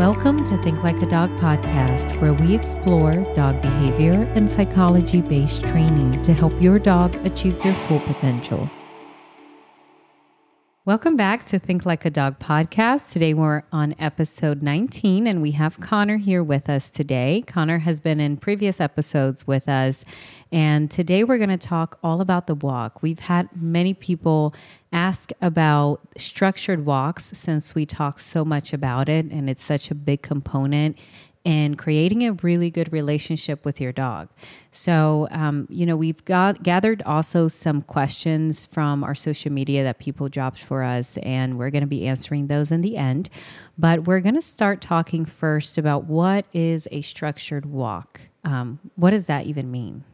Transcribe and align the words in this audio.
Welcome 0.00 0.44
to 0.44 0.56
Think 0.62 0.82
Like 0.82 0.96
a 1.02 1.06
Dog 1.06 1.28
podcast, 1.40 2.18
where 2.22 2.32
we 2.32 2.54
explore 2.54 3.12
dog 3.34 3.60
behavior 3.60 4.14
and 4.34 4.48
psychology 4.48 5.20
based 5.20 5.66
training 5.66 6.22
to 6.22 6.32
help 6.32 6.58
your 6.58 6.78
dog 6.78 7.14
achieve 7.26 7.62
their 7.62 7.74
full 7.74 8.00
potential. 8.00 8.70
Welcome 10.86 11.14
back 11.14 11.44
to 11.48 11.58
Think 11.58 11.84
Like 11.84 12.06
a 12.06 12.10
Dog 12.10 12.38
podcast. 12.38 13.12
Today 13.12 13.34
we're 13.34 13.64
on 13.70 13.94
episode 13.98 14.62
19 14.62 15.26
and 15.26 15.42
we 15.42 15.50
have 15.50 15.78
Connor 15.78 16.16
here 16.16 16.42
with 16.42 16.70
us 16.70 16.88
today. 16.88 17.44
Connor 17.46 17.80
has 17.80 18.00
been 18.00 18.18
in 18.18 18.38
previous 18.38 18.80
episodes 18.80 19.46
with 19.46 19.68
us 19.68 20.06
and 20.50 20.90
today 20.90 21.22
we're 21.22 21.36
going 21.36 21.50
to 21.50 21.58
talk 21.58 21.98
all 22.02 22.22
about 22.22 22.46
the 22.46 22.54
walk. 22.54 23.02
We've 23.02 23.18
had 23.18 23.50
many 23.54 23.92
people 23.92 24.54
ask 24.90 25.32
about 25.42 26.00
structured 26.16 26.86
walks 26.86 27.24
since 27.24 27.74
we 27.74 27.84
talk 27.84 28.18
so 28.18 28.42
much 28.42 28.72
about 28.72 29.10
it 29.10 29.26
and 29.26 29.50
it's 29.50 29.62
such 29.62 29.90
a 29.90 29.94
big 29.94 30.22
component 30.22 30.98
and 31.44 31.78
creating 31.78 32.26
a 32.26 32.32
really 32.42 32.70
good 32.70 32.92
relationship 32.92 33.64
with 33.64 33.80
your 33.80 33.92
dog. 33.92 34.28
So, 34.72 35.26
um, 35.30 35.66
you 35.70 35.86
know, 35.86 35.96
we've 35.96 36.22
got 36.24 36.62
gathered 36.62 37.02
also 37.02 37.48
some 37.48 37.82
questions 37.82 38.66
from 38.66 39.02
our 39.02 39.14
social 39.14 39.50
media 39.50 39.82
that 39.84 39.98
people 39.98 40.28
dropped 40.28 40.62
for 40.62 40.82
us, 40.82 41.16
and 41.18 41.58
we're 41.58 41.70
going 41.70 41.82
to 41.82 41.86
be 41.86 42.06
answering 42.06 42.48
those 42.48 42.70
in 42.70 42.82
the 42.82 42.96
end. 42.96 43.30
But 43.78 44.06
we're 44.06 44.20
going 44.20 44.34
to 44.34 44.42
start 44.42 44.82
talking 44.82 45.24
first 45.24 45.78
about 45.78 46.04
what 46.04 46.44
is 46.52 46.86
a 46.90 47.00
structured 47.00 47.64
walk. 47.64 48.20
Um, 48.44 48.78
what 48.96 49.10
does 49.10 49.26
that 49.26 49.46
even 49.46 49.70
mean? 49.70 50.04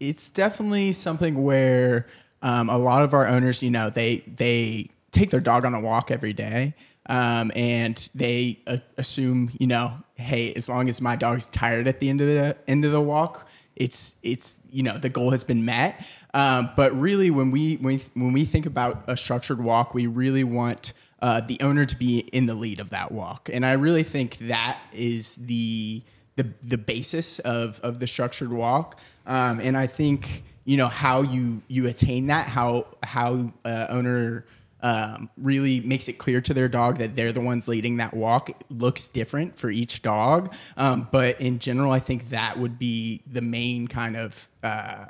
It's 0.00 0.30
definitely 0.30 0.92
something 0.92 1.42
where 1.42 2.06
um, 2.42 2.68
a 2.68 2.78
lot 2.78 3.02
of 3.02 3.14
our 3.14 3.26
owners, 3.26 3.62
you 3.62 3.70
know, 3.70 3.90
they 3.90 4.18
they 4.26 4.90
take 5.10 5.30
their 5.30 5.40
dog 5.40 5.64
on 5.64 5.74
a 5.74 5.80
walk 5.80 6.10
every 6.10 6.32
day 6.32 6.74
um, 7.08 7.50
and 7.54 8.10
they 8.14 8.60
uh, 8.66 8.78
assume, 8.96 9.50
you 9.58 9.66
know, 9.66 9.98
hey, 10.14 10.52
as 10.54 10.68
long 10.68 10.88
as 10.88 11.00
my 11.00 11.16
dog's 11.16 11.46
tired 11.46 11.88
at 11.88 12.00
the 12.00 12.08
end 12.08 12.20
of 12.20 12.26
the 12.26 12.56
end 12.66 12.84
of 12.84 12.92
the 12.92 13.00
walk, 13.00 13.48
it's 13.76 14.16
it's 14.22 14.58
you 14.70 14.82
know 14.82 14.98
the 14.98 15.08
goal 15.08 15.30
has 15.30 15.44
been 15.44 15.64
met. 15.64 16.04
Um, 16.34 16.70
but 16.76 16.98
really, 16.98 17.30
when 17.30 17.50
we 17.50 17.76
when 17.76 18.00
when 18.14 18.32
we 18.32 18.44
think 18.44 18.66
about 18.66 19.04
a 19.08 19.16
structured 19.16 19.62
walk, 19.62 19.94
we 19.94 20.06
really 20.06 20.44
want 20.44 20.92
uh, 21.22 21.40
the 21.40 21.58
owner 21.60 21.86
to 21.86 21.96
be 21.96 22.18
in 22.18 22.46
the 22.46 22.54
lead 22.54 22.80
of 22.80 22.90
that 22.90 23.12
walk, 23.12 23.48
and 23.52 23.64
I 23.64 23.72
really 23.72 24.02
think 24.02 24.38
that 24.38 24.78
is 24.92 25.36
the 25.36 26.02
the 26.36 26.52
the 26.62 26.78
basis 26.78 27.38
of 27.40 27.80
of 27.80 28.00
the 28.00 28.06
structured 28.06 28.52
walk. 28.52 28.98
Um, 29.26 29.60
and 29.60 29.76
I 29.76 29.86
think 29.86 30.44
you 30.64 30.76
know 30.76 30.88
how 30.88 31.22
you 31.22 31.62
you 31.68 31.86
attain 31.86 32.26
that, 32.26 32.48
how 32.48 32.86
how 33.02 33.52
uh, 33.64 33.86
owner 33.88 34.44
um, 34.80 35.30
really 35.36 35.80
makes 35.80 36.08
it 36.08 36.14
clear 36.14 36.40
to 36.40 36.54
their 36.54 36.68
dog 36.68 36.98
that 36.98 37.16
they're 37.16 37.32
the 37.32 37.40
ones 37.40 37.68
leading 37.68 37.96
that 37.96 38.14
walk. 38.14 38.50
It 38.50 38.56
looks 38.70 39.08
different 39.08 39.56
for 39.56 39.70
each 39.70 40.02
dog, 40.02 40.54
um, 40.76 41.08
but 41.10 41.40
in 41.40 41.58
general, 41.58 41.92
I 41.92 42.00
think 42.00 42.30
that 42.30 42.58
would 42.58 42.78
be 42.78 43.22
the 43.26 43.42
main 43.42 43.88
kind 43.88 44.16
of 44.16 44.48
uh, 44.62 45.06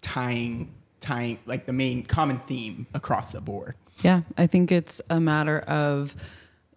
tying 0.00 0.74
tying 1.00 1.38
like 1.46 1.66
the 1.66 1.72
main 1.72 2.02
common 2.04 2.38
theme 2.38 2.86
across 2.94 3.32
the 3.32 3.40
board. 3.40 3.74
Yeah, 4.02 4.22
I 4.36 4.46
think 4.46 4.70
it's 4.72 5.00
a 5.08 5.20
matter 5.20 5.60
of 5.60 6.14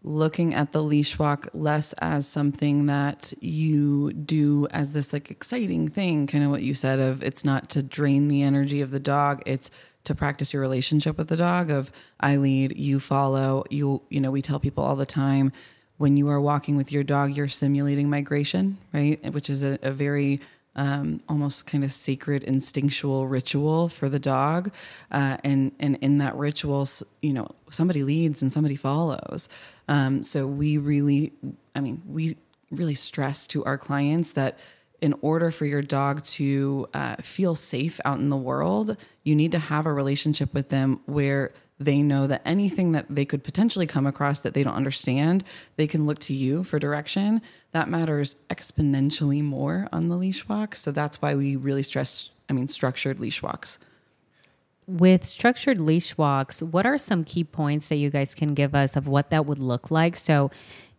looking 0.02 0.54
at 0.54 0.72
the 0.72 0.82
leash 0.82 1.20
walk 1.20 1.50
less 1.54 1.94
as 2.00 2.26
something 2.26 2.86
that 2.86 3.34
you 3.42 4.14
do 4.14 4.66
as 4.72 4.94
this 4.94 5.12
like 5.12 5.30
exciting 5.30 5.90
thing, 5.90 6.26
kind 6.26 6.44
of 6.44 6.52
what 6.52 6.62
you 6.62 6.74
said 6.74 7.00
of 7.00 7.22
it's 7.22 7.44
not 7.44 7.70
to 7.70 7.84
drain 7.84 8.30
the 8.30 8.42
energy 8.42 8.82
of 8.82 8.92
the 8.92 9.00
dog. 9.00 9.44
It's 9.46 9.70
to 10.06 10.16
practice 10.16 10.54
your 10.54 10.62
relationship 10.62 11.18
with 11.18 11.28
the 11.28 11.38
dog 11.38 11.70
of 11.70 11.92
I 12.20 12.38
lead, 12.38 12.78
you 12.78 13.00
follow. 13.00 13.64
You 13.70 14.02
you 14.10 14.20
know, 14.20 14.32
we 14.32 14.42
tell 14.42 14.60
people 14.60 14.84
all 14.84 14.96
the 14.96 15.06
time 15.06 15.52
when 15.98 16.16
you 16.16 16.30
are 16.30 16.40
walking 16.40 16.78
with 16.78 16.92
your 16.92 17.04
dog, 17.04 17.36
you're 17.36 17.50
simulating 17.50 18.10
migration, 18.10 18.78
right? 18.94 19.22
Which 19.34 19.50
is 19.50 19.64
a, 19.64 19.78
a 19.82 19.92
very 19.92 20.40
um, 20.76 21.20
almost 21.28 21.68
kind 21.68 21.84
of 21.84 21.92
sacred 21.92 22.44
instinctual 22.44 23.28
ritual 23.28 23.90
for 23.90 24.08
the 24.08 24.20
dog, 24.20 24.72
uh, 25.12 25.38
and 25.44 25.74
and 25.80 25.98
in 25.98 26.20
that 26.20 26.36
ritual, 26.36 26.88
you 27.22 27.34
know, 27.34 27.50
somebody 27.70 28.04
leads 28.04 28.42
and 28.42 28.52
somebody 28.52 28.78
follows. 28.78 29.50
Um, 29.90 30.24
so 30.24 30.48
we 30.48 30.78
really, 30.78 31.34
I 31.76 31.82
mean, 31.82 32.02
we 32.08 32.38
really 32.72 32.96
stress 32.96 33.46
to 33.48 33.66
our 33.66 33.78
clients 33.78 34.34
that 34.34 34.58
in 35.02 35.16
order 35.22 35.52
for 35.52 35.66
your 35.66 35.82
dog 35.82 36.24
to 36.26 36.88
uh, 36.94 37.16
feel 37.18 37.56
safe 37.56 38.00
out 38.06 38.20
in 38.20 38.30
the 38.30 38.38
world, 38.38 38.98
you 39.24 39.36
need 39.36 39.52
to 39.52 39.60
have 39.60 39.86
a 39.86 39.94
relationship 39.94 40.54
with 40.54 40.70
them 40.70 41.00
where 41.06 41.52
they 41.80 42.02
know 42.02 42.28
that 42.28 42.42
anything 42.46 42.92
that 42.92 43.06
they 43.10 43.26
could 43.26 43.44
potentially 43.44 43.88
come 43.88 44.06
across 44.06 44.42
that 44.42 44.54
they 44.54 44.64
don't 44.64 44.74
understand, 44.74 45.44
they 45.78 45.88
can 45.88 46.06
look 46.06 46.20
to 46.20 46.34
you 46.34 46.64
for 46.64 46.78
direction. 46.78 47.42
That 47.72 47.88
matters 47.88 48.36
exponentially 48.50 49.42
more 49.42 49.88
on 49.94 50.10
the 50.10 50.18
leash 50.18 50.48
walk. 50.50 50.76
So 50.76 50.92
that's 50.92 51.22
why 51.22 51.36
we 51.36 51.56
really 51.56 51.84
stress, 51.84 52.32
I 52.50 52.54
mean, 52.54 52.68
structured 52.68 53.20
leash 53.20 53.42
walks. 53.42 53.80
With 54.88 55.24
structured 55.24 55.80
leash 55.80 56.18
walks, 56.18 56.62
what 56.62 56.86
are 56.86 56.98
some 56.98 57.24
key 57.24 57.44
points 57.44 57.88
that 57.90 57.96
you 57.96 58.10
guys 58.10 58.36
can 58.36 58.56
give 58.56 58.76
us 58.76 58.98
of 58.98 59.08
what 59.08 59.30
that 59.30 59.46
would 59.46 59.60
look 59.60 59.92
like? 59.92 60.18
So, 60.18 60.50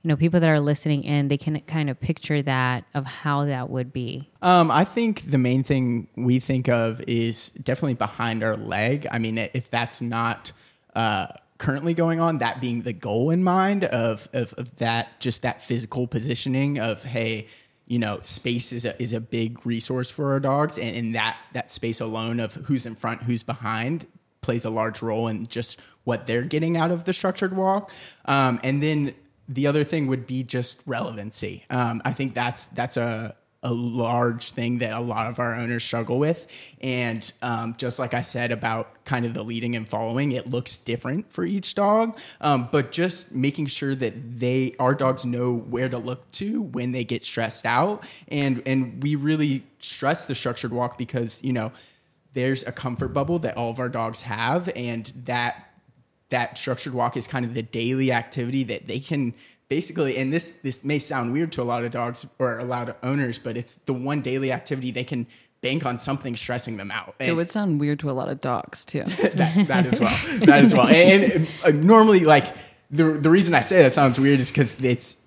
you 0.02 0.08
know 0.08 0.16
people 0.16 0.40
that 0.40 0.48
are 0.48 0.60
listening 0.60 1.04
in 1.04 1.28
they 1.28 1.36
can 1.36 1.60
kind 1.60 1.90
of 1.90 2.00
picture 2.00 2.42
that 2.42 2.84
of 2.94 3.04
how 3.04 3.44
that 3.44 3.68
would 3.70 3.92
be. 3.92 4.28
Um, 4.42 4.70
i 4.70 4.84
think 4.84 5.30
the 5.30 5.38
main 5.38 5.62
thing 5.62 6.08
we 6.16 6.40
think 6.40 6.68
of 6.68 7.00
is 7.02 7.50
definitely 7.50 7.94
behind 7.94 8.42
our 8.42 8.54
leg. 8.54 9.06
I 9.10 9.18
mean 9.18 9.38
if 9.38 9.70
that's 9.70 10.00
not 10.00 10.52
uh, 10.94 11.28
currently 11.58 11.94
going 11.94 12.20
on 12.20 12.38
that 12.38 12.60
being 12.60 12.82
the 12.82 12.92
goal 12.92 13.30
in 13.30 13.44
mind 13.44 13.84
of, 13.84 14.28
of, 14.32 14.52
of 14.54 14.76
that 14.76 15.20
just 15.20 15.42
that 15.42 15.62
physical 15.62 16.06
positioning 16.06 16.78
of 16.78 17.02
hey 17.02 17.46
you 17.86 17.98
know 17.98 18.18
space 18.22 18.72
is 18.72 18.84
a, 18.84 19.00
is 19.02 19.12
a 19.12 19.20
big 19.20 19.64
resource 19.66 20.10
for 20.10 20.32
our 20.32 20.40
dogs 20.40 20.78
and, 20.78 20.96
and 20.96 21.14
that 21.14 21.36
that 21.52 21.70
space 21.70 22.00
alone 22.00 22.40
of 22.40 22.54
who's 22.54 22.86
in 22.86 22.94
front 22.94 23.22
who's 23.22 23.42
behind 23.42 24.06
plays 24.40 24.64
a 24.64 24.70
large 24.70 25.02
role 25.02 25.28
in 25.28 25.46
just 25.46 25.80
what 26.04 26.26
they're 26.26 26.42
getting 26.42 26.76
out 26.76 26.90
of 26.90 27.04
the 27.04 27.12
structured 27.12 27.54
walk. 27.56 27.90
Um, 28.24 28.60
and 28.62 28.82
then 28.82 29.14
the 29.50 29.66
other 29.66 29.84
thing 29.84 30.06
would 30.06 30.26
be 30.26 30.42
just 30.44 30.80
relevancy. 30.86 31.64
Um, 31.68 32.00
I 32.04 32.12
think 32.12 32.34
that's 32.34 32.68
that's 32.68 32.96
a 32.96 33.34
a 33.62 33.72
large 33.74 34.52
thing 34.52 34.78
that 34.78 34.94
a 34.94 35.00
lot 35.00 35.26
of 35.26 35.38
our 35.38 35.54
owners 35.54 35.84
struggle 35.84 36.18
with. 36.18 36.46
And 36.80 37.30
um, 37.42 37.74
just 37.76 37.98
like 37.98 38.14
I 38.14 38.22
said 38.22 38.52
about 38.52 39.04
kind 39.04 39.26
of 39.26 39.34
the 39.34 39.42
leading 39.42 39.76
and 39.76 39.86
following, 39.86 40.32
it 40.32 40.48
looks 40.48 40.76
different 40.76 41.30
for 41.30 41.44
each 41.44 41.74
dog. 41.74 42.18
Um, 42.40 42.70
but 42.72 42.90
just 42.90 43.34
making 43.34 43.66
sure 43.66 43.94
that 43.94 44.38
they, 44.40 44.74
our 44.78 44.94
dogs 44.94 45.26
know 45.26 45.54
where 45.54 45.90
to 45.90 45.98
look 45.98 46.30
to 46.32 46.62
when 46.62 46.92
they 46.92 47.04
get 47.04 47.22
stressed 47.22 47.66
out. 47.66 48.02
And, 48.28 48.62
and 48.64 49.02
we 49.02 49.14
really 49.14 49.66
stress 49.78 50.24
the 50.24 50.34
structured 50.34 50.72
walk 50.72 50.96
because, 50.96 51.44
you 51.44 51.52
know, 51.52 51.70
there's 52.32 52.66
a 52.66 52.72
comfort 52.72 53.08
bubble 53.08 53.40
that 53.40 53.58
all 53.58 53.70
of 53.70 53.78
our 53.78 53.90
dogs 53.90 54.22
have. 54.22 54.70
And 54.74 55.04
that 55.26 55.69
that 56.30 56.56
structured 56.56 56.94
walk 56.94 57.16
is 57.16 57.26
kind 57.26 57.44
of 57.44 57.54
the 57.54 57.62
daily 57.62 58.10
activity 58.10 58.62
that 58.64 58.86
they 58.86 59.00
can 59.00 59.34
basically 59.68 60.16
and 60.16 60.32
this 60.32 60.52
this 60.52 60.84
may 60.84 60.98
sound 60.98 61.32
weird 61.32 61.52
to 61.52 61.62
a 61.62 61.64
lot 61.64 61.84
of 61.84 61.90
dogs 61.92 62.26
or 62.38 62.58
a 62.58 62.64
lot 62.64 62.88
of 62.88 62.96
owners 63.02 63.38
but 63.38 63.56
it's 63.56 63.74
the 63.86 63.92
one 63.92 64.20
daily 64.20 64.50
activity 64.50 64.90
they 64.90 65.04
can 65.04 65.26
bank 65.60 65.84
on 65.84 65.98
something 65.98 66.36
stressing 66.36 66.76
them 66.76 66.90
out. 66.90 67.14
And 67.20 67.28
it 67.28 67.34
would 67.34 67.50
sound 67.50 67.80
weird 67.80 67.98
to 68.00 68.10
a 68.10 68.12
lot 68.12 68.28
of 68.28 68.40
dogs 68.40 68.84
too. 68.84 69.04
That, 69.20 69.66
that 69.68 69.86
as 69.86 70.00
well. 70.00 70.38
That 70.40 70.62
as 70.62 70.74
well. 70.74 70.86
And, 70.86 71.22
and, 71.22 71.48
uh, 71.64 71.70
normally 71.70 72.20
like 72.20 72.56
the, 72.90 73.12
the 73.12 73.30
reason 73.30 73.54
i 73.54 73.60
say 73.60 73.82
that 73.82 73.92
sounds 73.92 74.18
weird 74.18 74.40
is 74.40 74.50
because 74.50 74.82
it's 74.82 75.18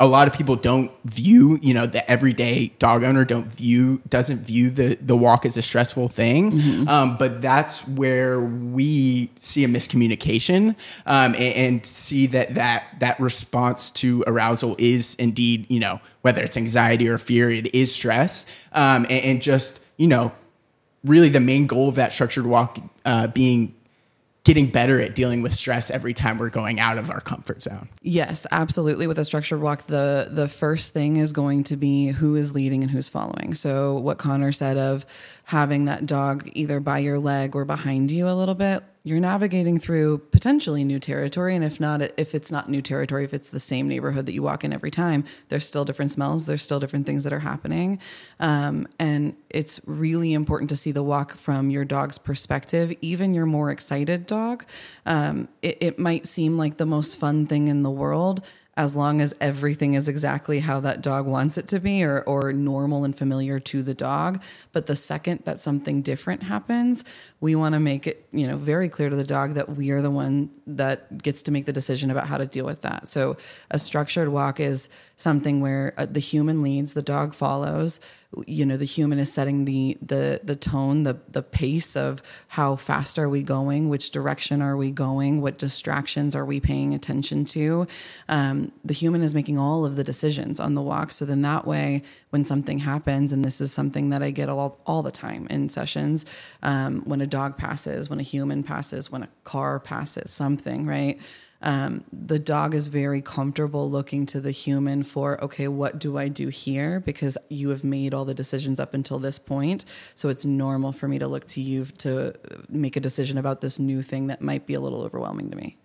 a 0.00 0.06
lot 0.06 0.26
of 0.26 0.34
people 0.34 0.56
don't 0.56 0.90
view, 1.04 1.58
you 1.62 1.72
know, 1.72 1.86
the 1.86 2.08
everyday 2.10 2.68
dog 2.80 3.04
owner 3.04 3.24
don't 3.24 3.46
view 3.46 4.02
doesn't 4.08 4.40
view 4.40 4.70
the 4.70 4.96
the 5.00 5.16
walk 5.16 5.46
as 5.46 5.56
a 5.56 5.62
stressful 5.62 6.08
thing. 6.08 6.50
Mm-hmm. 6.50 6.88
Um, 6.88 7.16
but 7.16 7.40
that's 7.40 7.86
where 7.86 8.40
we 8.40 9.30
see 9.36 9.62
a 9.62 9.68
miscommunication 9.68 10.74
um, 11.06 11.34
and, 11.34 11.54
and, 11.54 11.86
see 11.86 12.26
that 12.26 12.54
that 12.56 12.84
that 12.98 13.20
response 13.20 13.90
to 13.92 14.24
arousal 14.26 14.74
is 14.78 15.14
indeed, 15.14 15.66
you 15.68 15.78
know, 15.78 16.00
whether 16.22 16.42
it's 16.42 16.56
anxiety 16.56 17.08
or 17.08 17.16
fear, 17.16 17.50
it 17.50 17.72
is 17.72 17.94
stress, 17.94 18.46
um, 18.72 19.04
and, 19.04 19.24
and, 19.24 19.42
just 19.42 19.80
you 19.96 20.08
know, 20.08 20.34
really 21.04 21.28
the 21.28 21.40
main 21.40 21.68
goal 21.68 21.88
of 21.88 21.94
that 21.94 22.12
structured 22.12 22.46
walk 22.46 22.78
uh, 23.04 23.28
being 23.28 23.74
getting 24.44 24.66
better 24.66 25.00
at 25.00 25.14
dealing 25.14 25.40
with 25.40 25.54
stress 25.54 25.90
every 25.90 26.12
time 26.12 26.38
we're 26.38 26.50
going 26.50 26.78
out 26.78 26.98
of 26.98 27.10
our 27.10 27.20
comfort 27.20 27.62
zone. 27.62 27.88
Yes, 28.02 28.46
absolutely. 28.50 29.06
With 29.06 29.18
a 29.18 29.24
structured 29.24 29.60
walk, 29.60 29.86
the 29.86 30.28
the 30.30 30.48
first 30.48 30.92
thing 30.92 31.16
is 31.16 31.32
going 31.32 31.64
to 31.64 31.76
be 31.76 32.08
who 32.08 32.36
is 32.36 32.54
leading 32.54 32.82
and 32.82 32.90
who's 32.90 33.08
following. 33.08 33.54
So 33.54 33.96
what 33.96 34.18
Connor 34.18 34.52
said 34.52 34.76
of 34.76 35.06
having 35.44 35.84
that 35.84 36.06
dog 36.06 36.48
either 36.54 36.80
by 36.80 36.98
your 36.98 37.18
leg 37.18 37.54
or 37.54 37.64
behind 37.64 38.10
you 38.10 38.28
a 38.28 38.32
little 38.32 38.54
bit, 38.54 38.82
you're 39.06 39.20
navigating 39.20 39.78
through 39.78 40.16
potentially 40.30 40.82
new 40.82 40.98
territory. 40.98 41.54
And 41.54 41.62
if 41.62 41.78
not, 41.78 42.00
if 42.18 42.34
it's 42.34 42.50
not 42.50 42.70
new 42.70 42.80
territory, 42.80 43.24
if 43.24 43.34
it's 43.34 43.50
the 43.50 43.60
same 43.60 43.86
neighborhood 43.86 44.24
that 44.24 44.32
you 44.32 44.42
walk 44.42 44.64
in 44.64 44.72
every 44.72 44.90
time, 44.90 45.24
there's 45.50 45.66
still 45.66 45.84
different 45.84 46.10
smells, 46.10 46.46
there's 46.46 46.62
still 46.62 46.80
different 46.80 47.04
things 47.04 47.24
that 47.24 47.32
are 47.32 47.40
happening. 47.40 48.00
Um, 48.40 48.88
and 48.98 49.36
it's 49.50 49.82
really 49.84 50.32
important 50.32 50.70
to 50.70 50.76
see 50.76 50.92
the 50.92 51.02
walk 51.02 51.36
from 51.36 51.68
your 51.68 51.84
dog's 51.84 52.16
perspective, 52.16 52.96
even 53.02 53.34
your 53.34 53.44
more 53.44 53.70
excited 53.70 54.26
dog. 54.26 54.64
Um, 55.04 55.48
it, 55.60 55.76
it 55.82 55.98
might 55.98 56.26
seem 56.26 56.56
like 56.56 56.78
the 56.78 56.86
most 56.86 57.18
fun 57.18 57.46
thing 57.46 57.68
in 57.68 57.82
the 57.82 57.90
world 57.90 58.42
as 58.76 58.96
long 58.96 59.20
as 59.20 59.34
everything 59.40 59.94
is 59.94 60.08
exactly 60.08 60.60
how 60.60 60.80
that 60.80 61.00
dog 61.00 61.26
wants 61.26 61.56
it 61.56 61.68
to 61.68 61.78
be 61.78 62.02
or, 62.02 62.22
or 62.22 62.52
normal 62.52 63.04
and 63.04 63.16
familiar 63.16 63.60
to 63.60 63.82
the 63.82 63.94
dog. 63.94 64.42
But 64.72 64.86
the 64.86 64.96
second 64.96 65.42
that 65.44 65.60
something 65.60 66.02
different 66.02 66.42
happens, 66.42 67.04
we 67.40 67.54
want 67.54 67.74
to 67.74 67.80
make 67.80 68.06
it, 68.06 68.26
you 68.32 68.46
know, 68.46 68.56
very 68.56 68.88
clear 68.88 69.10
to 69.10 69.16
the 69.16 69.24
dog 69.24 69.54
that 69.54 69.76
we 69.76 69.90
are 69.90 70.02
the 70.02 70.10
one 70.10 70.50
that 70.66 71.22
gets 71.22 71.42
to 71.42 71.52
make 71.52 71.66
the 71.66 71.72
decision 71.72 72.10
about 72.10 72.26
how 72.26 72.38
to 72.38 72.46
deal 72.46 72.64
with 72.64 72.82
that. 72.82 73.06
So 73.06 73.36
a 73.70 73.78
structured 73.78 74.28
walk 74.28 74.58
is 74.58 74.88
something 75.16 75.60
where 75.60 75.94
uh, 75.96 76.06
the 76.06 76.20
human 76.20 76.62
leads, 76.62 76.94
the 76.94 77.02
dog 77.02 77.34
follows 77.34 78.00
you 78.46 78.66
know 78.66 78.76
the 78.76 78.84
human 78.84 79.18
is 79.18 79.32
setting 79.32 79.64
the 79.64 79.96
the 80.02 80.40
the 80.42 80.56
tone 80.56 81.02
the 81.02 81.18
the 81.28 81.42
pace 81.42 81.96
of 81.96 82.22
how 82.48 82.76
fast 82.76 83.18
are 83.18 83.28
we 83.28 83.42
going 83.42 83.88
which 83.88 84.10
direction 84.10 84.62
are 84.62 84.76
we 84.76 84.90
going 84.90 85.40
what 85.40 85.58
distractions 85.58 86.34
are 86.34 86.44
we 86.44 86.60
paying 86.60 86.94
attention 86.94 87.44
to. 87.44 87.86
Um, 88.28 88.72
the 88.84 88.94
human 88.94 89.22
is 89.22 89.34
making 89.34 89.58
all 89.58 89.84
of 89.84 89.96
the 89.96 90.04
decisions 90.04 90.60
on 90.60 90.74
the 90.74 90.82
walk. 90.82 91.12
So 91.12 91.24
then 91.24 91.42
that 91.42 91.66
way 91.66 92.02
when 92.34 92.42
something 92.42 92.80
happens 92.80 93.32
and 93.32 93.44
this 93.44 93.60
is 93.60 93.72
something 93.72 94.08
that 94.10 94.20
i 94.20 94.28
get 94.32 94.48
all, 94.48 94.76
all 94.86 95.04
the 95.04 95.12
time 95.12 95.46
in 95.50 95.68
sessions 95.68 96.26
um, 96.64 97.00
when 97.04 97.20
a 97.20 97.26
dog 97.28 97.56
passes 97.56 98.10
when 98.10 98.18
a 98.18 98.24
human 98.24 98.64
passes 98.64 99.08
when 99.08 99.22
a 99.22 99.28
car 99.44 99.78
passes 99.78 100.32
something 100.32 100.84
right 100.84 101.20
um, 101.64 102.04
the 102.12 102.38
dog 102.38 102.74
is 102.74 102.88
very 102.88 103.22
comfortable 103.22 103.90
looking 103.90 104.26
to 104.26 104.40
the 104.40 104.50
human 104.50 105.02
for, 105.02 105.42
okay, 105.42 105.66
what 105.66 105.98
do 105.98 106.18
I 106.18 106.28
do 106.28 106.48
here? 106.48 107.00
Because 107.00 107.38
you 107.48 107.70
have 107.70 107.82
made 107.82 108.12
all 108.12 108.26
the 108.26 108.34
decisions 108.34 108.78
up 108.78 108.92
until 108.92 109.18
this 109.18 109.38
point. 109.38 109.86
So 110.14 110.28
it's 110.28 110.44
normal 110.44 110.92
for 110.92 111.08
me 111.08 111.18
to 111.18 111.26
look 111.26 111.46
to 111.48 111.62
you 111.62 111.86
to 111.98 112.34
make 112.68 112.96
a 112.96 113.00
decision 113.00 113.38
about 113.38 113.62
this 113.62 113.78
new 113.78 114.02
thing 114.02 114.26
that 114.26 114.42
might 114.42 114.66
be 114.66 114.74
a 114.74 114.80
little 114.80 115.02
overwhelming 115.02 115.50
to 115.50 115.56
me. 115.56 115.78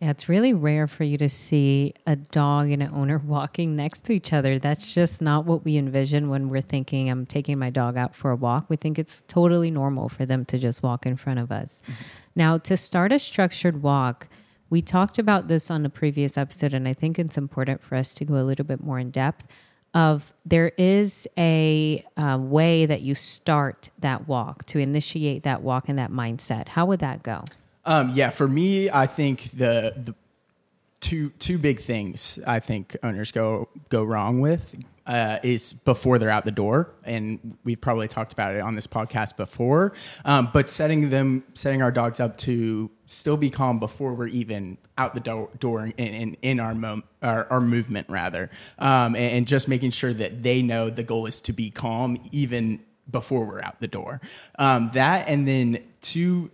Yeah, 0.00 0.10
it's 0.10 0.28
really 0.28 0.54
rare 0.54 0.88
for 0.88 1.04
you 1.04 1.18
to 1.18 1.28
see 1.28 1.94
a 2.06 2.16
dog 2.16 2.70
and 2.70 2.82
an 2.82 2.90
owner 2.92 3.18
walking 3.24 3.76
next 3.76 4.02
to 4.04 4.12
each 4.12 4.32
other. 4.32 4.58
That's 4.58 4.94
just 4.94 5.22
not 5.22 5.44
what 5.44 5.64
we 5.64 5.76
envision 5.76 6.28
when 6.28 6.48
we're 6.48 6.60
thinking, 6.60 7.08
I'm 7.08 7.24
taking 7.24 7.56
my 7.58 7.70
dog 7.70 7.96
out 7.96 8.16
for 8.16 8.32
a 8.32 8.36
walk. 8.36 8.64
We 8.68 8.76
think 8.76 8.98
it's 8.98 9.22
totally 9.28 9.70
normal 9.70 10.08
for 10.08 10.26
them 10.26 10.44
to 10.46 10.58
just 10.58 10.82
walk 10.82 11.06
in 11.06 11.16
front 11.16 11.38
of 11.38 11.52
us. 11.52 11.82
Mm-hmm. 11.84 12.02
Now, 12.34 12.58
to 12.58 12.76
start 12.76 13.12
a 13.12 13.18
structured 13.18 13.82
walk, 13.82 14.28
we 14.70 14.80
talked 14.80 15.18
about 15.18 15.48
this 15.48 15.70
on 15.70 15.84
a 15.84 15.90
previous 15.90 16.38
episode, 16.38 16.72
and 16.72 16.86
I 16.86 16.94
think 16.94 17.18
it's 17.18 17.36
important 17.36 17.82
for 17.82 17.96
us 17.96 18.14
to 18.14 18.24
go 18.24 18.34
a 18.34 18.46
little 18.46 18.64
bit 18.64 18.82
more 18.82 18.98
in 18.98 19.10
depth. 19.10 19.46
Of 19.92 20.32
there 20.46 20.70
is 20.78 21.26
a 21.36 22.04
uh, 22.16 22.38
way 22.40 22.86
that 22.86 23.00
you 23.00 23.16
start 23.16 23.90
that 23.98 24.28
walk 24.28 24.64
to 24.66 24.78
initiate 24.78 25.42
that 25.42 25.62
walk 25.62 25.88
and 25.88 25.98
that 25.98 26.12
mindset. 26.12 26.68
How 26.68 26.86
would 26.86 27.00
that 27.00 27.24
go? 27.24 27.42
Um, 27.84 28.12
yeah, 28.14 28.30
for 28.30 28.46
me, 28.46 28.88
I 28.88 29.06
think 29.06 29.50
the 29.50 29.94
the 29.96 30.14
two 31.00 31.30
two 31.40 31.58
big 31.58 31.80
things 31.80 32.38
I 32.46 32.60
think 32.60 32.96
owners 33.02 33.32
go 33.32 33.68
go 33.88 34.04
wrong 34.04 34.40
with 34.40 34.76
uh, 35.10 35.40
is 35.42 35.72
before 35.72 36.20
they're 36.20 36.30
out 36.30 36.44
the 36.44 36.52
door, 36.52 36.88
and 37.02 37.58
we've 37.64 37.80
probably 37.80 38.06
talked 38.06 38.32
about 38.32 38.54
it 38.54 38.60
on 38.60 38.76
this 38.76 38.86
podcast 38.86 39.36
before. 39.36 39.92
Um, 40.24 40.50
but 40.52 40.70
setting 40.70 41.10
them, 41.10 41.42
setting 41.54 41.82
our 41.82 41.90
dogs 41.90 42.20
up 42.20 42.38
to 42.38 42.92
still 43.06 43.36
be 43.36 43.50
calm 43.50 43.80
before 43.80 44.14
we're 44.14 44.28
even 44.28 44.78
out 44.96 45.14
the 45.14 45.48
door, 45.58 45.82
and 45.82 45.94
in, 45.98 46.14
in, 46.14 46.36
in 46.42 46.60
our, 46.60 46.76
mo- 46.76 47.02
our, 47.22 47.48
our 47.50 47.60
movement 47.60 48.08
rather, 48.08 48.50
um, 48.78 49.16
and, 49.16 49.32
and 49.38 49.46
just 49.48 49.66
making 49.66 49.90
sure 49.90 50.12
that 50.12 50.44
they 50.44 50.62
know 50.62 50.90
the 50.90 51.02
goal 51.02 51.26
is 51.26 51.40
to 51.42 51.52
be 51.52 51.70
calm 51.70 52.16
even 52.30 52.78
before 53.10 53.44
we're 53.44 53.62
out 53.62 53.80
the 53.80 53.88
door. 53.88 54.20
Um, 54.60 54.92
that 54.94 55.28
and 55.28 55.48
then 55.48 55.82
two, 56.02 56.52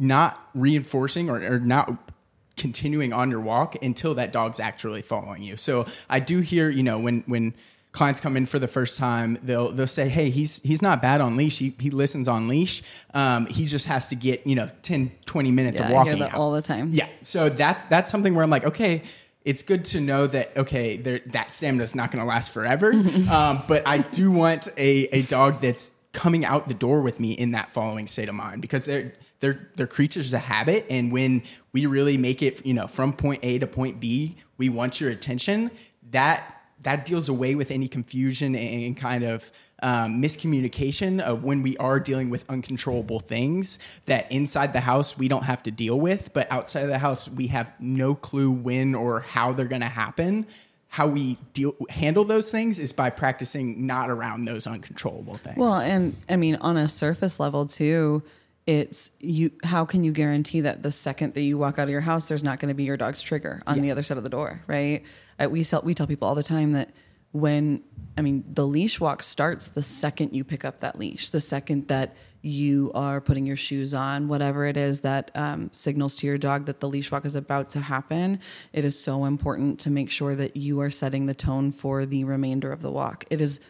not 0.00 0.48
reinforcing 0.52 1.30
or, 1.30 1.36
or 1.36 1.60
not 1.60 2.10
continuing 2.56 3.12
on 3.12 3.30
your 3.30 3.40
walk 3.40 3.80
until 3.82 4.14
that 4.16 4.32
dog's 4.32 4.58
actually 4.58 5.02
following 5.02 5.44
you. 5.44 5.56
So 5.56 5.86
I 6.10 6.18
do 6.18 6.40
hear, 6.40 6.68
you 6.68 6.82
know, 6.82 6.98
when 6.98 7.22
when 7.26 7.54
clients 7.94 8.20
come 8.20 8.36
in 8.36 8.44
for 8.44 8.58
the 8.58 8.68
first 8.68 8.98
time, 8.98 9.38
they'll 9.42 9.72
they'll 9.72 9.86
say, 9.86 10.08
"Hey, 10.08 10.28
he's 10.28 10.60
he's 10.60 10.82
not 10.82 11.00
bad 11.00 11.22
on 11.22 11.36
leash. 11.36 11.58
He 11.58 11.74
he 11.78 11.90
listens 11.90 12.28
on 12.28 12.48
leash. 12.48 12.82
Um, 13.14 13.46
he 13.46 13.64
just 13.64 13.86
has 13.86 14.08
to 14.08 14.16
get 14.16 14.46
you 14.46 14.56
know 14.56 14.68
10, 14.82 15.12
20 15.24 15.50
minutes 15.50 15.80
yeah, 15.80 15.86
of 15.86 15.92
walking 15.92 16.12
I 16.12 16.16
hear 16.16 16.24
that 16.26 16.34
out. 16.34 16.38
all 16.38 16.52
the 16.52 16.60
time. 16.60 16.90
Yeah, 16.92 17.08
so 17.22 17.48
that's 17.48 17.84
that's 17.84 18.10
something 18.10 18.34
where 18.34 18.44
I'm 18.44 18.50
like, 18.50 18.64
okay. 18.64 19.02
It's 19.44 19.62
good 19.62 19.84
to 19.86 20.00
know 20.00 20.26
that 20.26 20.56
okay, 20.56 20.96
there, 20.96 21.20
that 21.26 21.52
stamina 21.52 21.84
is 21.84 21.94
not 21.94 22.10
going 22.10 22.24
to 22.24 22.26
last 22.26 22.50
forever, 22.50 22.94
um, 23.30 23.62
but 23.68 23.86
I 23.86 23.98
do 23.98 24.30
want 24.30 24.68
a, 24.78 25.04
a 25.14 25.20
dog 25.20 25.60
that's 25.60 25.92
coming 26.14 26.46
out 26.46 26.66
the 26.66 26.74
door 26.74 27.02
with 27.02 27.20
me 27.20 27.32
in 27.32 27.50
that 27.50 27.70
following 27.70 28.06
state 28.06 28.30
of 28.30 28.34
mind 28.34 28.62
because 28.62 28.86
they're 28.86 29.12
they're 29.40 29.68
they're 29.76 29.86
creatures 29.86 30.32
of 30.32 30.40
habit 30.40 30.86
and 30.88 31.12
when 31.12 31.42
we 31.72 31.84
really 31.84 32.16
make 32.16 32.40
it 32.40 32.64
you 32.64 32.72
know 32.72 32.86
from 32.86 33.12
point 33.12 33.40
a 33.42 33.58
to 33.58 33.66
point 33.66 34.00
b 34.00 34.36
we 34.56 34.70
want 34.70 34.98
your 34.98 35.10
attention 35.10 35.70
that 36.10 36.63
that 36.84 37.04
deals 37.04 37.28
away 37.28 37.54
with 37.54 37.70
any 37.70 37.88
confusion 37.88 38.54
and 38.54 38.96
kind 38.96 39.24
of 39.24 39.50
um, 39.82 40.22
miscommunication 40.22 41.20
of 41.20 41.44
when 41.44 41.62
we 41.62 41.76
are 41.78 42.00
dealing 42.00 42.30
with 42.30 42.48
uncontrollable 42.48 43.18
things 43.18 43.78
that 44.06 44.30
inside 44.30 44.72
the 44.72 44.80
house 44.80 45.18
we 45.18 45.28
don't 45.28 45.42
have 45.44 45.62
to 45.64 45.70
deal 45.70 45.98
with, 45.98 46.32
but 46.32 46.50
outside 46.50 46.82
of 46.82 46.88
the 46.88 46.98
house 46.98 47.28
we 47.28 47.48
have 47.48 47.74
no 47.80 48.14
clue 48.14 48.50
when 48.50 48.94
or 48.94 49.20
how 49.20 49.52
they're 49.52 49.66
going 49.66 49.82
to 49.82 49.88
happen. 49.88 50.46
How 50.88 51.08
we 51.08 51.38
deal 51.52 51.74
handle 51.90 52.24
those 52.24 52.52
things 52.52 52.78
is 52.78 52.92
by 52.92 53.10
practicing 53.10 53.84
not 53.84 54.10
around 54.10 54.44
those 54.44 54.66
uncontrollable 54.66 55.34
things. 55.34 55.56
Well, 55.56 55.74
and 55.74 56.14
I 56.28 56.36
mean 56.36 56.54
on 56.56 56.76
a 56.76 56.88
surface 56.88 57.40
level 57.40 57.66
too 57.66 58.22
it's 58.66 59.10
you 59.20 59.50
how 59.62 59.84
can 59.84 60.04
you 60.04 60.12
guarantee 60.12 60.62
that 60.62 60.82
the 60.82 60.90
second 60.90 61.34
that 61.34 61.42
you 61.42 61.58
walk 61.58 61.78
out 61.78 61.84
of 61.84 61.90
your 61.90 62.00
house 62.00 62.28
there's 62.28 62.44
not 62.44 62.58
going 62.58 62.68
to 62.68 62.74
be 62.74 62.84
your 62.84 62.96
dog's 62.96 63.20
trigger 63.20 63.62
on 63.66 63.76
yeah. 63.76 63.82
the 63.82 63.90
other 63.90 64.02
side 64.02 64.16
of 64.16 64.22
the 64.22 64.30
door 64.30 64.62
right? 64.66 65.04
We 65.50 65.64
sell, 65.64 65.82
we 65.82 65.94
tell 65.94 66.06
people 66.06 66.28
all 66.28 66.34
the 66.34 66.42
time 66.42 66.72
that 66.72 66.90
when 67.32 67.82
i 68.16 68.22
mean 68.22 68.44
the 68.46 68.66
leash 68.66 69.00
walk 69.00 69.22
starts 69.22 69.68
the 69.68 69.82
second 69.82 70.32
you 70.32 70.44
pick 70.44 70.64
up 70.64 70.80
that 70.80 70.98
leash 70.98 71.30
the 71.30 71.40
second 71.40 71.88
that 71.88 72.14
you 72.44 72.92
are 72.94 73.22
putting 73.22 73.46
your 73.46 73.56
shoes 73.56 73.94
on 73.94 74.28
whatever 74.28 74.66
it 74.66 74.76
is 74.76 75.00
that 75.00 75.30
um, 75.34 75.70
signals 75.72 76.14
to 76.14 76.26
your 76.26 76.36
dog 76.36 76.66
that 76.66 76.78
the 76.78 76.88
leash 76.88 77.10
walk 77.10 77.24
is 77.24 77.34
about 77.34 77.70
to 77.70 77.80
happen. 77.80 78.38
It 78.74 78.84
is 78.84 78.98
so 78.98 79.24
important 79.24 79.80
to 79.80 79.90
make 79.90 80.10
sure 80.10 80.34
that 80.34 80.54
you 80.54 80.80
are 80.80 80.90
setting 80.90 81.24
the 81.24 81.32
tone 81.32 81.72
for 81.72 82.04
the 82.04 82.24
remainder 82.24 82.70
of 82.70 82.82
the 82.82 82.90
walk. 82.90 83.24
It 83.30 83.40
is 83.40 83.60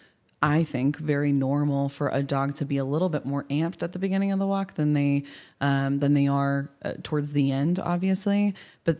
I 0.44 0.62
think, 0.62 0.98
very 0.98 1.32
normal 1.32 1.88
for 1.88 2.10
a 2.12 2.22
dog 2.22 2.56
to 2.56 2.66
be 2.66 2.76
a 2.76 2.84
little 2.84 3.08
bit 3.08 3.24
more 3.24 3.44
amped 3.44 3.82
at 3.82 3.94
the 3.94 3.98
beginning 3.98 4.30
of 4.30 4.38
the 4.38 4.46
walk 4.46 4.74
than 4.74 4.92
they 4.92 5.24
um, 5.62 6.00
than 6.00 6.12
they 6.12 6.26
are 6.26 6.68
uh, 6.84 6.92
towards 7.02 7.32
the 7.32 7.50
end, 7.50 7.78
obviously. 7.78 8.54
But 8.84 8.98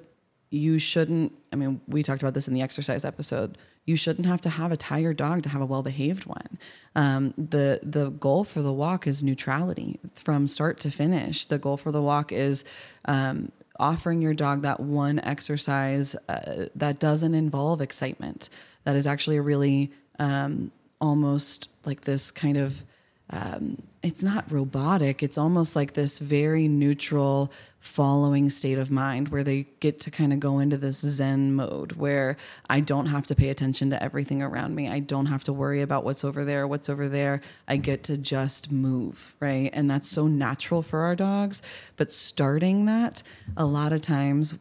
you 0.49 0.79
shouldn't. 0.79 1.35
I 1.53 1.57
mean, 1.57 1.83
we 1.87 2.03
talked 2.03 2.23
about 2.23 2.33
this 2.33 2.49
in 2.49 2.55
the 2.55 2.63
exercise 2.63 3.05
episode. 3.05 3.59
You 3.85 3.95
shouldn't 3.95 4.27
have 4.27 4.41
to 4.41 4.49
have 4.49 4.73
a 4.73 4.79
tired 4.79 5.19
dog 5.19 5.43
to 5.43 5.51
have 5.51 5.61
a 5.61 5.67
well 5.67 5.83
behaved 5.83 6.25
one. 6.25 6.59
Um, 6.97 7.35
the 7.37 7.79
the 7.83 8.09
goal 8.09 8.45
for 8.45 8.63
the 8.63 8.73
walk 8.73 9.07
is 9.07 9.23
neutrality 9.23 10.01
from 10.15 10.47
start 10.47 10.81
to 10.81 10.91
finish. 10.91 11.45
The 11.45 11.59
goal 11.59 11.77
for 11.77 11.93
the 11.93 12.01
walk 12.01 12.33
is 12.33 12.65
um, 13.05 13.53
offering 13.79 14.23
your 14.23 14.33
dog 14.33 14.63
that 14.63 14.81
one 14.81 15.19
exercise 15.19 16.17
uh, 16.27 16.69
that 16.75 17.01
doesn't 17.01 17.35
involve 17.35 17.83
excitement. 17.83 18.49
That 18.85 18.97
is 18.97 19.07
actually 19.07 19.37
a 19.37 19.43
really 19.43 19.93
um, 20.19 20.73
almost 21.01 21.69
like 21.85 22.03
this 22.03 22.31
kind 22.31 22.57
of 22.57 22.85
um, 23.31 23.83
it's 24.03 24.23
not 24.23 24.51
robotic 24.53 25.23
it's 25.23 25.39
almost 25.39 25.75
like 25.75 25.95
this 25.95 26.19
very 26.19 26.69
neutral 26.69 27.51
following 27.79 28.51
state 28.51 28.77
of 28.77 28.91
mind 28.91 29.29
where 29.29 29.43
they 29.43 29.67
get 29.81 29.99
to 30.01 30.11
kind 30.11 30.33
of 30.33 30.41
go 30.41 30.59
into 30.59 30.77
this 30.77 30.99
zen 30.99 31.55
mode 31.55 31.93
where 31.93 32.37
i 32.69 32.81
don't 32.81 33.07
have 33.07 33.27
to 33.27 33.35
pay 33.35 33.49
attention 33.49 33.89
to 33.91 34.03
everything 34.03 34.43
around 34.43 34.75
me. 34.75 34.89
I 34.89 34.99
don't 35.01 35.27
have 35.27 35.45
to 35.45 35.55
worry 35.55 35.81
about 35.81 36.05
what's 36.05 36.23
over 36.23 36.45
there 36.45 36.69
what's 36.69 36.91
over 36.91 37.09
there. 37.09 37.41
I 37.67 37.79
get 37.79 38.05
to 38.05 38.19
just 38.19 38.71
move 38.71 39.35
right? 39.41 39.71
And 39.73 39.91
that's 39.91 40.09
so 40.09 40.27
natural 40.27 40.83
for 40.83 41.01
our 41.01 41.17
dogs. 41.17 41.63
But 41.97 42.13
starting 42.13 42.85
that 42.87 43.23
a 43.57 43.65
lot 43.65 43.93
of 43.93 44.03
times 44.03 44.55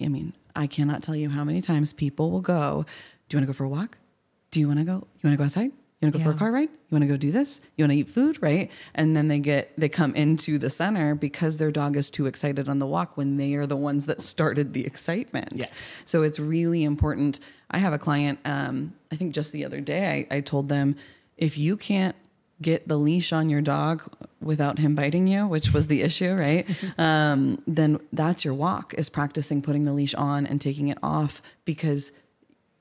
i 0.00 0.08
mean 0.08 0.32
i 0.54 0.66
cannot 0.66 1.02
tell 1.02 1.16
you 1.16 1.30
how 1.30 1.44
many 1.44 1.60
times 1.60 1.92
people 1.92 2.30
will 2.30 2.40
go 2.40 2.84
do 3.28 3.36
you 3.36 3.38
want 3.38 3.46
to 3.48 3.52
go 3.52 3.56
for 3.56 3.64
a 3.64 3.68
walk 3.68 3.98
do 4.50 4.60
you 4.60 4.66
want 4.66 4.78
to 4.78 4.84
go 4.84 4.92
you 4.92 5.28
want 5.28 5.34
to 5.34 5.36
go 5.36 5.44
outside 5.44 5.72
you 6.00 6.06
want 6.06 6.14
to 6.14 6.18
go 6.20 6.24
yeah. 6.24 6.30
for 6.30 6.36
a 6.36 6.38
car 6.38 6.52
ride? 6.52 6.68
You 6.68 6.92
want 6.92 7.02
to 7.02 7.08
go 7.08 7.16
do 7.16 7.32
this? 7.32 7.60
You 7.76 7.82
want 7.82 7.90
to 7.90 7.98
eat 7.98 8.08
food, 8.08 8.40
right? 8.40 8.70
And 8.94 9.16
then 9.16 9.26
they 9.26 9.40
get 9.40 9.72
they 9.76 9.88
come 9.88 10.14
into 10.14 10.56
the 10.56 10.70
center 10.70 11.16
because 11.16 11.58
their 11.58 11.72
dog 11.72 11.96
is 11.96 12.08
too 12.08 12.26
excited 12.26 12.68
on 12.68 12.78
the 12.78 12.86
walk 12.86 13.16
when 13.16 13.36
they 13.36 13.54
are 13.54 13.66
the 13.66 13.76
ones 13.76 14.06
that 14.06 14.20
started 14.20 14.74
the 14.74 14.86
excitement. 14.86 15.52
Yeah. 15.56 15.66
So 16.04 16.22
it's 16.22 16.38
really 16.38 16.84
important. 16.84 17.40
I 17.72 17.78
have 17.78 17.92
a 17.92 17.98
client. 17.98 18.38
Um, 18.44 18.94
I 19.10 19.16
think 19.16 19.34
just 19.34 19.52
the 19.52 19.64
other 19.64 19.80
day, 19.80 20.28
I, 20.30 20.36
I 20.36 20.40
told 20.40 20.68
them 20.68 20.94
if 21.36 21.58
you 21.58 21.76
can't 21.76 22.14
get 22.62 22.86
the 22.86 22.96
leash 22.96 23.32
on 23.32 23.48
your 23.48 23.60
dog 23.60 24.02
without 24.40 24.78
him 24.78 24.94
biting 24.94 25.26
you, 25.26 25.48
which 25.48 25.74
was 25.74 25.88
the 25.88 26.02
issue, 26.08 26.32
right? 26.32 26.64
um, 26.98 27.60
then 27.66 27.98
that's 28.12 28.44
your 28.44 28.54
walk 28.54 28.94
is 28.94 29.10
practicing 29.10 29.62
putting 29.62 29.84
the 29.84 29.92
leash 29.92 30.14
on 30.14 30.46
and 30.46 30.60
taking 30.60 30.88
it 30.88 30.98
off 31.02 31.42
because 31.64 32.12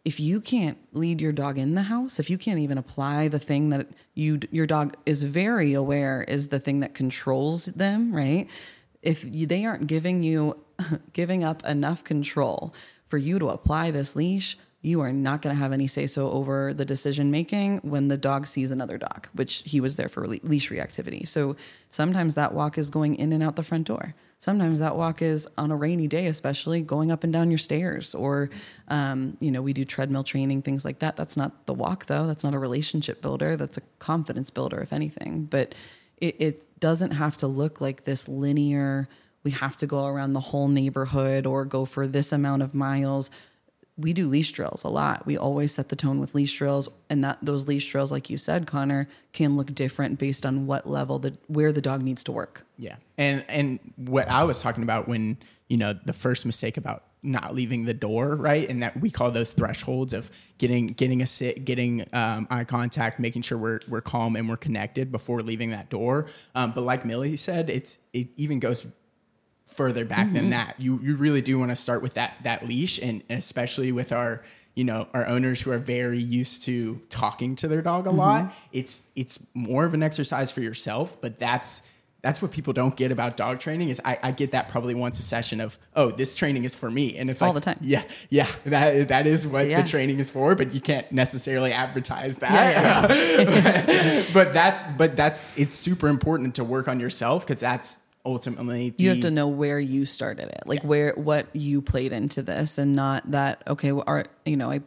if 0.07 0.21
you 0.21 0.39
can't 0.39 0.77
lead 0.93 1.19
your 1.19 1.33
dog 1.33 1.57
in 1.57 1.75
the 1.75 1.81
house, 1.81 2.17
if 2.17 2.29
you 2.29 2.37
can't 2.37 2.59
even 2.59 2.77
apply 2.77 3.27
the 3.27 3.39
thing 3.39 3.71
that 3.71 3.89
you 4.13 4.39
your 4.51 4.65
dog 4.65 4.95
is 5.05 5.23
very 5.23 5.73
aware 5.73 6.23
is 6.29 6.47
the 6.47 6.61
thing 6.61 6.79
that 6.79 6.93
controls 6.93 7.65
them, 7.65 8.15
right? 8.15 8.47
If 9.01 9.29
they 9.29 9.65
aren't 9.65 9.87
giving 9.87 10.23
you 10.23 10.63
giving 11.11 11.43
up 11.43 11.61
enough 11.65 12.05
control 12.05 12.73
for 13.09 13.17
you 13.17 13.37
to 13.37 13.49
apply 13.49 13.91
this 13.91 14.15
leash, 14.15 14.57
you 14.81 15.01
are 15.01 15.11
not 15.11 15.41
going 15.41 15.53
to 15.53 15.59
have 15.59 15.73
any 15.73 15.87
say 15.87 16.07
so 16.07 16.31
over 16.31 16.73
the 16.73 16.85
decision 16.85 17.29
making 17.29 17.79
when 17.79 18.07
the 18.07 18.15
dog 18.15 18.47
sees 18.47 18.71
another 18.71 18.97
dog, 18.97 19.27
which 19.33 19.61
he 19.65 19.81
was 19.81 19.97
there 19.97 20.07
for 20.07 20.25
leash 20.25 20.69
reactivity. 20.69 21.27
So 21.27 21.57
sometimes 21.89 22.35
that 22.35 22.53
walk 22.53 22.77
is 22.77 22.89
going 22.89 23.17
in 23.17 23.33
and 23.33 23.43
out 23.43 23.57
the 23.57 23.63
front 23.63 23.87
door. 23.87 24.15
Sometimes 24.39 24.79
that 24.79 24.95
walk 24.95 25.21
is 25.21 25.47
on 25.57 25.71
a 25.71 25.75
rainy 25.75 26.07
day, 26.07 26.27
especially 26.27 26.81
going 26.81 27.11
up 27.11 27.23
and 27.23 27.33
down 27.33 27.49
your 27.49 27.57
stairs, 27.57 28.13
or 28.13 28.49
um, 28.87 29.35
you 29.39 29.49
know, 29.49 29.61
we 29.61 29.73
do 29.73 29.83
treadmill 29.83 30.23
training, 30.23 30.61
things 30.61 30.85
like 30.85 30.99
that. 30.99 31.15
That's 31.15 31.35
not 31.35 31.65
the 31.65 31.73
walk, 31.73 32.05
though. 32.05 32.27
That's 32.27 32.43
not 32.43 32.53
a 32.53 32.59
relationship 32.59 33.21
builder. 33.21 33.55
That's 33.55 33.77
a 33.77 33.81
confidence 33.97 34.51
builder, 34.51 34.79
if 34.79 34.93
anything. 34.93 35.45
But 35.45 35.73
it, 36.17 36.35
it 36.39 36.79
doesn't 36.79 37.11
have 37.11 37.37
to 37.37 37.47
look 37.47 37.81
like 37.81 38.03
this 38.03 38.27
linear. 38.27 39.09
We 39.43 39.51
have 39.51 39.75
to 39.77 39.87
go 39.87 40.05
around 40.05 40.33
the 40.33 40.39
whole 40.39 40.67
neighborhood 40.67 41.47
or 41.47 41.65
go 41.65 41.85
for 41.85 42.05
this 42.05 42.31
amount 42.31 42.61
of 42.61 42.75
miles 42.75 43.31
we 43.97 44.13
do 44.13 44.27
leash 44.27 44.51
drills 44.51 44.83
a 44.83 44.89
lot. 44.89 45.25
We 45.25 45.37
always 45.37 45.73
set 45.73 45.89
the 45.89 45.95
tone 45.95 46.19
with 46.19 46.35
leash 46.35 46.57
drills, 46.57 46.87
and 47.09 47.23
that 47.23 47.39
those 47.41 47.67
leash 47.67 47.89
drills, 47.91 48.11
like 48.11 48.29
you 48.29 48.37
said, 48.37 48.67
Connor, 48.67 49.09
can 49.33 49.57
look 49.57 49.73
different 49.73 50.19
based 50.19 50.45
on 50.45 50.67
what 50.67 50.87
level 50.87 51.19
the 51.19 51.35
where 51.47 51.71
the 51.71 51.81
dog 51.81 52.03
needs 52.03 52.23
to 52.25 52.31
work. 52.31 52.65
Yeah, 52.77 52.97
and 53.17 53.43
and 53.49 53.79
what 53.95 54.29
I 54.29 54.43
was 54.43 54.61
talking 54.61 54.83
about 54.83 55.07
when 55.07 55.37
you 55.67 55.77
know 55.77 55.93
the 55.93 56.13
first 56.13 56.45
mistake 56.45 56.77
about 56.77 57.03
not 57.23 57.55
leaving 57.55 57.85
the 57.85 57.93
door 57.93 58.35
right, 58.35 58.69
and 58.69 58.83
that 58.83 58.99
we 59.01 59.09
call 59.09 59.31
those 59.31 59.51
thresholds 59.51 60.13
of 60.13 60.29
getting 60.59 60.87
getting 60.87 61.23
a 61.23 61.25
sit, 61.25 61.65
getting 61.65 62.05
um, 62.13 62.47
eye 62.51 62.65
contact, 62.65 63.19
making 63.19 63.41
sure 63.41 63.57
we're 63.57 63.79
we're 63.87 64.01
calm 64.01 64.35
and 64.35 64.47
we're 64.47 64.57
connected 64.57 65.11
before 65.11 65.41
leaving 65.41 65.71
that 65.71 65.89
door. 65.89 66.27
Um, 66.53 66.71
but 66.73 66.81
like 66.81 67.03
Millie 67.03 67.35
said, 67.35 67.71
it's 67.71 67.97
it 68.13 68.27
even 68.37 68.59
goes 68.59 68.85
further 69.67 70.05
back 70.05 70.25
mm-hmm. 70.25 70.35
than 70.35 70.49
that. 70.51 70.75
You 70.79 70.99
you 71.01 71.15
really 71.15 71.41
do 71.41 71.59
want 71.59 71.71
to 71.71 71.75
start 71.75 72.01
with 72.01 72.15
that 72.15 72.35
that 72.43 72.67
leash, 72.67 72.99
and 72.99 73.23
especially 73.29 73.91
with 73.91 74.11
our 74.11 74.43
you 74.75 74.83
know 74.83 75.07
our 75.13 75.27
owners 75.27 75.61
who 75.61 75.71
are 75.71 75.77
very 75.77 76.19
used 76.19 76.63
to 76.63 77.01
talking 77.09 77.55
to 77.57 77.67
their 77.67 77.81
dog 77.81 78.05
a 78.05 78.09
mm-hmm. 78.09 78.19
lot. 78.19 78.53
It's 78.71 79.03
it's 79.15 79.39
more 79.53 79.85
of 79.85 79.93
an 79.93 80.03
exercise 80.03 80.51
for 80.51 80.61
yourself, 80.61 81.19
but 81.21 81.37
that's 81.37 81.81
that's 82.21 82.41
what 82.41 82.51
people 82.51 82.73
don't 82.73 82.95
get 82.95 83.11
about 83.11 83.37
dog 83.37 83.59
training 83.59 83.89
is 83.89 84.01
I, 84.03 84.19
I, 84.21 84.31
get 84.31 84.51
that 84.51 84.69
probably 84.69 84.95
once 84.95 85.19
a 85.19 85.21
session 85.21 85.61
of 85.61 85.77
oh 85.95 86.11
this 86.11 86.33
training 86.33 86.65
is 86.65 86.73
for 86.73 86.89
me 86.89 87.15
and 87.15 87.29
it's 87.29 87.41
all 87.41 87.53
like, 87.53 87.63
the 87.63 87.73
time 87.73 87.77
yeah 87.81 88.03
yeah 88.29 88.47
that 88.65 89.07
that 89.09 89.27
is 89.27 89.45
what 89.45 89.67
yeah. 89.67 89.81
the 89.81 89.87
training 89.87 90.19
is 90.19 90.29
for 90.29 90.55
but 90.55 90.73
you 90.73 90.81
can't 90.81 91.09
necessarily 91.11 91.71
advertise 91.71 92.37
that 92.37 92.51
yeah, 92.51 93.87
yeah, 93.87 94.25
but 94.33 94.53
that's 94.53 94.83
but 94.97 95.15
that's 95.15 95.47
it's 95.57 95.73
super 95.73 96.07
important 96.07 96.55
to 96.55 96.63
work 96.63 96.87
on 96.87 96.99
yourself 96.99 97.45
because 97.45 97.61
that's 97.61 97.99
ultimately 98.27 98.89
the, 98.89 99.03
you 99.03 99.09
have 99.09 99.21
to 99.21 99.31
know 99.31 99.47
where 99.47 99.79
you 99.79 100.05
started 100.05 100.49
it 100.49 100.63
like 100.65 100.81
yeah. 100.81 100.87
where 100.87 101.13
what 101.15 101.47
you 101.55 101.81
played 101.81 102.11
into 102.11 102.41
this 102.41 102.77
and 102.77 102.93
not 102.95 103.29
that 103.31 103.63
okay 103.67 103.93
well, 103.93 104.03
are 104.05 104.25
you 104.45 104.57
know 104.57 104.69
i 104.69 104.81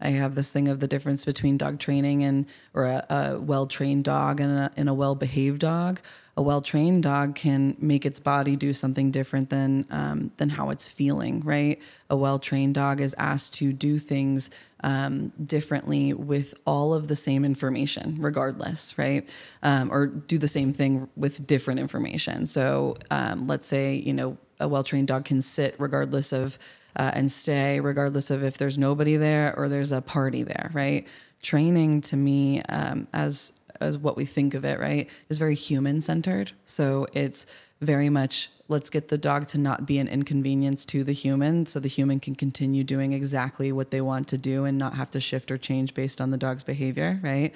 i 0.00 0.08
have 0.08 0.34
this 0.34 0.50
thing 0.50 0.68
of 0.68 0.80
the 0.80 0.88
difference 0.88 1.24
between 1.24 1.58
dog 1.58 1.78
training 1.78 2.24
and 2.24 2.46
or 2.72 2.84
a, 2.84 3.06
a 3.10 3.38
well-trained 3.38 4.02
dog 4.02 4.40
and 4.40 4.50
a, 4.50 4.70
and 4.78 4.88
a 4.88 4.94
well-behaved 4.94 5.60
dog 5.60 6.00
a 6.36 6.42
well-trained 6.42 7.02
dog 7.02 7.34
can 7.34 7.76
make 7.78 8.04
its 8.04 8.20
body 8.20 8.56
do 8.56 8.72
something 8.72 9.10
different 9.10 9.48
than 9.50 9.86
um, 9.90 10.30
than 10.36 10.50
how 10.50 10.70
it's 10.70 10.88
feeling 10.88 11.40
right 11.40 11.80
a 12.10 12.16
well-trained 12.16 12.74
dog 12.74 13.00
is 13.00 13.14
asked 13.18 13.54
to 13.54 13.72
do 13.72 13.98
things 13.98 14.50
um, 14.86 15.32
differently 15.44 16.12
with 16.12 16.54
all 16.66 16.94
of 16.94 17.08
the 17.08 17.16
same 17.16 17.44
information, 17.44 18.16
regardless, 18.20 18.96
right? 18.98 19.28
Um, 19.62 19.90
or 19.90 20.06
do 20.06 20.38
the 20.38 20.48
same 20.48 20.72
thing 20.72 21.08
with 21.16 21.46
different 21.46 21.80
information. 21.80 22.46
So 22.46 22.96
um, 23.10 23.48
let's 23.48 23.66
say, 23.66 23.94
you 23.94 24.12
know, 24.12 24.36
a 24.60 24.68
well 24.68 24.84
trained 24.84 25.08
dog 25.08 25.24
can 25.24 25.42
sit 25.42 25.74
regardless 25.78 26.32
of 26.32 26.58
uh, 26.94 27.10
and 27.14 27.30
stay 27.30 27.80
regardless 27.80 28.30
of 28.30 28.42
if 28.42 28.56
there's 28.56 28.78
nobody 28.78 29.16
there 29.16 29.54
or 29.58 29.68
there's 29.68 29.92
a 29.92 30.00
party 30.00 30.42
there, 30.42 30.70
right? 30.72 31.06
Training 31.42 32.00
to 32.02 32.16
me, 32.16 32.62
um, 32.62 33.06
as 33.12 33.52
as 33.80 33.98
what 33.98 34.16
we 34.16 34.24
think 34.24 34.54
of 34.54 34.64
it, 34.64 34.78
right, 34.78 35.08
is 35.28 35.38
very 35.38 35.54
human 35.54 36.00
centered. 36.00 36.52
So 36.64 37.06
it's 37.12 37.46
very 37.80 38.08
much 38.08 38.50
let's 38.68 38.90
get 38.90 39.08
the 39.08 39.18
dog 39.18 39.46
to 39.46 39.58
not 39.58 39.86
be 39.86 39.98
an 39.98 40.08
inconvenience 40.08 40.84
to 40.84 41.04
the 41.04 41.12
human 41.12 41.66
so 41.66 41.78
the 41.78 41.88
human 41.88 42.18
can 42.18 42.34
continue 42.34 42.82
doing 42.82 43.12
exactly 43.12 43.70
what 43.70 43.90
they 43.90 44.00
want 44.00 44.26
to 44.28 44.38
do 44.38 44.64
and 44.64 44.76
not 44.76 44.94
have 44.94 45.10
to 45.10 45.20
shift 45.20 45.50
or 45.50 45.58
change 45.58 45.94
based 45.94 46.20
on 46.20 46.30
the 46.30 46.36
dog's 46.36 46.64
behavior, 46.64 47.20
right? 47.22 47.52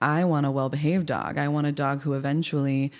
I 0.00 0.24
want 0.24 0.46
a 0.46 0.50
well-behaved 0.50 1.06
dog. 1.06 1.38
I 1.38 1.48
want 1.48 1.66
a 1.66 1.72
dog 1.72 2.02
who 2.02 2.12
eventually 2.12 2.92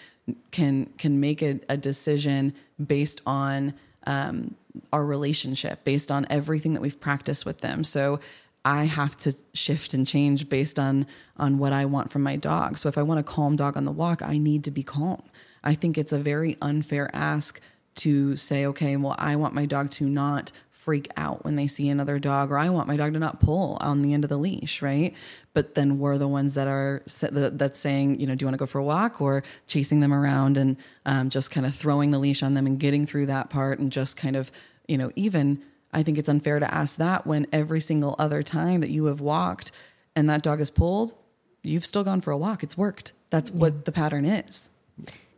can 0.50 0.87
can 0.99 1.21
make 1.21 1.42
a, 1.42 1.61
a 1.68 1.76
decision 1.76 2.54
based 2.85 3.21
on 3.26 3.75
um, 4.06 4.54
our 4.92 5.04
relationship, 5.04 5.85
based 5.85 6.11
on 6.11 6.26
everything 6.30 6.73
that 6.75 6.80
we've 6.80 7.00
practiced 7.00 7.44
with 7.44 7.59
them. 7.59 7.85
So 7.85 8.21
I 8.64 8.85
have 8.85 9.16
to 9.18 9.35
shift 9.52 9.94
and 9.94 10.06
change 10.06 10.49
based 10.49 10.78
on 10.78 11.06
on 11.37 11.59
what 11.59 11.73
I 11.73 11.85
want 11.85 12.11
from 12.11 12.23
my 12.23 12.37
dog. 12.37 12.78
So 12.78 12.88
if 12.88 12.97
I 12.97 13.02
want 13.02 13.21
a 13.21 13.25
calm 13.25 13.56
dog 13.56 13.76
on 13.76 13.85
the 13.85 13.92
walk, 13.92 14.23
I 14.23 14.38
need 14.38 14.64
to 14.64 14.71
be 14.71 14.83
calm. 14.83 15.23
I 15.62 15.75
think 15.75 15.99
it's 15.99 16.12
a 16.12 16.18
very 16.18 16.56
unfair 16.62 17.11
ask 17.12 17.61
to 17.97 18.37
say, 18.37 18.66
okay, 18.66 18.97
well, 18.97 19.16
I 19.18 19.37
want 19.37 19.54
my 19.54 19.66
dog 19.66 19.90
to 19.92 20.04
not 20.04 20.52
freak 20.71 21.09
out 21.16 21.44
when 21.44 21.56
they 21.56 21.66
see 21.66 21.88
another 21.88 22.18
dog, 22.18 22.50
or 22.50 22.59
I 22.59 22.68
want 22.68 22.88
my 22.88 22.97
dog 22.97 23.14
to 23.14 23.18
not 23.18 23.40
pull 23.40 23.78
on 23.80 24.02
the 24.02 24.12
end 24.12 24.23
of 24.23 24.28
the 24.28 24.37
leash, 24.37 24.83
right? 24.83 25.14
But 25.54 25.75
then 25.75 25.99
we're 25.99 26.18
the 26.18 26.28
ones 26.28 26.54
that 26.54 26.68
are 26.68 27.02
that's 27.06 27.80
saying, 27.80 28.21
you 28.21 28.26
know, 28.26 28.35
do 28.35 28.42
you 28.42 28.47
want 28.47 28.54
to 28.54 28.59
go 28.59 28.66
for 28.66 28.80
a 28.80 28.85
walk, 28.85 29.21
or 29.21 29.42
chasing 29.66 30.00
them 30.00 30.12
around 30.12 30.59
and 30.59 30.76
um, 31.06 31.30
just 31.30 31.50
kind 31.50 31.66
of 31.66 31.75
throwing 31.75 32.11
the 32.11 32.18
leash 32.18 32.42
on 32.42 32.54
them 32.54 32.66
and 32.66 32.78
getting 32.78 33.06
through 33.06 33.26
that 33.26 33.49
part, 33.49 33.78
and 33.78 33.90
just 33.90 34.16
kind 34.16 34.37
of, 34.37 34.52
you 34.87 34.99
know, 34.99 35.11
even 35.16 35.62
I 35.94 36.02
think 36.02 36.18
it's 36.18 36.28
unfair 36.28 36.58
to 36.58 36.74
ask 36.74 36.96
that 36.98 37.26
when 37.26 37.46
every 37.52 37.80
single 37.80 38.16
other 38.18 38.42
time 38.42 38.80
that 38.80 38.90
you 38.90 39.06
have 39.06 39.20
walked 39.20 39.72
and 40.16 40.28
that 40.28 40.42
dog 40.42 40.60
is 40.60 40.70
pulled, 40.70 41.14
you've 41.62 41.86
still 41.86 42.04
gone 42.04 42.20
for 42.20 42.30
a 42.30 42.36
walk. 42.36 42.62
It's 42.62 42.76
worked. 42.76 43.12
That's 43.30 43.50
yeah. 43.50 43.58
what 43.58 43.84
the 43.84 43.92
pattern 43.92 44.24
is 44.24 44.70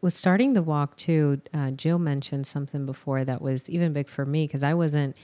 with 0.06 0.14
starting 0.14 0.52
the 0.52 0.62
walk 0.62 0.96
too, 0.96 1.40
uh, 1.52 1.70
Jill 1.72 1.98
mentioned 1.98 2.46
something 2.46 2.86
before 2.86 3.24
that 3.24 3.42
was 3.42 3.68
even 3.68 3.92
big 3.92 4.08
for 4.08 4.24
me 4.24 4.46
because 4.46 4.62
I 4.62 4.74
wasn't 4.74 5.16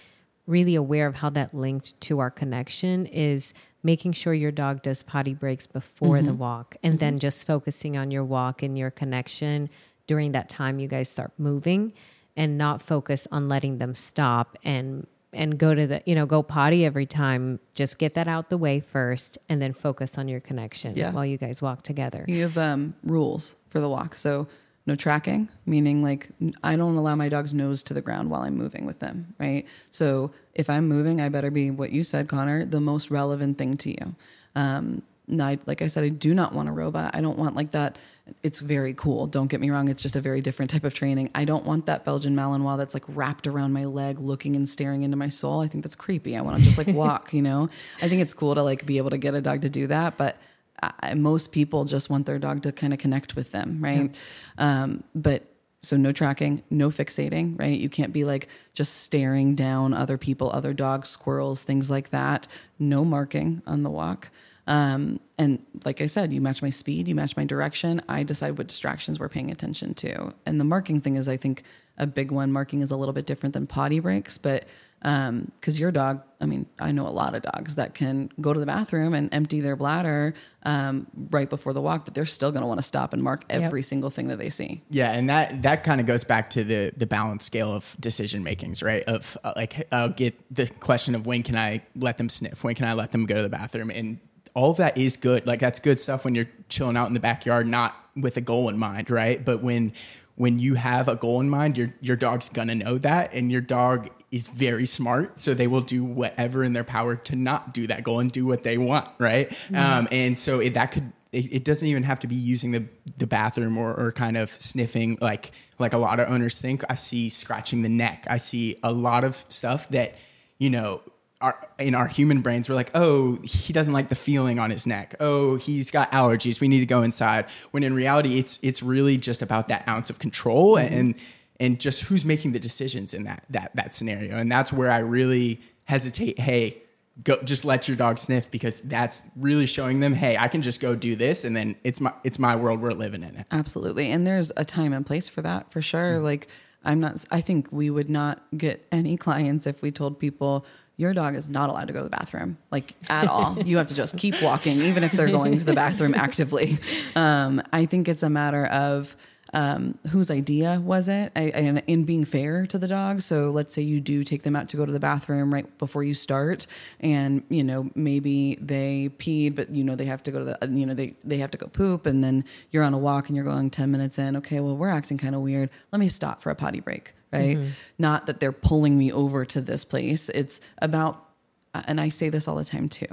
really 0.47 0.75
aware 0.75 1.07
of 1.07 1.15
how 1.15 1.31
that 1.31 1.55
linked 1.55 2.01
to 2.03 2.19
our 2.19 2.31
connection 2.31 3.07
is 3.07 3.55
making 3.85 4.13
sure 4.13 4.35
your 4.35 4.51
dog 4.51 4.83
does 4.83 5.03
potty 5.03 5.35
breaks 5.35 5.67
before 5.67 6.17
mm-hmm. 6.17 6.27
the 6.27 6.35
walk 6.35 6.77
and 6.83 6.95
mm-hmm. 6.95 6.99
then 6.99 7.19
just 7.19 7.47
focusing 7.47 7.97
on 7.97 8.11
your 8.11 8.25
walk 8.25 8.63
and 8.63 8.77
your 8.77 8.91
connection 8.91 9.71
during 10.07 10.33
that 10.33 10.49
time 10.49 10.81
you 10.81 10.89
guys 10.89 11.09
start 11.09 11.33
moving 11.39 11.93
and 12.37 12.59
not 12.59 12.83
focus 12.83 13.29
on 13.31 13.49
letting 13.49 13.79
them 13.79 13.95
stop 13.95 14.59
and 14.65 15.07
and 15.33 15.59
go 15.59 15.75
to 15.75 15.87
the 15.87 16.03
you 16.07 16.15
know 16.15 16.27
go 16.27 16.43
potty 16.43 16.85
every 16.85 17.07
time 17.07 17.59
just 17.75 17.99
get 17.99 18.15
that 18.15 18.29
out 18.29 18.51
the 18.51 18.59
way 18.59 18.81
first 18.81 19.39
and 19.49 19.61
then 19.61 19.73
focus 19.73 20.19
on 20.19 20.29
your 20.29 20.41
connection 20.41 20.95
yeah. 20.95 21.13
while 21.13 21.25
you 21.25 21.39
guys 21.39 21.63
walk 21.63 21.83
together 21.83 22.25
you 22.29 22.43
have 22.43 22.59
um, 22.59 22.95
rules 23.03 23.55
for 23.71 23.81
the 23.81 23.89
walk 23.89 24.15
so 24.17 24.47
no 24.87 24.97
tracking, 24.97 25.49
meaning 25.65 26.03
like 26.03 26.29
I 26.63 26.77
don't 26.77 26.97
allow 26.97 27.15
my 27.15 27.29
dog's 27.29 27.55
nose 27.55 27.83
to 27.85 27.95
the 27.95 28.01
ground 28.01 28.31
while 28.31 28.43
I'm 28.43 28.57
moving 28.57 28.85
with 28.85 28.99
them, 28.99 29.35
right? 29.39 29.65
So 29.91 30.33
if 30.55 30.69
I'm 30.69 30.89
moving, 30.89 31.21
I 31.21 31.29
better 31.29 31.51
be 31.51 31.71
what 31.71 31.93
you 31.93 32.03
said, 32.03 32.29
Connor, 32.29 32.65
the 32.65 32.81
most 32.81 33.11
relevant 33.11 33.59
thing 33.59 33.77
to 33.79 33.91
you. 33.91 34.17
Um, 34.57 35.03
I, 35.41 35.59
like 35.67 35.83
I 35.83 35.89
said, 35.89 36.05
I 36.05 36.09
do 36.09 36.35
not 36.35 36.53
want 36.53 36.69
a 36.69 36.73
robot. 36.73 37.15
I 37.15 37.21
don't 37.21 37.39
want 37.39 37.55
like 37.55 37.71
that. 37.73 37.97
It's 38.43 38.61
very 38.61 38.95
cool. 38.95 39.27
Don't 39.27 39.49
get 39.49 39.61
me 39.61 39.71
wrong. 39.71 39.89
It's 39.89 40.03
just 40.03 40.17
a 40.17 40.21
very 40.21 40.41
different 40.41 40.71
type 40.71 40.85
of 40.85 40.95
training. 40.95 41.31
I 41.35 41.45
don't 41.45 41.65
want 41.65 41.87
that 41.87 42.05
Belgian 42.05 42.37
Malinois 42.37 42.79
that's 42.79 42.95
like 42.95 43.05
wrapped 43.09 43.47
around 43.47 43.73
my 43.73 43.85
leg, 43.85 44.19
looking 44.19 44.57
and 44.57 44.69
staring 44.69 45.03
into 45.03 45.17
my 45.17 45.29
soul. 45.29 45.61
I 45.61 45.69
think 45.69 45.85
that's 45.85 45.95
creepy. 45.95 46.37
I 46.37 46.41
want 46.41 46.59
to 46.59 46.65
just 46.65 46.79
like 46.79 46.87
walk, 46.95 47.33
you 47.33 47.43
know? 47.43 47.69
I 48.01 48.09
think 48.09 48.23
it's 48.23 48.35
cool 48.35 48.55
to 48.55 48.63
like 48.63 48.87
be 48.87 48.99
able 48.99 49.11
to 49.11 49.19
get 49.19 49.35
a 49.35 49.41
dog 49.41 49.63
to 49.63 49.69
do 49.69 49.87
that, 49.89 50.17
but 50.17 50.37
I, 50.83 51.15
most 51.15 51.53
people 51.53 51.85
just 51.85 52.11
want 52.11 52.27
their 52.27 52.39
dog 52.39 52.63
to 52.63 52.73
kind 52.73 52.93
of 52.93 52.99
connect 52.99 53.37
with 53.37 53.53
them, 53.53 53.79
right? 53.81 54.11
Yeah. 54.59 54.83
Um, 54.83 55.05
but 55.15 55.45
so 55.83 55.97
no 55.97 56.13
tracking, 56.13 56.63
no 56.71 56.89
fixating, 56.89 57.59
right? 57.59 57.79
You 57.79 57.89
can't 57.89 58.13
be 58.13 58.25
like 58.25 58.49
just 58.73 59.03
staring 59.03 59.55
down 59.55 59.95
other 59.95 60.17
people, 60.17 60.51
other 60.51 60.73
dogs, 60.73 61.09
squirrels, 61.09 61.63
things 61.63 61.91
like 61.91 62.11
that. 62.11 62.47
No 62.79 63.05
marking 63.05 63.63
on 63.67 63.83
the 63.83 63.91
walk. 63.91 64.31
Um, 64.67 65.21
and 65.39 65.65
like 65.85 66.01
I 66.01 66.07
said, 66.07 66.33
you 66.33 66.41
match 66.41 66.63
my 66.63 66.71
speed, 66.71 67.09
you 67.09 67.15
match 67.15 67.37
my 67.37 67.45
direction. 67.45 68.01
I 68.09 68.23
decide 68.23 68.59
what 68.59 68.69
distractions 68.69 69.19
we're 69.19 69.29
paying 69.29 69.51
attention 69.51 69.95
to. 69.95 70.33
And 70.47 70.61
the 70.61 70.65
marking 70.65 71.01
thing 71.01 71.17
is, 71.17 71.29
I 71.29 71.37
think, 71.37 71.65
a 71.99 72.07
big 72.07 72.31
one. 72.31 72.53
Marking 72.53 72.81
is 72.81 72.91
a 72.91 72.97
little 72.97 73.13
bit 73.13 73.27
different 73.27 73.53
than 73.53 73.67
potty 73.67 74.01
breaks, 74.01 74.39
but 74.39 74.65
because 75.03 75.29
um, 75.29 75.51
your 75.67 75.91
dog, 75.91 76.23
I 76.41 76.47
mean, 76.47 76.67
I 76.79 76.93
know 76.93 77.09
a 77.09 77.11
lot 77.11 77.35
of 77.35 77.43
dogs 77.43 77.75
that 77.75 77.93
can 77.93 78.31
go 78.41 78.53
to 78.53 78.61
the 78.61 78.67
bathroom 78.67 79.15
and 79.15 79.35
empty 79.35 79.61
their 79.61 79.75
bladder 79.75 80.33
um, 80.63 81.09
right 81.31 81.51
before 81.51 81.73
the 81.73 81.81
walk, 81.81 82.05
but 82.05 82.15
they're 82.15 82.25
still 82.25 82.53
going 82.53 82.63
to 82.63 82.69
want 82.69 82.79
to 82.79 82.85
stop 82.85 83.13
and 83.13 83.21
mark 83.21 83.45
every 83.51 83.81
yep. 83.81 83.85
single 83.85 84.11
thing 84.11 84.29
that 84.29 84.39
they 84.39 84.49
see. 84.49 84.81
Yeah, 84.91 85.11
and 85.11 85.29
that 85.29 85.63
that 85.63 85.83
kind 85.83 86.01
of 86.01 86.07
goes 86.07 86.23
back 86.23 86.51
to 86.51 86.63
the 86.63 86.93
the 86.97 87.07
balance 87.07 87.45
scale 87.45 87.73
of 87.73 87.97
decision 87.99 88.45
makings, 88.45 88.81
right? 88.81 89.03
Of 89.05 89.37
uh, 89.43 89.55
like, 89.57 89.89
I'll 89.91 90.09
get 90.09 90.39
the 90.55 90.69
question 90.69 91.17
of 91.17 91.27
when 91.27 91.43
can 91.43 91.57
I 91.57 91.83
let 91.97 92.17
them 92.17 92.29
sniff, 92.29 92.63
when 92.63 92.77
can 92.77 92.87
I 92.87 92.93
let 92.93 93.11
them 93.11 93.27
go 93.27 93.35
to 93.35 93.43
the 93.43 93.51
bathroom, 93.51 93.91
and 93.91 94.21
all 94.55 94.71
of 94.71 94.77
that 94.79 94.97
is 94.99 95.17
good. 95.17 95.47
Like 95.47 95.61
that's 95.61 95.81
good 95.81 95.99
stuff 95.99 96.25
when 96.25 96.35
you're 96.35 96.49
chilling 96.69 96.97
out 96.97 97.09
in 97.09 97.15
the 97.15 97.21
backyard, 97.21 97.67
not 97.67 97.97
with 98.17 98.37
a 98.37 98.41
goal 98.41 98.69
in 98.69 98.79
mind, 98.79 99.11
right? 99.11 99.43
But 99.43 99.63
when 99.63 99.93
when 100.35 100.59
you 100.59 100.75
have 100.75 101.09
a 101.09 101.17
goal 101.17 101.41
in 101.41 101.51
mind, 101.51 101.77
your 101.77 101.95
your 102.01 102.17
dog's 102.17 102.49
gonna 102.49 102.75
know 102.75 102.99
that, 102.99 103.33
and 103.33 103.53
your 103.53 103.61
dog 103.61 104.11
is 104.31 104.49
very 104.49 104.87
smart, 104.87 105.39
so 105.39 105.55
they 105.55 105.67
will 105.67 105.83
do 105.83 106.03
whatever 106.05 106.65
in 106.65 106.73
their 106.73 106.85
power 106.85 107.17
to 107.17 107.37
not 107.37 107.75
do 107.75 107.87
that 107.87 108.03
goal 108.03 108.19
and 108.19 108.33
do 108.33 108.47
what 108.47 108.63
they 108.63 108.79
want, 108.79 109.09
right? 109.19 109.51
Mm-hmm. 109.51 109.77
Um, 109.77 110.09
and 110.11 110.39
so 110.39 110.61
it, 110.61 110.75
that 110.75 110.87
could 110.93 111.13
it, 111.33 111.53
it, 111.53 111.65
doesn't 111.65 111.87
even 111.87 112.03
have 112.03 112.21
to 112.21 112.27
be 112.27 112.35
using 112.35 112.73
the 112.73 112.85
the 113.19 113.27
bathroom 113.27 113.79
or, 113.79 113.95
or 113.95 114.13
kind 114.13 114.37
of 114.37 114.51
sniffing 114.51 115.19
like 115.21 115.51
like 115.79 115.93
a 115.93 115.99
lot 115.99 116.21
of 116.21 116.31
owners 116.31 116.61
think. 116.61 116.83
I 116.89 116.95
see 116.95 117.29
scratching 117.29 117.83
the 117.83 117.89
neck. 117.89 118.27
I 118.29 118.37
see 118.37 118.79
a 118.83 118.93
lot 118.93 119.25
of 119.25 119.37
stuff 119.49 119.89
that 119.91 120.17
you 120.59 120.71
know 120.71 121.03
our, 121.43 121.69
in 121.79 121.95
our 121.95 122.07
human 122.07 122.41
brains, 122.41 122.69
we're 122.69 122.75
like, 122.75 122.93
oh, 122.95 123.39
he 123.43 123.73
doesn't 123.73 123.93
like 123.93 124.09
the 124.09 124.15
feeling 124.15 124.59
on 124.59 124.71
his 124.71 124.87
neck. 124.87 125.15
Oh, 125.21 125.57
he's 125.57 125.91
got 125.91 126.11
allergies. 126.13 126.61
We 126.61 126.69
need 126.69 126.81
to 126.81 126.87
go 126.87 127.03
inside. 127.03 127.47
When 127.73 127.83
in 127.83 127.95
reality, 127.95 128.39
it's 128.39 128.59
it's 128.63 128.83
really 128.83 129.19
just 129.19 129.43
about 129.43 129.69
that 129.69 129.87
ounce 129.89 130.09
of 130.09 130.19
control 130.19 130.77
mm-hmm. 130.77 130.95
and 130.95 131.15
and 131.61 131.81
just 131.81 132.03
who's 132.03 132.25
making 132.25 132.53
the 132.53 132.59
decisions 132.59 133.13
in 133.13 133.25
that 133.25 133.45
that 133.51 133.75
that 133.75 133.93
scenario. 133.93 134.37
And 134.37 134.51
that's 134.51 134.73
where 134.73 134.91
I 134.91 134.99
really 134.99 135.61
hesitate. 135.85 136.39
Hey, 136.39 136.83
go 137.25 137.37
just 137.43 137.65
let 137.65 137.89
your 137.89 137.97
dog 137.97 138.19
sniff 138.19 138.51
because 138.51 138.81
that's 138.83 139.25
really 139.37 139.67
showing 139.67 140.01
them, 140.01 140.15
hey, 140.15 140.37
I 140.37 140.49
can 140.49 140.63
just 140.63 140.81
go 140.81 140.95
do 140.95 141.17
this, 141.17 141.45
and 141.45 141.57
then 141.57 141.77
it's 141.85 142.01
my 142.01 142.13
it's 142.25 142.39
my 142.39 142.57
world. 142.57 142.81
We're 142.81 142.93
living 142.93 143.23
in 143.23 143.37
it. 143.37 143.47
Absolutely, 143.51 144.11
and 144.11 144.27
there's 144.27 144.53
a 144.57 144.65
time 144.65 144.93
and 144.93 145.05
place 145.05 145.29
for 145.29 145.43
that 145.43 145.73
for 145.73 145.83
sure. 145.83 146.15
Mm-hmm. 146.15 146.25
Like. 146.25 146.49
I'm 146.85 146.99
not, 146.99 147.25
I 147.31 147.41
think 147.41 147.69
we 147.71 147.91
would 147.91 148.11
not 148.11 148.43
get 148.57 148.85
any 148.91 149.17
clients 149.27 149.69
if 149.69 149.83
we 149.83 149.93
told 149.93 150.19
people, 150.19 150.67
your 151.03 151.13
dog 151.13 151.35
is 151.35 151.51
not 151.51 151.69
allowed 151.69 151.89
to 151.89 151.93
go 151.93 151.99
to 151.99 152.05
the 152.05 152.17
bathroom, 152.17 152.57
like 152.71 152.95
at 153.11 153.27
all. 153.29 153.61
you 153.65 153.77
have 153.77 153.89
to 153.89 153.95
just 153.95 154.17
keep 154.17 154.41
walking, 154.41 154.81
even 154.81 155.05
if 155.05 155.13
they're 155.13 155.31
going 155.31 155.59
to 155.59 155.65
the 155.65 155.75
bathroom 155.75 156.15
actively. 156.17 156.79
Um, 157.15 157.61
I 157.73 157.85
think 157.85 158.09
it's 158.09 158.23
a 158.23 158.31
matter 158.31 158.67
of 158.67 159.17
um, 159.53 159.99
whose 160.09 160.31
idea 160.31 160.81
was 160.83 161.09
it, 161.09 161.31
I, 161.37 161.51
and 161.55 161.83
in 161.87 162.05
being 162.05 162.25
fair 162.25 162.67
to 162.69 162.79
the 162.79 162.89
dog. 162.89 163.21
So 163.21 163.51
let's 163.51 163.75
say 163.75 163.83
you 163.83 164.01
do 164.01 164.25
take 164.25 164.45
them 164.45 164.57
out 164.57 164.69
to 164.71 164.79
go 164.79 164.87
to 164.87 164.93
the 164.93 165.01
bathroom 165.01 165.53
right 165.53 165.67
before 165.77 166.05
you 166.05 166.15
start, 166.15 166.67
and 167.01 167.43
you 167.51 167.65
know 167.65 167.91
maybe 167.95 168.57
they 168.61 169.11
peed, 169.19 169.57
but 169.57 169.73
you 169.73 169.85
know 169.85 169.97
they 169.97 170.07
have 170.07 170.23
to 170.23 170.31
go 170.31 170.39
to 170.39 170.45
the, 170.45 170.71
you 170.71 170.87
know 170.87 170.95
they 170.95 171.17
they 171.25 171.39
have 171.39 171.51
to 171.51 171.59
go 171.59 171.67
poop, 171.67 172.07
and 172.07 172.25
then 172.25 172.45
you're 172.71 172.85
on 172.85 172.95
a 172.95 172.99
walk 172.99 173.29
and 173.29 173.37
you're 173.37 173.45
going 173.45 173.69
ten 173.69 173.91
minutes 173.91 174.19
in. 174.19 174.37
Okay, 174.37 174.61
well 174.61 174.77
we're 174.77 174.89
acting 174.89 175.19
kind 175.19 175.35
of 175.35 175.43
weird. 175.43 175.69
Let 175.91 175.99
me 175.99 176.09
stop 176.09 176.41
for 176.41 176.51
a 176.51 176.55
potty 176.55 176.81
break 176.81 177.13
right? 177.33 177.57
Mm-hmm. 177.57 177.71
Not 177.99 178.27
that 178.27 178.41
they're 178.41 178.53
pulling 178.53 178.99
me 178.99 179.13
over 179.13 179.45
to 179.45 179.61
this 179.61 179.85
place. 179.85 180.29
It's 180.31 180.61
about, 180.79 181.29
and 181.75 182.01
I 182.01 182.09
say 182.09 182.29
this 182.29 182.47
all 182.47 182.57
the 182.57 182.65
time 182.65 182.89
too. 182.89 183.07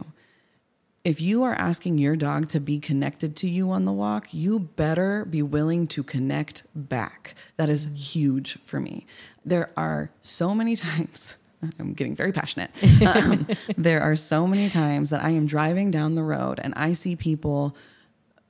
If 1.06 1.22
you 1.22 1.44
are 1.44 1.54
asking 1.54 1.98
your 1.98 2.18
dog 2.18 2.50
to 2.50 2.60
be 2.60 2.78
connected 2.78 3.36
to 3.38 3.50
you 3.50 3.72
on 3.72 3.86
the 3.86 3.94
walk, 3.94 4.34
you 4.34 4.60
better 4.60 5.26
be 5.26 5.42
willing 5.42 5.88
to 5.88 6.04
connect 6.04 6.64
back. 6.76 7.36
That 7.56 7.70
is 7.70 7.88
huge 7.96 8.60
for 8.64 8.80
me. 8.80 9.06
There 9.46 9.72
are 9.78 10.12
so 10.22 10.54
many 10.54 10.76
times 10.78 11.38
I'm 11.80 11.94
getting 11.94 12.16
very 12.16 12.32
passionate. 12.32 12.72
Um, 13.10 13.48
there 13.78 14.02
are 14.02 14.16
so 14.16 14.46
many 14.46 14.70
times 14.70 15.10
that 15.10 15.24
I 15.24 15.32
am 15.32 15.46
driving 15.46 15.90
down 15.90 16.16
the 16.16 16.24
road 16.24 16.60
and 16.62 16.74
I 16.76 16.94
see 16.94 17.16
people 17.16 17.76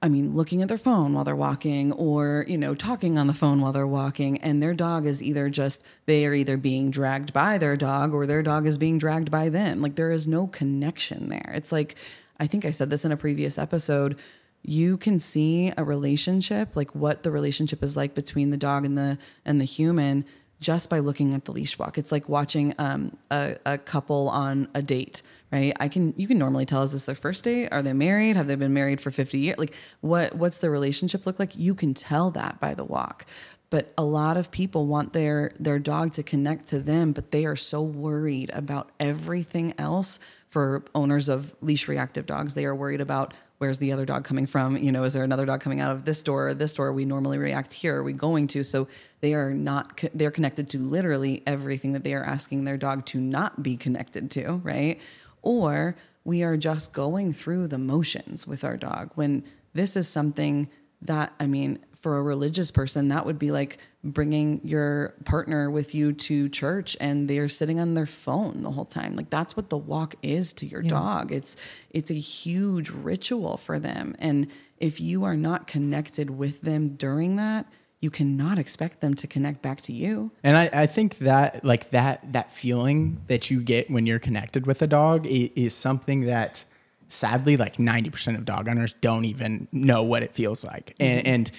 I 0.01 0.07
mean, 0.07 0.33
looking 0.33 0.61
at 0.61 0.69
their 0.69 0.77
phone 0.77 1.13
while 1.13 1.25
they're 1.25 1.35
walking 1.35 1.91
or, 1.91 2.45
you 2.47 2.57
know, 2.57 2.73
talking 2.73 3.17
on 3.17 3.27
the 3.27 3.33
phone 3.33 3.59
while 3.59 3.73
they're 3.73 3.85
walking. 3.85 4.37
And 4.37 4.63
their 4.63 4.73
dog 4.73 5.05
is 5.05 5.21
either 5.21 5.49
just, 5.49 5.83
they 6.05 6.25
are 6.25 6.33
either 6.33 6.55
being 6.55 6.89
dragged 6.89 7.33
by 7.33 7.57
their 7.57 7.75
dog 7.75 8.13
or 8.13 8.25
their 8.25 8.41
dog 8.41 8.65
is 8.65 8.77
being 8.77 8.97
dragged 8.97 9.29
by 9.29 9.49
them. 9.49 9.81
Like 9.81 9.95
there 9.95 10.11
is 10.11 10.25
no 10.25 10.47
connection 10.47 11.27
there. 11.27 11.51
It's 11.53 11.73
like, 11.73 11.95
I 12.39 12.47
think 12.47 12.63
I 12.63 12.71
said 12.71 12.89
this 12.89 13.03
in 13.03 13.11
a 13.11 13.17
previous 13.17 13.57
episode. 13.57 14.17
You 14.61 14.97
can 14.97 15.19
see 15.19 15.73
a 15.77 15.83
relationship, 15.83 16.75
like 16.77 16.95
what 16.95 17.23
the 17.23 17.31
relationship 17.31 17.83
is 17.83 17.97
like 17.97 18.15
between 18.15 18.51
the 18.51 18.57
dog 18.57 18.85
and 18.85 18.97
the 18.97 19.17
and 19.45 19.59
the 19.59 19.65
human 19.65 20.25
just 20.59 20.89
by 20.89 20.99
looking 20.99 21.33
at 21.33 21.45
the 21.45 21.51
leash 21.51 21.77
walk. 21.79 21.97
It's 21.97 22.11
like 22.11 22.27
watching 22.27 22.73
um, 22.77 23.17
a, 23.31 23.55
a 23.65 23.77
couple 23.77 24.29
on 24.29 24.67
a 24.73 24.81
date 24.81 25.21
right? 25.51 25.73
I 25.79 25.87
can 25.87 26.13
you 26.17 26.27
can 26.27 26.37
normally 26.37 26.65
tell 26.65 26.83
is 26.83 26.91
this 26.91 27.05
their 27.05 27.15
first 27.15 27.43
date? 27.43 27.69
Are 27.71 27.81
they 27.81 27.93
married? 27.93 28.35
Have 28.35 28.47
they 28.47 28.55
been 28.55 28.73
married 28.73 29.01
for 29.01 29.11
50 29.11 29.37
years 29.37 29.57
like 29.57 29.73
what 30.01 30.35
what's 30.35 30.59
the 30.59 30.69
relationship 30.69 31.25
look 31.25 31.39
like? 31.39 31.57
You 31.57 31.75
can 31.75 31.93
tell 31.93 32.31
that 32.31 32.59
by 32.59 32.73
the 32.73 32.83
walk. 32.83 33.25
But 33.71 33.93
a 33.97 34.03
lot 34.03 34.37
of 34.37 34.51
people 34.51 34.87
want 34.87 35.13
their 35.13 35.51
their 35.59 35.79
dog 35.79 36.13
to 36.13 36.23
connect 36.23 36.67
to 36.67 36.79
them 36.79 37.11
but 37.11 37.31
they 37.31 37.45
are 37.45 37.55
so 37.55 37.81
worried 37.81 38.51
about 38.53 38.91
everything 38.99 39.73
else 39.77 40.19
for 40.49 40.83
owners 40.95 41.29
of 41.29 41.55
leash 41.61 41.87
reactive 41.87 42.25
dogs. 42.25 42.55
They 42.55 42.65
are 42.65 42.75
worried 42.75 43.01
about 43.01 43.33
where's 43.59 43.77
the 43.77 43.91
other 43.91 44.05
dog 44.05 44.23
coming 44.23 44.47
from? 44.47 44.77
You 44.77 44.91
know 44.91 45.03
is 45.03 45.13
there 45.13 45.23
another 45.23 45.45
dog 45.45 45.61
coming 45.61 45.79
out 45.79 45.91
of 45.91 46.05
this 46.05 46.23
door 46.23 46.49
or 46.49 46.53
this 46.53 46.73
door? 46.73 46.91
We 46.93 47.05
normally 47.05 47.37
react 47.37 47.73
here. 47.73 47.97
Are 47.97 48.03
we 48.03 48.13
going 48.13 48.47
to? 48.47 48.63
So 48.63 48.87
they 49.21 49.33
are 49.33 49.53
not 49.53 50.03
they're 50.13 50.31
connected 50.31 50.69
to 50.71 50.79
literally 50.79 51.43
everything 51.45 51.93
that 51.93 52.03
they 52.03 52.13
are 52.13 52.23
asking 52.23 52.63
their 52.63 52.77
dog 52.77 53.05
to 53.07 53.19
not 53.19 53.61
be 53.61 53.77
connected 53.77 54.31
to 54.31 54.61
right 54.63 54.99
or 55.41 55.95
we 56.23 56.43
are 56.43 56.57
just 56.57 56.93
going 56.93 57.33
through 57.33 57.67
the 57.67 57.77
motions 57.77 58.45
with 58.45 58.63
our 58.63 58.77
dog. 58.77 59.11
When 59.15 59.43
this 59.73 59.95
is 59.95 60.07
something 60.07 60.69
that 61.01 61.31
i 61.39 61.47
mean 61.47 61.79
for 61.99 62.17
a 62.17 62.21
religious 62.21 62.71
person 62.71 63.09
that 63.09 63.25
would 63.25 63.37
be 63.37 63.51
like 63.51 63.77
bringing 64.03 64.61
your 64.63 65.13
partner 65.25 65.69
with 65.69 65.93
you 65.93 66.13
to 66.13 66.47
church 66.47 66.95
and 67.01 67.29
they're 67.29 67.49
sitting 67.49 67.79
on 67.79 67.93
their 67.93 68.05
phone 68.05 68.63
the 68.63 68.71
whole 68.71 68.85
time. 68.85 69.15
Like 69.15 69.29
that's 69.29 69.57
what 69.57 69.69
the 69.69 69.77
walk 69.77 70.15
is 70.21 70.53
to 70.53 70.65
your 70.65 70.81
yeah. 70.81 70.89
dog. 70.89 71.31
It's 71.33 71.57
it's 71.89 72.09
a 72.09 72.15
huge 72.15 72.89
ritual 72.89 73.57
for 73.57 73.79
them. 73.79 74.15
And 74.19 74.47
if 74.77 75.01
you 75.01 75.25
are 75.25 75.35
not 75.35 75.67
connected 75.67 76.29
with 76.29 76.61
them 76.61 76.95
during 76.95 77.35
that 77.35 77.65
you 78.01 78.09
cannot 78.09 78.57
expect 78.57 79.01
them 79.01 79.13
to 79.15 79.27
connect 79.27 79.61
back 79.61 79.81
to 79.81 79.93
you. 79.93 80.31
And 80.43 80.55
I, 80.55 80.69
I 80.71 80.85
think 80.85 81.17
that 81.19 81.65
like 81.65 81.89
that 81.89 82.31
that 82.33 82.51
feeling 82.51 83.21
that 83.27 83.51
you 83.51 83.61
get 83.61 83.91
when 83.91 84.05
you're 84.05 84.19
connected 84.19 84.65
with 84.65 84.81
a 84.81 84.87
dog 84.87 85.25
is, 85.25 85.49
is 85.55 85.75
something 85.75 86.21
that 86.21 86.65
sadly 87.07 87.57
like 87.57 87.77
90% 87.77 88.37
of 88.37 88.45
dog 88.45 88.69
owners 88.69 88.93
don't 88.93 89.25
even 89.25 89.67
know 89.71 90.03
what 90.03 90.23
it 90.23 90.31
feels 90.31 90.63
like. 90.63 90.95
Mm-hmm. 90.99 91.03
And, 91.03 91.27
and 91.27 91.51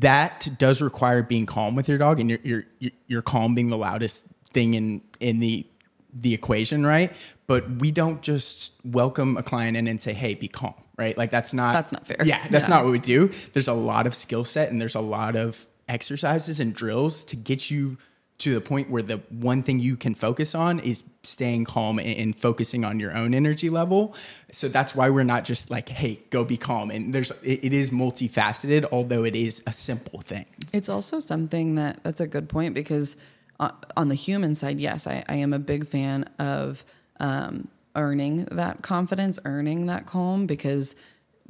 that 0.00 0.48
does 0.58 0.82
require 0.82 1.22
being 1.22 1.46
calm 1.46 1.74
with 1.74 1.88
your 1.88 1.98
dog 1.98 2.20
and 2.20 2.28
your 2.28 2.38
your 2.44 2.64
your 3.06 3.22
calm 3.22 3.54
being 3.54 3.68
the 3.68 3.78
loudest 3.78 4.24
thing 4.44 4.74
in 4.74 5.00
in 5.20 5.40
the 5.40 5.66
the 6.12 6.34
equation, 6.34 6.84
right? 6.84 7.12
But 7.46 7.70
we 7.78 7.90
don't 7.90 8.20
just 8.20 8.74
welcome 8.84 9.36
a 9.36 9.42
client 9.42 9.76
in 9.76 9.86
and 9.86 10.00
say, 10.00 10.12
"Hey, 10.12 10.34
be 10.34 10.48
calm." 10.48 10.74
Right? 10.98 11.16
Like 11.16 11.30
that's 11.30 11.54
not 11.54 11.72
That's 11.72 11.92
not 11.92 12.06
fair. 12.06 12.18
Yeah, 12.26 12.46
that's 12.48 12.68
yeah. 12.68 12.74
not 12.74 12.84
what 12.84 12.92
we 12.92 12.98
do. 12.98 13.30
There's 13.54 13.68
a 13.68 13.72
lot 13.72 14.06
of 14.06 14.14
skill 14.14 14.44
set 14.44 14.70
and 14.70 14.78
there's 14.78 14.94
a 14.94 15.00
lot 15.00 15.34
of 15.34 15.69
exercises 15.90 16.60
and 16.60 16.72
drills 16.72 17.24
to 17.26 17.36
get 17.36 17.70
you 17.70 17.98
to 18.38 18.54
the 18.54 18.60
point 18.60 18.88
where 18.88 19.02
the 19.02 19.18
one 19.28 19.62
thing 19.62 19.80
you 19.80 19.98
can 19.98 20.14
focus 20.14 20.54
on 20.54 20.78
is 20.78 21.04
staying 21.22 21.66
calm 21.66 21.98
and 21.98 22.34
focusing 22.34 22.86
on 22.86 22.98
your 22.98 23.14
own 23.14 23.34
energy 23.34 23.68
level. 23.68 24.14
So 24.50 24.68
that's 24.68 24.94
why 24.94 25.10
we're 25.10 25.24
not 25.24 25.44
just 25.44 25.70
like, 25.70 25.90
hey, 25.90 26.20
go 26.30 26.42
be 26.44 26.56
calm. 26.56 26.90
And 26.90 27.12
there's 27.12 27.32
it 27.42 27.74
is 27.74 27.90
multifaceted, 27.90 28.86
although 28.90 29.24
it 29.24 29.36
is 29.36 29.62
a 29.66 29.72
simple 29.72 30.22
thing. 30.22 30.46
It's 30.72 30.88
also 30.88 31.20
something 31.20 31.74
that 31.74 32.02
that's 32.02 32.20
a 32.20 32.26
good 32.26 32.48
point 32.48 32.72
because 32.72 33.18
uh, 33.58 33.72
on 33.94 34.08
the 34.08 34.14
human 34.14 34.54
side, 34.54 34.80
yes, 34.80 35.06
I, 35.06 35.22
I 35.28 35.34
am 35.34 35.52
a 35.52 35.58
big 35.58 35.86
fan 35.86 36.24
of 36.38 36.82
um, 37.20 37.68
earning 37.94 38.46
that 38.52 38.80
confidence, 38.80 39.38
earning 39.44 39.84
that 39.86 40.06
calm 40.06 40.46
because 40.46 40.94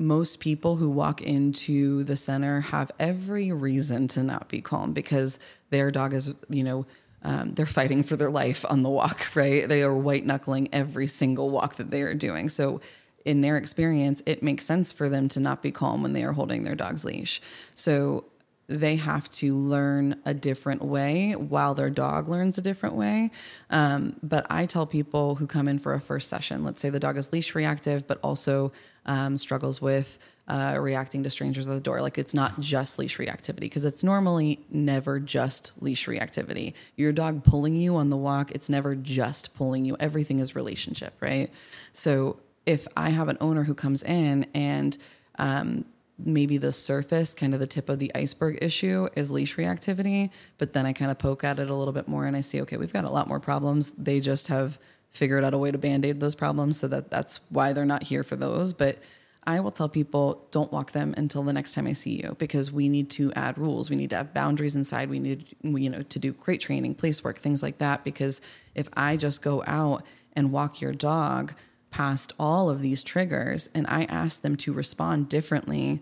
most 0.00 0.40
people 0.40 0.76
who 0.76 0.88
walk 0.88 1.20
into 1.20 2.04
the 2.04 2.16
center 2.16 2.62
have 2.62 2.90
every 2.98 3.52
reason 3.52 4.08
to 4.08 4.22
not 4.22 4.48
be 4.48 4.62
calm 4.62 4.92
because 4.92 5.38
their 5.68 5.90
dog 5.90 6.14
is, 6.14 6.32
you 6.48 6.64
know, 6.64 6.86
um, 7.22 7.52
they're 7.52 7.66
fighting 7.66 8.02
for 8.02 8.16
their 8.16 8.30
life 8.30 8.64
on 8.70 8.82
the 8.82 8.88
walk, 8.88 9.28
right? 9.36 9.68
They 9.68 9.82
are 9.82 9.94
white 9.94 10.24
knuckling 10.24 10.70
every 10.72 11.06
single 11.06 11.50
walk 11.50 11.74
that 11.76 11.90
they 11.90 12.02
are 12.02 12.14
doing. 12.14 12.48
So, 12.48 12.80
in 13.26 13.42
their 13.42 13.58
experience, 13.58 14.22
it 14.24 14.42
makes 14.42 14.64
sense 14.64 14.94
for 14.94 15.10
them 15.10 15.28
to 15.28 15.40
not 15.40 15.60
be 15.60 15.70
calm 15.70 16.02
when 16.02 16.14
they 16.14 16.24
are 16.24 16.32
holding 16.32 16.64
their 16.64 16.74
dog's 16.74 17.04
leash. 17.04 17.42
So, 17.74 18.24
they 18.70 18.94
have 18.94 19.28
to 19.33 19.56
learn 19.56 20.20
a 20.24 20.33
different 20.33 20.80
way 20.80 21.33
while 21.33 21.74
their 21.74 21.90
dog 21.90 22.28
learns 22.28 22.56
a 22.56 22.62
different 22.62 22.94
way. 22.94 23.33
Um, 23.68 24.14
but 24.22 24.46
I 24.48 24.66
tell 24.66 24.87
people 24.87 25.35
who 25.35 25.48
come 25.48 25.66
in 25.66 25.80
for 25.80 25.92
a 25.92 26.00
first 26.00 26.28
session, 26.28 26.62
let's 26.62 26.80
say 26.80 26.88
the 26.88 27.00
dog 27.00 27.16
is 27.16 27.33
leash 27.33 27.56
reactive, 27.56 28.06
but 28.06 28.20
also 28.22 28.70
um, 29.06 29.37
struggles 29.37 29.83
with 29.83 30.20
uh, 30.46 30.76
reacting 30.78 31.24
to 31.24 31.30
strangers 31.30 31.66
at 31.66 31.74
the 31.74 31.80
door. 31.80 32.00
Like 32.00 32.16
it's 32.16 32.33
not 32.33 32.61
just 32.61 32.96
leash 32.96 33.18
reactivity 33.18 33.61
because 33.61 33.85
it's 33.85 34.04
normally 34.04 34.64
never 34.70 35.18
just 35.18 35.72
leash 35.80 36.06
reactivity. 36.06 36.74
Your 36.94 37.11
dog 37.11 37.42
pulling 37.42 37.74
you 37.74 37.96
on 37.96 38.09
the 38.09 38.16
walk, 38.16 38.52
it's 38.52 38.68
never 38.68 38.94
just 38.94 39.52
pulling 39.54 39.85
you. 39.85 39.96
Everything 39.98 40.38
is 40.38 40.54
relationship, 40.54 41.14
right? 41.20 41.50
So 41.92 42.38
if 42.66 42.87
I 42.96 43.11
have 43.11 43.28
an 43.28 43.38
owner 43.40 43.64
who 43.64 43.74
comes 43.74 44.04
in 44.04 44.46
and 44.54 44.96
um, 45.40 45.87
maybe 46.26 46.59
the 46.59 46.72
surface, 46.72 47.35
kind 47.35 47.54
of 47.54 47.61
the 47.61 47.66
tip 47.66 47.88
of 47.88 47.98
the 47.98 48.11
iceberg 48.14 48.59
issue 48.62 49.09
is 49.16 49.30
leash 49.30 49.56
reactivity, 49.56 50.30
but 50.59 50.72
then 50.72 50.87
I 50.87 50.92
kind 50.92 51.11
of 51.11 51.18
poke 51.18 51.44
at 51.44 51.59
it 51.59 51.70
a 51.70 51.74
little 51.74 51.92
bit 51.92 52.09
more 52.09 52.26
and 52.26 52.37
I 52.37 52.40
see, 52.40 52.61
okay, 52.62 52.76
we've 52.76 52.92
got 52.92 53.04
a 53.04 53.11
lot 53.11 53.28
more 53.28 53.40
problems. 53.40 53.92
They 53.92 54.20
just 54.20 54.48
have 54.48 54.78
figured 55.11 55.44
out 55.44 55.54
a 55.54 55.59
way 55.59 55.70
to 55.70 55.78
band-aid 55.78 56.20
those 56.20 56.35
problems 56.35 56.78
so 56.78 56.88
that 56.88 57.11
that's 57.11 57.40
why 57.48 57.72
they're 57.72 57.85
not 57.85 58.02
here 58.04 58.22
for 58.22 58.37
those 58.37 58.72
but 58.72 58.98
I 59.44 59.61
will 59.61 59.70
tell 59.70 59.88
people 59.88 60.46
don't 60.50 60.70
walk 60.70 60.92
them 60.92 61.14
until 61.16 61.42
the 61.42 61.52
next 61.52 61.72
time 61.72 61.87
I 61.87 61.94
see 61.94 62.22
you 62.22 62.37
because 62.38 62.70
we 62.70 62.88
need 62.88 63.11
to 63.11 63.33
add 63.33 63.56
rules. 63.56 63.88
We 63.88 63.96
need 63.96 64.11
to 64.11 64.16
have 64.16 64.35
boundaries 64.35 64.76
inside. 64.76 65.09
We 65.09 65.18
need 65.18 65.46
you 65.62 65.88
know 65.88 66.02
to 66.02 66.18
do 66.18 66.33
crate 66.33 66.61
training, 66.61 66.94
place 66.94 67.24
work, 67.24 67.38
things 67.38 67.62
like 67.62 67.78
that 67.78 68.04
because 68.04 68.40
if 68.74 68.88
I 68.92 69.16
just 69.16 69.42
go 69.42 69.64
out 69.66 70.04
and 70.35 70.52
walk 70.52 70.80
your 70.80 70.92
dog 70.92 71.54
past 71.90 72.33
all 72.38 72.70
of 72.70 72.83
these 72.83 73.03
triggers 73.03 73.68
and 73.74 73.87
I 73.88 74.05
ask 74.05 74.42
them 74.42 74.57
to 74.59 74.72
respond 74.72 75.29
differently, 75.29 76.00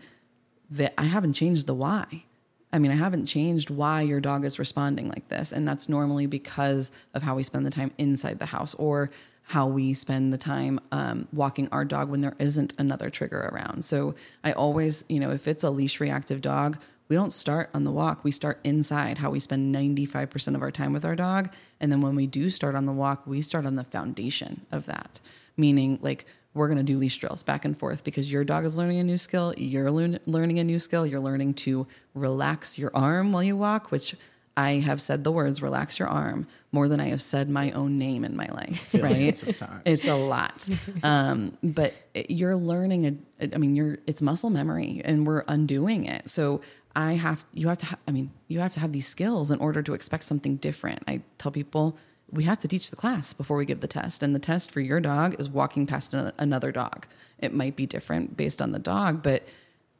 that 0.70 0.94
I 0.98 1.04
haven't 1.04 1.32
changed 1.32 1.66
the 1.66 1.74
why. 1.74 2.24
I 2.72 2.78
mean, 2.78 2.90
I 2.90 2.96
haven't 2.96 3.26
changed 3.26 3.70
why 3.70 4.02
your 4.02 4.20
dog 4.20 4.44
is 4.44 4.58
responding 4.58 5.08
like 5.08 5.28
this. 5.28 5.52
And 5.52 5.66
that's 5.66 5.88
normally 5.88 6.26
because 6.26 6.92
of 7.14 7.22
how 7.22 7.36
we 7.36 7.42
spend 7.42 7.64
the 7.64 7.70
time 7.70 7.92
inside 7.96 8.38
the 8.38 8.46
house 8.46 8.74
or 8.74 9.10
how 9.42 9.66
we 9.66 9.94
spend 9.94 10.30
the 10.30 10.38
time 10.38 10.78
um, 10.92 11.26
walking 11.32 11.68
our 11.72 11.84
dog 11.84 12.10
when 12.10 12.20
there 12.20 12.36
isn't 12.38 12.74
another 12.76 13.08
trigger 13.08 13.50
around. 13.50 13.82
So 13.82 14.14
I 14.44 14.52
always, 14.52 15.06
you 15.08 15.18
know, 15.18 15.30
if 15.30 15.48
it's 15.48 15.64
a 15.64 15.70
leash 15.70 16.00
reactive 16.00 16.42
dog, 16.42 16.78
we 17.08 17.16
don't 17.16 17.32
start 17.32 17.70
on 17.72 17.84
the 17.84 17.90
walk. 17.90 18.22
We 18.22 18.30
start 18.30 18.60
inside, 18.62 19.16
how 19.16 19.30
we 19.30 19.40
spend 19.40 19.74
95% 19.74 20.54
of 20.54 20.60
our 20.60 20.70
time 20.70 20.92
with 20.92 21.06
our 21.06 21.16
dog. 21.16 21.50
And 21.80 21.90
then 21.90 22.02
when 22.02 22.14
we 22.14 22.26
do 22.26 22.50
start 22.50 22.74
on 22.74 22.84
the 22.84 22.92
walk, 22.92 23.26
we 23.26 23.40
start 23.40 23.64
on 23.64 23.76
the 23.76 23.84
foundation 23.84 24.66
of 24.70 24.84
that, 24.84 25.18
meaning 25.58 25.98
like, 26.00 26.24
we're 26.54 26.66
going 26.68 26.78
to 26.78 26.84
do 26.84 26.98
leash 26.98 27.16
drills 27.18 27.42
back 27.42 27.64
and 27.64 27.78
forth 27.78 28.02
because 28.04 28.30
your 28.32 28.42
dog 28.42 28.64
is 28.64 28.78
learning 28.78 28.98
a 28.98 29.04
new 29.04 29.18
skill, 29.18 29.54
you're 29.56 29.90
learning 29.90 30.58
a 30.58 30.64
new 30.64 30.78
skill, 30.78 31.06
you're 31.06 31.20
learning 31.20 31.54
to 31.54 31.86
relax 32.14 32.78
your 32.78 32.90
arm 32.94 33.32
while 33.32 33.42
you 33.42 33.56
walk, 33.56 33.90
which 33.90 34.16
I 34.56 34.80
have 34.80 35.00
said 35.00 35.22
the 35.22 35.30
words 35.30 35.62
relax 35.62 36.00
your 36.00 36.08
arm 36.08 36.48
more 36.72 36.88
than 36.88 36.98
I 36.98 37.10
have 37.10 37.22
said 37.22 37.48
my 37.48 37.70
own 37.72 37.96
name 37.96 38.24
in 38.24 38.36
my 38.36 38.48
life, 38.48 38.92
right? 39.00 39.40
it's 39.84 40.08
a 40.08 40.16
lot. 40.16 40.68
Um, 41.04 41.56
but 41.62 41.94
you're 42.28 42.56
learning 42.56 43.06
a, 43.40 43.54
I 43.54 43.58
mean, 43.58 43.76
you're, 43.76 43.98
it's 44.08 44.20
muscle 44.20 44.50
memory 44.50 45.00
and 45.04 45.24
we're 45.26 45.44
undoing 45.46 46.06
it. 46.06 46.28
So 46.28 46.60
I 46.96 47.12
have, 47.12 47.44
you 47.54 47.68
have 47.68 47.78
to, 47.78 47.86
ha- 47.86 47.98
I 48.08 48.10
mean, 48.10 48.32
you 48.48 48.58
have 48.58 48.72
to 48.72 48.80
have 48.80 48.90
these 48.90 49.06
skills 49.06 49.52
in 49.52 49.60
order 49.60 49.80
to 49.82 49.94
expect 49.94 50.24
something 50.24 50.56
different. 50.56 51.04
I 51.06 51.22
tell 51.38 51.52
people 51.52 51.96
we 52.30 52.44
have 52.44 52.58
to 52.58 52.68
teach 52.68 52.90
the 52.90 52.96
class 52.96 53.32
before 53.32 53.56
we 53.56 53.64
give 53.64 53.80
the 53.80 53.88
test. 53.88 54.22
And 54.22 54.34
the 54.34 54.40
test 54.40 54.70
for 54.70 54.80
your 54.80 55.00
dog 55.00 55.38
is 55.38 55.48
walking 55.48 55.86
past 55.86 56.14
another 56.14 56.72
dog. 56.72 57.06
It 57.38 57.54
might 57.54 57.76
be 57.76 57.86
different 57.86 58.36
based 58.36 58.60
on 58.60 58.72
the 58.72 58.78
dog, 58.78 59.22
but 59.22 59.48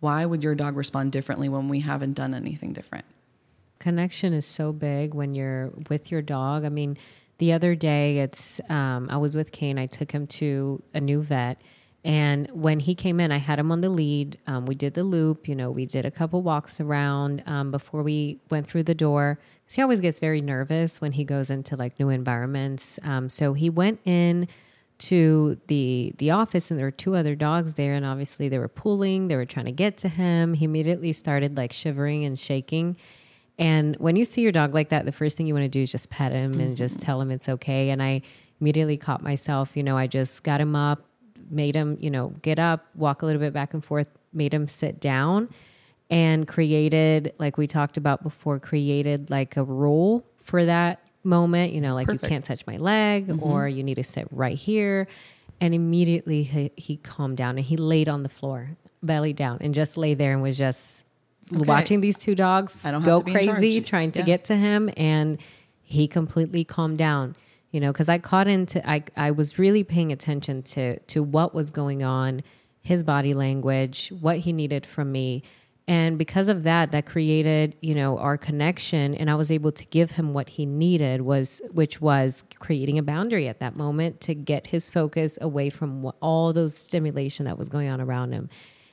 why 0.01 0.27
would 0.27 0.43
your 0.43 0.55
dog 0.55 0.77
respond 0.77 1.13
differently 1.13 1.49
when 1.49 1.69
we 1.69 1.81
haven't 1.81 2.15
done 2.15 2.35
anything 2.35 2.73
different? 2.73 3.05
connection 3.79 4.33
is 4.33 4.47
so 4.47 4.73
big 4.73 5.15
when 5.15 5.35
you're 5.35 5.71
with 5.89 6.11
your 6.11 6.23
dog. 6.23 6.65
I 6.65 6.69
mean, 6.69 6.99
the 7.39 7.53
other 7.53 7.75
day, 7.75 8.19
it's 8.19 8.61
um, 8.69 9.09
I 9.11 9.17
was 9.17 9.37
with 9.37 9.53
Kane. 9.53 9.79
I 9.79 9.87
took 9.87 10.11
him 10.11 10.27
to 10.27 10.83
a 10.93 11.01
new 11.01 11.23
vet, 11.23 11.61
and 12.05 12.49
when 12.53 12.81
he 12.81 12.95
came 12.95 13.21
in, 13.21 13.33
I 13.33 13.39
had 13.39 13.59
him 13.59 13.73
on 13.73 13.81
the 13.81 13.89
lead. 13.89 14.39
Um, 14.47 14.67
we 14.67 14.75
did 14.75 14.95
the 14.95 15.03
loop. 15.03 15.49
You 15.49 15.55
know, 15.55 15.71
we 15.71 15.85
did 15.85 16.05
a 16.05 16.11
couple 16.11 16.43
walks 16.43 16.81
around 16.81 17.43
um, 17.47 17.71
before 17.71 18.03
we 18.03 18.39
went 18.51 18.67
through 18.67 18.85
the 18.85 18.95
door. 18.95 19.39
Because 19.65 19.77
he 19.77 19.83
always 19.83 20.01
gets 20.01 20.19
very 20.19 20.41
nervous 20.41 21.01
when 21.01 21.13
he 21.13 21.25
goes 21.25 21.51
into 21.51 21.77
like 21.77 21.99
new 21.99 22.09
environments. 22.09 22.99
Um, 23.03 23.29
so 23.29 23.53
he 23.53 23.69
went 23.69 24.01
in 24.05 24.49
to 24.99 25.61
the 25.69 26.13
the 26.19 26.33
office 26.33 26.71
and 26.71 26.79
there 26.79 26.87
were 26.87 26.91
two 26.91 27.15
other 27.15 27.37
dogs 27.37 27.75
there 27.75 27.95
and 27.95 28.05
obviously 28.05 28.49
they 28.49 28.59
were 28.59 28.67
pulling 28.67 29.29
they 29.29 29.37
were 29.37 29.47
trying 29.47 29.67
to 29.67 29.71
get 29.71 29.97
to 29.97 30.09
him 30.09 30.55
he 30.55 30.65
immediately 30.65 31.13
started 31.13 31.57
like 31.57 31.73
shivering 31.73 32.25
and 32.25 32.37
shaking 32.37 32.97
and 33.59 33.97
when 33.97 34.15
you 34.17 34.25
see 34.25 34.43
your 34.43 34.53
dog 34.53 34.73
like 34.73 34.91
that, 34.91 35.05
the 35.05 35.13
first 35.13 35.37
thing 35.37 35.47
you 35.47 35.55
want 35.55 35.65
to 35.65 35.69
do 35.69 35.83
is 35.83 35.91
just 35.91 36.11
pet 36.11 36.33
him 36.33 36.53
mm-hmm. 36.53 36.61
and 36.61 36.77
just 36.77 36.97
mm-hmm. 36.97 37.07
tell 37.07 37.21
him 37.21 37.31
it's 37.31 37.49
okay. 37.49 37.91
And 37.91 38.03
I 38.03 38.23
immediately 38.61 38.97
caught 38.97 39.23
myself, 39.23 39.77
you 39.77 39.83
know, 39.83 39.97
I 39.97 40.07
just 40.07 40.43
got 40.45 40.61
him 40.61 40.77
up, 40.77 41.05
made 41.51 41.75
him, 41.75 41.97
you 42.01 42.11
know, 42.11 42.29
get 42.43 42.59
up, 42.59 42.87
walk 42.95 43.23
a 43.23 43.27
little 43.27 43.41
bit 43.41 43.53
back 43.53 43.75
and 43.75 43.85
forth, 43.85 44.09
made 44.33 44.53
him 44.53 44.69
sit 44.69 45.01
down 45.01 45.49
and 46.11 46.47
created, 46.49 47.35
like 47.39 47.57
we 47.57 47.67
talked 47.67 47.97
about 47.97 48.23
before, 48.23 48.59
created 48.59 49.31
like 49.31 49.57
a 49.57 49.65
rule 49.65 50.25
for 50.39 50.65
that 50.65 51.01
moment, 51.25 51.73
you 51.73 51.81
know, 51.81 51.95
like 51.95 52.07
Perfect. 52.07 52.25
you 52.25 52.29
can't 52.29 52.45
touch 52.45 52.67
my 52.67 52.77
leg 52.77 53.29
mm-hmm. 53.29 53.43
or 53.43 53.69
you 53.69 53.83
need 53.83 53.97
to 53.97 54.05
sit 54.05 54.27
right 54.31 54.57
here. 54.57 55.07
And 55.61 55.75
immediately 55.75 56.45
he, 56.45 56.71
he 56.77 56.97
calmed 56.97 57.37
down 57.37 57.57
and 57.57 57.65
he 57.65 57.77
laid 57.77 58.09
on 58.09 58.23
the 58.23 58.29
floor, 58.29 58.71
belly 59.03 59.33
down, 59.33 59.59
and 59.61 59.75
just 59.75 59.97
lay 59.97 60.15
there 60.15 60.33
and 60.33 60.43
was 60.43 60.57
just 60.57 61.05
okay. 61.53 61.65
watching 61.65 62.01
these 62.01 62.17
two 62.17 62.35
dogs 62.35 62.85
go 63.05 63.21
crazy 63.21 63.81
trying 63.81 64.13
to 64.13 64.21
yeah. 64.21 64.25
get 64.25 64.45
to 64.45 64.57
him 64.57 64.91
and 64.97 65.39
he 65.83 66.07
completely 66.07 66.65
calmed 66.65 66.99
down 66.99 67.35
you 67.71 67.81
know 67.81 67.93
because 67.93 68.09
i 68.09 68.19
caught 68.19 68.49
into 68.49 68.87
I, 68.89 69.05
I 69.17 69.31
was 69.31 69.59
really 69.59 69.85
paying 69.85 70.13
attention 70.13 70.63
to 70.65 70.99
to 70.99 71.23
what 71.23 71.55
was 71.55 71.71
going 71.71 72.03
on 72.03 72.43
his 72.83 73.05
body 73.05 73.35
language 73.35 74.13
what 74.21 74.39
he 74.39 74.53
needed 74.53 74.87
from 74.87 75.13
me 75.13 75.43
and 75.87 76.19
because 76.19 76.49
of 76.49 76.65
that 76.65 76.93
that 76.93 77.07
created 77.07 77.77
you 77.81 77.95
know 77.95 78.19
our 78.19 78.39
connection 78.39 79.15
and 79.15 79.31
i 79.31 79.35
was 79.35 79.51
able 79.51 79.73
to 79.73 79.85
give 79.87 80.13
him 80.13 80.33
what 80.33 80.49
he 80.49 80.67
needed 80.67 81.23
was 81.23 81.61
which 81.73 82.01
was 82.01 82.45
creating 82.59 82.99
a 82.99 83.03
boundary 83.03 83.49
at 83.49 83.59
that 83.61 83.77
moment 83.77 84.21
to 84.23 84.35
get 84.35 84.67
his 84.67 84.89
focus 84.91 85.39
away 85.41 85.71
from 85.71 86.03
what, 86.03 86.17
all 86.21 86.53
those 86.53 86.77
stimulation 86.77 87.45
that 87.47 87.59
was 87.59 87.69
going 87.69 87.89
on 87.89 88.01
around 88.01 88.33
him 88.33 88.49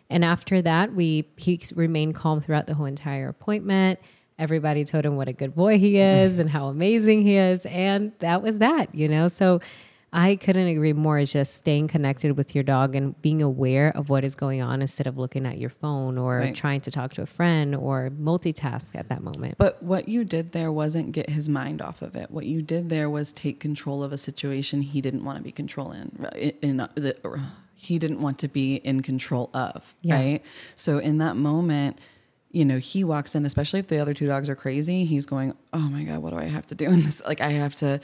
and 0.09 0.23
after 0.23 0.61
that, 0.61 0.93
we 0.93 1.27
he 1.37 1.59
remained 1.75 2.15
calm 2.15 2.39
throughout 2.39 2.67
the 2.67 2.73
whole 2.73 2.85
entire 2.85 3.29
appointment. 3.29 3.99
Everybody 4.37 4.83
told 4.83 5.05
him 5.05 5.15
what 5.15 5.29
a 5.29 5.33
good 5.33 5.55
boy 5.55 5.77
he 5.77 5.97
is 5.97 6.39
and 6.39 6.49
how 6.49 6.67
amazing 6.67 7.21
he 7.21 7.37
is, 7.37 7.65
and 7.65 8.11
that 8.19 8.41
was 8.41 8.57
that, 8.57 8.93
you 8.93 9.07
know. 9.07 9.29
So 9.29 9.61
I 10.11 10.37
couldn't 10.37 10.67
agree 10.67 10.93
more. 10.93 11.19
Is 11.19 11.31
just 11.33 11.55
staying 11.55 11.89
connected 11.89 12.37
with 12.37 12.55
your 12.55 12.63
dog 12.63 12.95
and 12.95 13.21
being 13.21 13.41
aware 13.41 13.95
of 13.95 14.09
what 14.09 14.23
is 14.23 14.35
going 14.35 14.61
on 14.61 14.81
instead 14.81 15.07
of 15.07 15.17
looking 15.17 15.45
at 15.45 15.57
your 15.57 15.69
phone 15.69 16.17
or 16.17 16.37
right. 16.37 16.55
trying 16.55 16.79
to 16.81 16.91
talk 16.91 17.13
to 17.13 17.21
a 17.21 17.25
friend 17.25 17.75
or 17.75 18.09
multitask 18.09 18.95
at 18.95 19.09
that 19.09 19.23
moment. 19.23 19.55
But 19.57 19.83
what 19.83 20.07
you 20.07 20.23
did 20.23 20.53
there 20.53 20.71
wasn't 20.71 21.11
get 21.11 21.29
his 21.29 21.49
mind 21.49 21.81
off 21.81 22.01
of 22.01 22.15
it. 22.15 22.31
What 22.31 22.45
you 22.45 22.61
did 22.61 22.89
there 22.89 23.09
was 23.09 23.33
take 23.33 23.59
control 23.59 24.03
of 24.03 24.13
a 24.13 24.17
situation 24.17 24.81
he 24.81 25.01
didn't 25.01 25.25
want 25.25 25.37
to 25.37 25.43
be 25.43 25.51
controlling. 25.51 26.11
In, 26.35 26.53
in 26.61 26.79
uh, 26.79 26.87
the, 26.95 27.15
he 27.75 27.99
didn't 27.99 28.21
want 28.21 28.39
to 28.39 28.47
be 28.47 28.75
in 28.75 29.01
control 29.01 29.49
of, 29.53 29.95
yeah. 30.01 30.15
right? 30.15 30.41
So 30.75 30.97
in 30.97 31.17
that 31.17 31.35
moment, 31.35 31.99
you 32.55 32.63
know, 32.63 32.77
he 32.77 33.03
walks 33.03 33.35
in, 33.35 33.45
especially 33.45 33.81
if 33.81 33.87
the 33.87 33.97
other 33.97 34.13
two 34.13 34.27
dogs 34.27 34.49
are 34.49 34.55
crazy. 34.55 35.03
He's 35.03 35.25
going, 35.25 35.57
"Oh 35.73 35.89
my 35.89 36.05
god, 36.05 36.19
what 36.19 36.29
do 36.29 36.37
I 36.37 36.45
have 36.45 36.65
to 36.67 36.75
do 36.75 36.85
in 36.85 37.03
this? 37.03 37.21
Like, 37.25 37.41
I 37.41 37.49
have 37.49 37.75
to, 37.77 37.99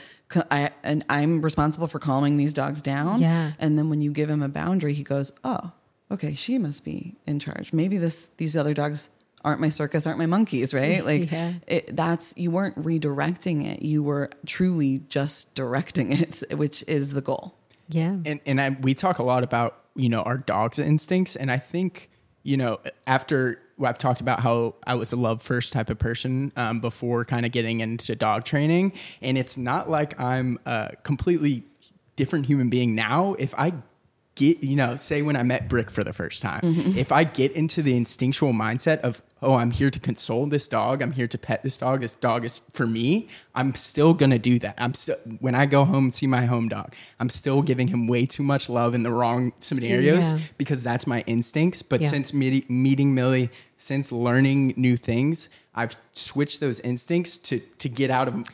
I 0.50 0.70
and 0.82 1.02
I'm 1.08 1.40
responsible 1.40 1.86
for 1.86 1.98
calming 1.98 2.36
these 2.36 2.52
dogs 2.52 2.82
down." 2.82 3.22
Yeah. 3.22 3.52
And 3.58 3.78
then 3.78 3.88
when 3.88 4.02
you 4.02 4.12
give 4.12 4.28
him 4.28 4.42
a 4.42 4.50
boundary, 4.50 4.92
he 4.92 5.04
goes, 5.04 5.32
"Oh, 5.42 5.72
okay, 6.10 6.34
she 6.34 6.58
must 6.58 6.84
be 6.84 7.16
in 7.26 7.38
charge. 7.38 7.72
Maybe 7.72 7.96
this 7.96 8.28
these 8.36 8.54
other 8.54 8.74
dogs 8.74 9.08
aren't 9.42 9.62
my 9.62 9.70
circus, 9.70 10.06
aren't 10.06 10.18
my 10.18 10.26
monkeys, 10.26 10.74
right? 10.82 11.02
Like, 11.02 11.32
yeah. 11.32 11.54
it, 11.66 11.96
that's 11.96 12.34
you 12.36 12.50
weren't 12.50 12.76
redirecting 12.76 13.66
it. 13.66 13.80
You 13.80 14.02
were 14.02 14.28
truly 14.44 14.98
just 15.08 15.54
directing 15.54 16.12
it, 16.12 16.42
which 16.52 16.84
is 16.86 17.14
the 17.14 17.22
goal." 17.22 17.54
Yeah. 17.88 18.18
And 18.26 18.38
and 18.44 18.60
I, 18.60 18.76
we 18.82 18.92
talk 18.92 19.18
a 19.18 19.24
lot 19.24 19.44
about 19.44 19.78
you 19.96 20.10
know 20.10 20.20
our 20.20 20.36
dog's 20.36 20.78
instincts, 20.78 21.36
and 21.36 21.50
I 21.50 21.56
think 21.56 22.10
you 22.42 22.58
know 22.58 22.80
after 23.06 23.58
I've 23.86 23.98
talked 23.98 24.20
about 24.20 24.40
how 24.40 24.74
I 24.86 24.94
was 24.94 25.12
a 25.12 25.16
love 25.16 25.42
first 25.42 25.72
type 25.72 25.90
of 25.90 25.98
person 25.98 26.52
um, 26.56 26.80
before 26.80 27.24
kind 27.24 27.46
of 27.46 27.52
getting 27.52 27.80
into 27.80 28.14
dog 28.14 28.44
training, 28.44 28.92
and 29.20 29.36
it's 29.36 29.56
not 29.56 29.90
like 29.90 30.18
I'm 30.20 30.58
a 30.66 30.94
completely 31.02 31.64
different 32.16 32.46
human 32.46 32.70
being 32.70 32.94
now. 32.94 33.34
If 33.38 33.54
I 33.56 33.72
get 34.34 34.62
you 34.62 34.76
know 34.76 34.96
say 34.96 35.22
when 35.22 35.36
I 35.36 35.42
met 35.42 35.68
Brick 35.68 35.90
for 35.90 36.04
the 36.04 36.12
first 36.12 36.42
time, 36.42 36.62
mm-hmm. 36.62 36.98
if 36.98 37.12
I 37.12 37.24
get 37.24 37.52
into 37.52 37.82
the 37.82 37.96
instinctual 37.96 38.52
mindset 38.52 39.00
of 39.00 39.22
oh, 39.42 39.56
I'm 39.56 39.72
here 39.72 39.90
to 39.90 39.98
console 39.98 40.46
this 40.46 40.68
dog. 40.68 41.02
I'm 41.02 41.12
here 41.12 41.26
to 41.26 41.36
pet 41.36 41.64
this 41.64 41.76
dog. 41.78 42.00
This 42.00 42.14
dog 42.14 42.44
is 42.44 42.60
for 42.72 42.86
me. 42.86 43.28
I'm 43.54 43.74
still 43.74 44.14
gonna 44.14 44.38
do 44.38 44.58
that. 44.60 44.74
I'm 44.78 44.94
still 44.94 45.16
when 45.40 45.54
I 45.54 45.66
go 45.66 45.84
home 45.84 46.04
and 46.04 46.14
see 46.14 46.26
my 46.26 46.46
home 46.46 46.68
dog, 46.68 46.94
I'm 47.20 47.28
still 47.28 47.62
giving 47.62 47.88
him 47.88 48.06
way 48.06 48.26
too 48.26 48.42
much 48.42 48.68
love 48.68 48.94
in 48.94 49.02
the 49.02 49.12
wrong 49.12 49.52
scenarios 49.58 50.32
yeah. 50.32 50.38
because 50.58 50.82
that's 50.82 51.06
my 51.06 51.22
instincts. 51.26 51.82
But 51.82 52.00
yeah. 52.00 52.08
since 52.08 52.32
meet, 52.32 52.70
meeting 52.70 53.14
Millie, 53.14 53.50
since 53.76 54.12
learning 54.12 54.74
new 54.76 54.96
things, 54.96 55.48
I've 55.74 55.96
switched 56.12 56.60
those 56.60 56.80
instincts 56.80 57.38
to 57.38 57.60
to 57.78 57.88
get 57.88 58.10
out 58.10 58.28
of 58.28 58.46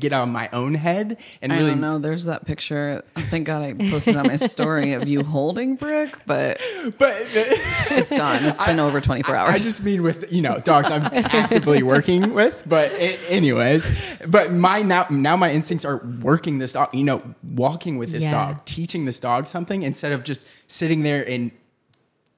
get 0.00 0.12
out 0.12 0.24
of 0.24 0.28
my 0.28 0.48
own 0.52 0.74
head 0.74 1.18
and 1.40 1.52
I 1.52 1.58
really. 1.58 1.70
don't 1.70 1.80
know. 1.80 1.98
There's 1.98 2.24
that 2.24 2.46
picture. 2.46 3.04
Thank 3.14 3.46
God 3.46 3.62
I 3.62 3.74
posted 3.74 4.16
on 4.16 4.26
my 4.26 4.34
story 4.36 4.94
of 4.94 5.06
you 5.06 5.22
holding 5.22 5.76
Brick, 5.76 6.18
but 6.26 6.60
but 6.98 7.14
it's 7.28 8.10
gone. 8.10 8.44
It's 8.44 8.64
been 8.66 8.80
I, 8.80 8.82
over 8.82 9.00
24 9.00 9.36
hours. 9.36 9.50
I 9.50 9.58
just 9.58 9.84
mean 9.84 10.02
with 10.02 10.32
you 10.32 10.42
know 10.42 10.58
dogs 10.58 10.90
I'm 10.90 11.04
actively 11.04 11.84
working 11.84 12.34
with, 12.34 12.64
but 12.66 12.90
it, 12.92 13.20
anyways, 13.28 14.18
but 14.26 14.52
my 14.52 14.82
now 14.82 15.06
now 15.10 15.36
my 15.36 15.52
instincts 15.52 15.84
are 15.84 15.98
working 16.22 16.58
this 16.58 16.72
dog. 16.72 16.92
You 16.92 17.04
know, 17.04 17.22
walking 17.44 17.98
with 17.98 18.10
this 18.10 18.24
yeah. 18.24 18.32
dog, 18.32 18.64
teaching 18.64 19.04
this 19.04 19.20
dog 19.20 19.46
something 19.46 19.84
instead 19.84 20.10
of 20.10 20.24
just 20.24 20.44
sitting 20.66 21.04
there 21.04 21.28
and 21.28 21.52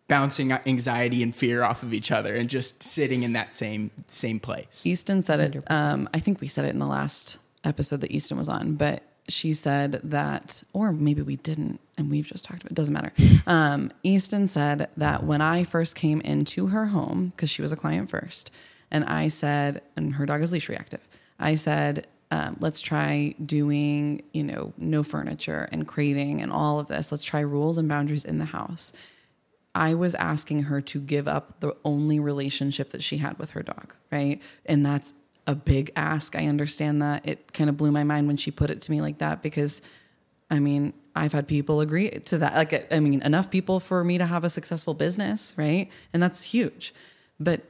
bouncing 0.09 0.53
anxiety 0.53 1.23
and 1.23 1.35
fear 1.35 1.63
off 1.63 1.83
of 1.83 1.93
each 1.93 2.11
other 2.11 2.35
and 2.35 2.49
just 2.49 2.83
sitting 2.83 3.23
in 3.23 3.33
that 3.33 3.53
same 3.53 3.91
same 4.09 4.39
place. 4.39 4.87
Easton 4.87 5.23
said 5.23 5.41
it. 5.41 5.65
Um, 5.69 6.09
I 6.15 6.21
think 6.21 6.41
we 6.41 6.49
said 6.49 6.65
it 6.65 6.69
in 6.69 6.79
the 6.79 6.87
last 6.87 7.39
episode 7.65 8.01
that 8.03 8.11
Easton 8.11 8.39
was 8.39 8.49
on, 8.49 8.75
but 8.75 9.03
she 9.29 9.53
said 9.53 10.01
that, 10.05 10.63
or 10.73 10.93
maybe 10.93 11.23
we 11.23 11.37
didn't, 11.37 11.81
and 11.99 12.11
we've 12.11 12.27
just 12.27 12.45
talked 12.45 12.63
about 12.63 12.71
it, 12.71 12.75
doesn't 12.75 12.95
matter. 12.95 13.13
Um, 13.49 13.93
Easton 14.03 14.49
said 14.49 14.89
that 14.97 15.23
when 15.23 15.41
I 15.41 15.63
first 15.63 15.95
came 15.95 16.21
into 16.23 16.67
her 16.67 16.87
home, 16.87 17.29
because 17.29 17.49
she 17.49 17.63
was 17.63 17.71
a 17.71 17.77
client 17.77 18.11
first, 18.11 18.51
and 18.91 19.05
I 19.05 19.29
said, 19.29 19.83
and 19.95 20.15
her 20.15 20.27
dog 20.27 20.43
is 20.43 20.51
leash 20.51 20.69
reactive, 20.69 21.07
I 21.39 21.55
said, 21.55 22.09
um, 22.33 22.57
let's 22.59 22.81
try 22.81 23.37
doing, 23.45 24.23
you 24.33 24.43
know, 24.43 24.73
no 24.77 25.05
furniture 25.05 25.69
and 25.71 25.87
crating 25.87 26.43
and 26.43 26.51
all 26.51 26.81
of 26.81 26.89
this. 26.89 27.13
Let's 27.13 27.23
try 27.23 27.41
rules 27.41 27.79
and 27.79 27.89
boundaries 27.89 28.25
in 28.25 28.39
the 28.39 28.47
house. 28.47 28.93
I 29.77 29.93
was 29.93 30.15
asking 30.15 30.65
her 30.65 30.81
to 30.81 31.01
give 31.01 31.29
up 31.29 31.61
the 31.61 31.77
only 31.85 32.19
relationship 32.19 32.91
that 32.91 33.03
she 33.03 33.19
had 33.19 33.39
with 33.39 33.51
her 33.51 33.63
dog, 33.63 33.95
right? 34.11 34.41
And 34.65 34.85
that's 34.85 35.13
a 35.47 35.55
big 35.55 35.93
ask. 35.95 36.35
I 36.35 36.47
understand 36.47 37.03
that. 37.03 37.29
It 37.29 37.53
kind 37.53 37.69
of 37.69 37.77
blew 37.77 37.93
my 37.93 38.03
mind 38.03 38.27
when 38.27 38.39
she 38.39 38.51
put 38.51 38.71
it 38.71 38.81
to 38.81 38.91
me 38.91 39.03
like 39.03 39.19
that 39.19 39.43
because 39.43 39.83
I 40.51 40.61
mean, 40.61 40.95
I've 41.15 41.33
had 41.33 41.47
people 41.47 41.81
agree 41.81 42.09
to 42.09 42.39
that. 42.39 42.55
Like, 42.55 42.93
I 42.93 43.01
mean, 43.01 43.21
enough 43.23 43.51
people 43.51 43.79
for 43.79 44.03
me 44.03 44.17
to 44.17 44.25
have 44.25 44.45
a 44.45 44.51
successful 44.51 44.95
business, 44.95 45.53
right? 45.57 45.91
And 46.13 46.23
that's 46.23 46.43
huge. 46.43 46.95
But 47.39 47.61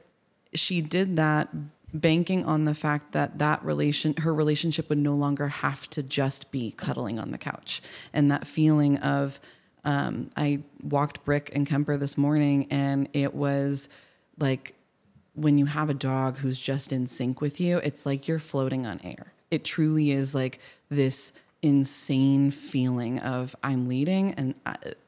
she 0.53 0.81
did 0.81 1.17
that 1.17 1.49
banking 1.93 2.45
on 2.45 2.65
the 2.65 2.75
fact 2.75 3.11
that 3.13 3.39
that 3.39 3.63
relation 3.65 4.15
her 4.17 4.33
relationship 4.33 4.87
would 4.89 4.97
no 4.97 5.13
longer 5.13 5.47
have 5.47 5.89
to 5.89 6.03
just 6.03 6.51
be 6.51 6.71
cuddling 6.71 7.19
on 7.19 7.31
the 7.31 7.37
couch 7.37 7.81
and 8.13 8.31
that 8.31 8.45
feeling 8.47 8.97
of 8.97 9.39
um, 9.87 10.29
i 10.37 10.59
walked 10.83 11.25
brick 11.25 11.49
and 11.55 11.65
kemper 11.65 11.97
this 11.97 12.17
morning 12.17 12.67
and 12.69 13.09
it 13.13 13.33
was 13.33 13.89
like 14.37 14.75
when 15.33 15.57
you 15.57 15.67
have 15.67 15.89
a 15.89 15.93
dog 15.93 16.37
who's 16.37 16.59
just 16.59 16.91
in 16.91 17.07
sync 17.07 17.41
with 17.41 17.59
you 17.59 17.77
it's 17.77 18.05
like 18.05 18.27
you're 18.27 18.39
floating 18.39 18.85
on 18.85 18.99
air. 19.03 19.33
It 19.51 19.63
truly 19.63 20.11
is 20.11 20.35
like 20.35 20.59
this 20.89 21.31
insane 21.61 22.51
feeling 22.51 23.19
of 23.19 23.55
I'm 23.63 23.87
leading 23.87 24.33
and 24.35 24.53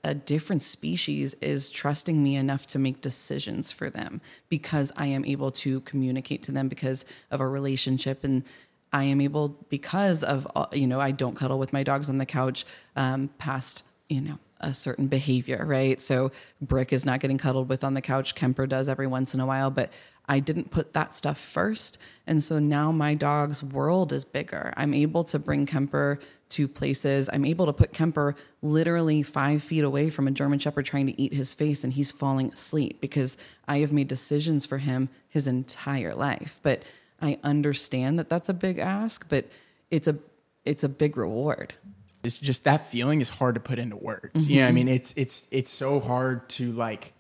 a, 0.04 0.16
different 0.16 0.64
species 0.64 1.36
is 1.42 1.70
trusting 1.70 2.22
me 2.22 2.36
enough 2.36 2.66
to 2.68 2.80
make 2.80 3.02
decisions 3.02 3.72
for 3.72 3.90
them 3.90 4.20
because 4.50 4.92
I 4.98 5.08
am 5.08 5.26
able 5.26 5.52
to 5.52 5.82
communicate 5.82 6.42
to 6.44 6.52
them 6.52 6.68
because 6.68 7.06
of 7.30 7.40
our 7.40 7.50
relationship 7.50 8.24
and 8.24 8.44
I 8.92 9.04
am 9.04 9.22
able 9.22 9.50
because 9.70 10.24
of 10.24 10.48
uh, 10.56 10.66
you 10.74 10.88
know 10.88 11.00
I 11.00 11.12
don't 11.12 11.36
cuddle 11.36 11.60
with 11.60 11.72
my 11.72 11.84
dogs 11.84 12.10
on 12.10 12.18
the 12.18 12.26
couch 12.26 12.66
um, 12.96 13.30
past 13.38 13.84
you 14.10 14.22
know 14.22 14.40
a 14.60 14.74
certain 14.74 15.08
behavior 15.08 15.64
right 15.66 16.02
so 16.02 16.32
Brick 16.62 16.92
is 16.92 17.06
not 17.06 17.20
getting 17.20 17.38
cuddled 17.38 17.70
with 17.70 17.84
on 17.84 17.94
the 17.94 18.02
couch 18.02 18.36
Kemper 18.36 18.68
does 18.68 18.90
every 18.90 19.08
once 19.08 19.34
in 19.34 19.40
a 19.40 19.46
while 19.46 19.70
but 19.70 19.92
I 20.30 20.40
didn't 20.40 20.70
put 20.70 20.94
that 20.94 21.16
stuff 21.16 21.40
first. 21.40 21.98
And 22.28 22.42
so 22.42 22.60
now 22.60 22.92
my 22.92 23.16
dog's 23.16 23.64
world 23.64 24.14
is 24.14 24.24
bigger. 24.24 24.72
I'm 24.78 24.94
able 24.94 25.24
to 25.24 25.40
bring 25.40 25.66
Kemper 25.66 26.20
to 26.50 26.68
places. 26.68 27.32
I'm 27.34 27.46
able 27.46 27.66
to 27.66 27.74
put 27.74 27.94
Kemper 27.94 28.36
literally 28.62 29.24
five 29.24 29.64
feet 29.64 29.84
away 29.84 30.12
from 30.12 30.28
a 30.28 30.32
German 30.32 30.60
Shepherd 30.60 30.86
trying 30.86 31.08
to 31.08 31.20
eat 31.20 31.34
his 31.34 31.56
face 31.56 31.84
and 31.84 31.94
he's 31.94 32.12
falling 32.12 32.54
asleep 32.54 33.02
because 33.02 33.38
I 33.68 33.80
have 33.80 33.92
made 33.92 34.08
decisions 34.08 34.68
for 34.68 34.78
him 34.78 35.10
his 35.28 35.48
entire 35.48 36.14
life. 36.14 36.60
But 36.62 36.84
I 37.20 37.40
understand 37.44 38.20
that 38.20 38.30
that's 38.30 38.50
a 38.50 38.54
big 38.54 38.78
ask, 38.78 39.28
but 39.30 39.48
it's 39.90 40.08
a 40.08 40.16
it's 40.64 40.84
a 40.84 40.90
big 40.90 41.18
reward. 41.18 41.74
It's 42.24 42.38
just 42.38 42.66
that 42.66 42.88
feeling 42.88 43.22
is 43.22 43.30
hard 43.30 43.56
to 43.56 43.62
put 43.62 43.80
into 43.80 43.96
words. 43.96 44.44
Mm-hmm. 44.44 44.54
You 44.54 44.62
know, 44.62 44.68
I 44.68 44.72
mean, 44.72 44.88
it's 44.88 45.14
it's 45.16 45.48
it's 45.52 45.70
so 45.70 46.00
hard 46.00 46.50
to 46.50 46.72
like 46.74 47.14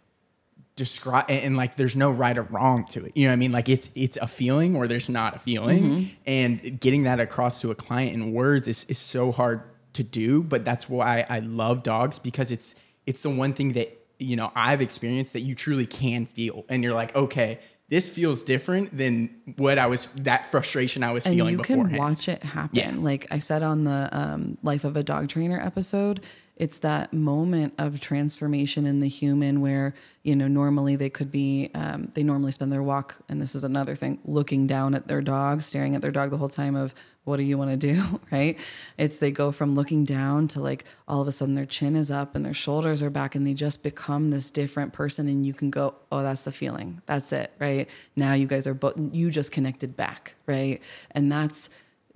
describe 0.79 1.25
and 1.27 1.57
like 1.57 1.75
there's 1.75 1.97
no 1.97 2.09
right 2.09 2.37
or 2.37 2.43
wrong 2.43 2.85
to 2.85 3.03
it 3.03 3.11
you 3.13 3.25
know 3.25 3.31
what 3.31 3.33
i 3.33 3.35
mean 3.35 3.51
like 3.51 3.67
it's 3.67 3.91
it's 3.95 4.15
a 4.15 4.27
feeling 4.27 4.77
or 4.77 4.87
there's 4.87 5.09
not 5.09 5.35
a 5.35 5.39
feeling 5.39 5.83
mm-hmm. 5.83 6.13
and 6.25 6.79
getting 6.79 7.03
that 7.03 7.19
across 7.19 7.59
to 7.59 7.69
a 7.69 7.75
client 7.75 8.13
in 8.13 8.31
words 8.31 8.65
is, 8.69 8.85
is 8.85 8.97
so 8.97 9.29
hard 9.29 9.61
to 9.91 10.03
do 10.03 10.41
but 10.41 10.63
that's 10.63 10.87
why 10.87 11.25
i 11.27 11.39
love 11.39 11.83
dogs 11.83 12.17
because 12.17 12.49
it's 12.49 12.75
it's 13.05 13.21
the 13.23 13.29
one 13.29 13.51
thing 13.51 13.73
that 13.73 13.91
you 14.19 14.37
know 14.37 14.53
i've 14.55 14.79
experienced 14.79 15.33
that 15.33 15.41
you 15.41 15.53
truly 15.53 15.85
can 15.85 16.25
feel 16.25 16.63
and 16.69 16.81
you're 16.81 16.93
like 16.93 17.13
okay 17.13 17.59
this 17.89 18.07
feels 18.07 18.43
different 18.43 18.95
than 18.95 19.29
what 19.57 19.77
I 19.77 19.87
was 19.87 20.05
that 20.21 20.49
frustration 20.51 21.03
I 21.03 21.11
was 21.11 21.25
and 21.25 21.35
feeling 21.35 21.53
you 21.53 21.57
beforehand. 21.57 21.89
can 21.89 21.97
watch 21.97 22.27
it 22.29 22.43
happen. 22.43 22.77
Yeah. 22.77 22.91
Like 22.95 23.27
I 23.31 23.39
said 23.39 23.63
on 23.63 23.83
the 23.83 24.09
um, 24.11 24.57
Life 24.63 24.83
of 24.83 24.95
a 24.95 25.03
Dog 25.03 25.29
Trainer 25.29 25.59
episode, 25.59 26.23
it's 26.59 26.79
that 26.79 27.13
moment 27.13 27.73
of 27.77 27.99
transformation 27.99 28.85
in 28.85 28.99
the 28.99 29.07
human 29.07 29.61
where 29.61 29.95
you 30.23 30.35
know 30.35 30.47
normally 30.47 30.95
they 30.95 31.09
could 31.09 31.31
be 31.31 31.71
um, 31.73 32.11
they 32.13 32.21
normally 32.21 32.51
spend 32.51 32.71
their 32.71 32.83
walk 32.83 33.17
and 33.29 33.41
this 33.41 33.55
is 33.55 33.63
another 33.63 33.95
thing 33.95 34.19
looking 34.25 34.67
down 34.67 34.93
at 34.93 35.07
their 35.07 35.21
dog 35.21 35.61
staring 35.61 35.95
at 35.95 36.01
their 36.01 36.11
dog 36.11 36.29
the 36.29 36.37
whole 36.37 36.49
time 36.49 36.75
of 36.75 36.93
what 37.29 37.37
do 37.37 37.43
you 37.43 37.57
want 37.57 37.69
to 37.69 37.77
do? 37.77 38.19
Right? 38.31 38.59
It's 38.97 39.17
they 39.17 39.31
go 39.31 39.51
from 39.51 39.73
looking 39.73 40.05
down 40.05 40.47
to 40.49 40.61
like 40.61 40.85
all 41.07 41.21
of 41.21 41.27
a 41.27 41.31
sudden 41.31 41.55
their 41.55 41.65
chin 41.65 41.95
is 41.95 42.11
up 42.11 42.35
and 42.35 42.45
their 42.45 42.53
shoulders 42.53 43.01
are 43.01 43.09
back 43.09 43.33
and 43.33 43.45
they 43.45 43.53
just 43.53 43.81
become 43.81 44.29
this 44.29 44.51
different 44.51 44.93
person 44.93 45.27
and 45.27 45.45
you 45.45 45.53
can 45.53 45.71
go 45.71 45.95
oh 46.11 46.21
that's 46.21 46.43
the 46.43 46.51
feeling. 46.51 47.01
That's 47.07 47.31
it. 47.31 47.51
Right? 47.59 47.89
Now 48.15 48.33
you 48.33 48.45
guys 48.45 48.67
are 48.67 48.75
both 48.75 48.95
you 49.11 49.31
just 49.31 49.51
connected 49.51 49.97
back. 49.97 50.35
Right? 50.45 50.81
And 51.11 51.31
that's 51.31 51.69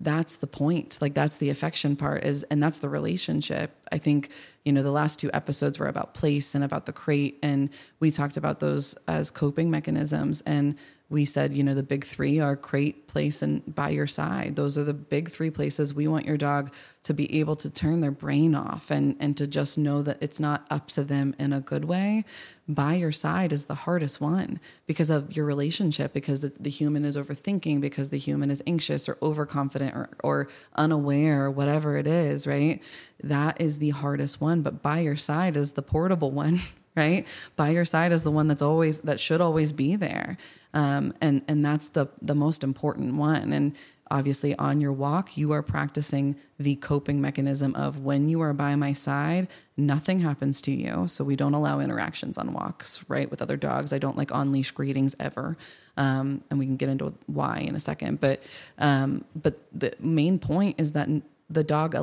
that's 0.04 0.38
the 0.38 0.48
point. 0.48 1.00
Like 1.02 1.14
that's 1.14 1.38
the 1.38 1.50
affection 1.50 1.96
part 1.96 2.24
is 2.24 2.44
and 2.44 2.62
that's 2.62 2.80
the 2.80 2.90
relationship. 2.90 3.76
I 3.92 3.98
think 3.98 4.30
you 4.66 4.72
know 4.72 4.84
the 4.84 4.92
last 4.92 5.20
two 5.20 5.30
episodes 5.34 5.80
were 5.80 5.88
about 5.88 6.14
place 6.14 6.56
and 6.56 6.64
about 6.64 6.86
the 6.86 6.94
crate 6.94 7.40
and 7.42 7.70
we 8.00 8.12
talked 8.12 8.38
about 8.38 8.60
those 8.60 8.96
as 9.08 9.32
coping 9.32 9.72
mechanisms. 9.72 10.42
And 10.46 10.76
we 11.14 11.26
said, 11.26 11.54
you 11.54 11.64
know, 11.64 11.76
the 11.76 11.84
big 11.84 12.04
three 12.04 12.40
are 12.40 12.56
crate, 12.56 13.08
place, 13.08 13.44
and 13.44 13.62
by 13.76 13.90
your 13.90 14.08
side. 14.08 14.56
Those 14.56 14.80
are 14.80 14.84
the 14.84 14.96
big 14.96 15.30
three 15.30 15.52
places 15.52 15.94
we 15.94 16.08
want 16.08 16.26
your 16.26 16.38
dog 16.38 16.74
to 17.04 17.14
be 17.14 17.40
able 17.40 17.56
to 17.58 17.70
turn 17.70 18.02
their 18.02 18.12
brain 18.12 18.56
off 18.56 18.90
and, 18.90 19.16
and 19.20 19.38
to 19.38 19.46
just 19.46 19.78
know 19.78 20.02
that 20.02 20.18
it's 20.22 20.40
not 20.40 20.66
up 20.72 20.88
to 20.88 21.04
them 21.04 21.36
in 21.38 21.54
a 21.54 21.62
good 21.62 21.86
way. 21.86 22.26
By 22.68 22.96
your 22.96 23.12
side 23.12 23.54
is 23.54 23.66
the 23.66 23.76
hardest 23.76 24.22
one 24.22 24.60
because 24.88 25.12
of 25.12 25.38
your 25.38 25.46
relationship, 25.46 26.14
because 26.14 26.42
the 26.42 26.70
human 26.70 27.06
is 27.06 27.16
overthinking, 27.16 27.80
because 27.80 28.10
the 28.10 28.18
human 28.18 28.50
is 28.50 28.64
anxious 28.66 29.08
or 29.08 29.20
overconfident 29.22 29.94
or, 29.94 30.10
or 30.24 30.48
unaware, 30.76 31.52
whatever 31.52 31.96
it 31.96 32.08
is, 32.08 32.48
right? 32.48 32.82
That 33.22 33.62
is 33.62 33.78
the 33.78 33.92
hardest 33.92 34.42
one. 34.42 34.64
But 34.64 34.82
by 34.82 35.02
your 35.02 35.18
side 35.18 35.58
is 35.58 35.74
the 35.74 35.84
portable 35.84 36.32
one, 36.44 36.62
right? 36.96 37.28
By 37.56 37.70
your 37.70 37.86
side 37.86 38.12
is 38.12 38.24
the 38.24 38.32
one 38.32 38.48
that's 38.48 38.64
always, 38.64 39.02
that 39.02 39.20
should 39.20 39.42
always 39.42 39.74
be 39.74 39.96
there 39.96 40.40
um, 40.74 41.14
and 41.22 41.44
and 41.48 41.66
that's 41.66 41.90
the 41.90 42.08
the 42.22 42.36
most 42.36 42.64
important 42.64 43.16
one. 43.16 43.54
And 43.54 43.76
obviously, 44.10 44.56
on 44.58 44.82
your 44.82 44.94
walk, 44.94 45.38
you 45.38 45.52
are 45.52 45.62
practicing 45.62 46.36
the 46.60 46.76
coping 46.76 47.22
mechanism 47.22 47.76
of 47.76 48.00
when 48.00 48.30
you 48.30 48.42
are 48.42 48.54
by 48.54 48.76
my 48.76 48.94
side, 48.94 49.48
nothing 49.78 50.20
happens 50.20 50.62
to 50.62 50.72
you. 50.72 51.08
So 51.08 51.24
we 51.24 51.36
don't 51.36 51.54
allow 51.54 51.80
interactions 51.80 52.38
on 52.38 52.54
walks, 52.54 53.04
right, 53.08 53.30
with 53.30 53.42
other 53.42 53.58
dogs. 53.58 53.94
I 53.94 53.98
don't 53.98 54.18
like 54.18 54.34
on 54.34 54.52
leash 54.52 54.72
greetings 54.72 55.16
ever. 55.20 55.58
Um, 55.96 56.44
and 56.50 56.58
we 56.58 56.66
can 56.66 56.78
get 56.78 56.90
into 56.90 57.14
why 57.28 57.60
in 57.60 57.76
a 57.76 57.80
second. 57.80 58.20
But 58.20 58.44
um, 58.78 59.26
but 59.36 59.60
the 59.72 59.94
main 60.00 60.40
point 60.40 60.80
is 60.80 60.94
that 60.94 61.08
the 61.50 61.64
dog 61.64 61.96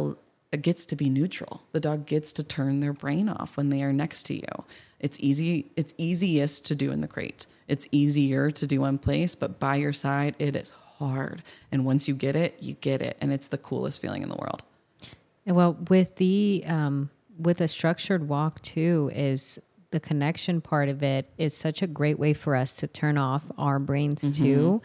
gets 0.59 0.85
to 0.87 0.97
be 0.97 1.09
neutral. 1.09 1.63
The 1.73 1.81
dog 1.81 2.07
gets 2.07 2.33
to 2.33 2.45
turn 2.45 2.81
their 2.81 2.93
brain 2.93 3.29
off 3.29 3.57
when 3.57 3.71
they 3.71 3.83
are 3.83 3.93
next 3.93 4.25
to 4.25 4.35
you. 4.35 4.65
It's 4.99 5.19
easy. 5.21 5.71
It's 5.77 5.95
easiest 5.97 6.65
to 6.67 6.75
do 6.75 6.91
in 6.91 7.01
the 7.01 7.09
crate. 7.09 7.47
It's 7.69 7.87
easier 7.93 8.51
to 8.51 8.67
do 8.67 8.81
one 8.81 8.99
place, 8.99 9.35
but 9.35 9.61
by 9.61 9.77
your 9.77 9.93
side, 9.93 10.35
it 10.39 10.57
is 10.57 10.73
hard. 10.99 11.43
And 11.71 11.85
once 11.85 12.09
you 12.09 12.15
get 12.15 12.37
it, 12.37 12.57
you 12.61 12.75
get 12.75 13.01
it, 13.01 13.17
and 13.21 13.33
it's 13.33 13.49
the 13.49 13.59
coolest 13.59 14.03
feeling 14.03 14.23
in 14.23 14.29
the 14.29 14.37
world. 14.37 14.63
Well, 15.47 15.77
with 15.89 16.17
the 16.17 16.65
um, 16.67 17.11
with 17.39 17.61
a 17.61 17.69
structured 17.69 18.29
walk 18.29 18.61
too, 18.63 19.11
is 19.15 19.59
the 19.91 20.01
connection 20.01 20.61
part 20.61 20.89
of 20.89 21.03
it 21.03 21.29
is 21.39 21.57
such 21.57 21.83
a 21.83 21.87
great 21.87 22.19
way 22.19 22.33
for 22.33 22.55
us 22.55 22.77
to 22.77 22.87
turn 22.87 23.19
off 23.19 23.51
our 23.57 23.79
brains 23.79 24.23
mm-hmm. 24.23 24.45
too, 24.45 24.83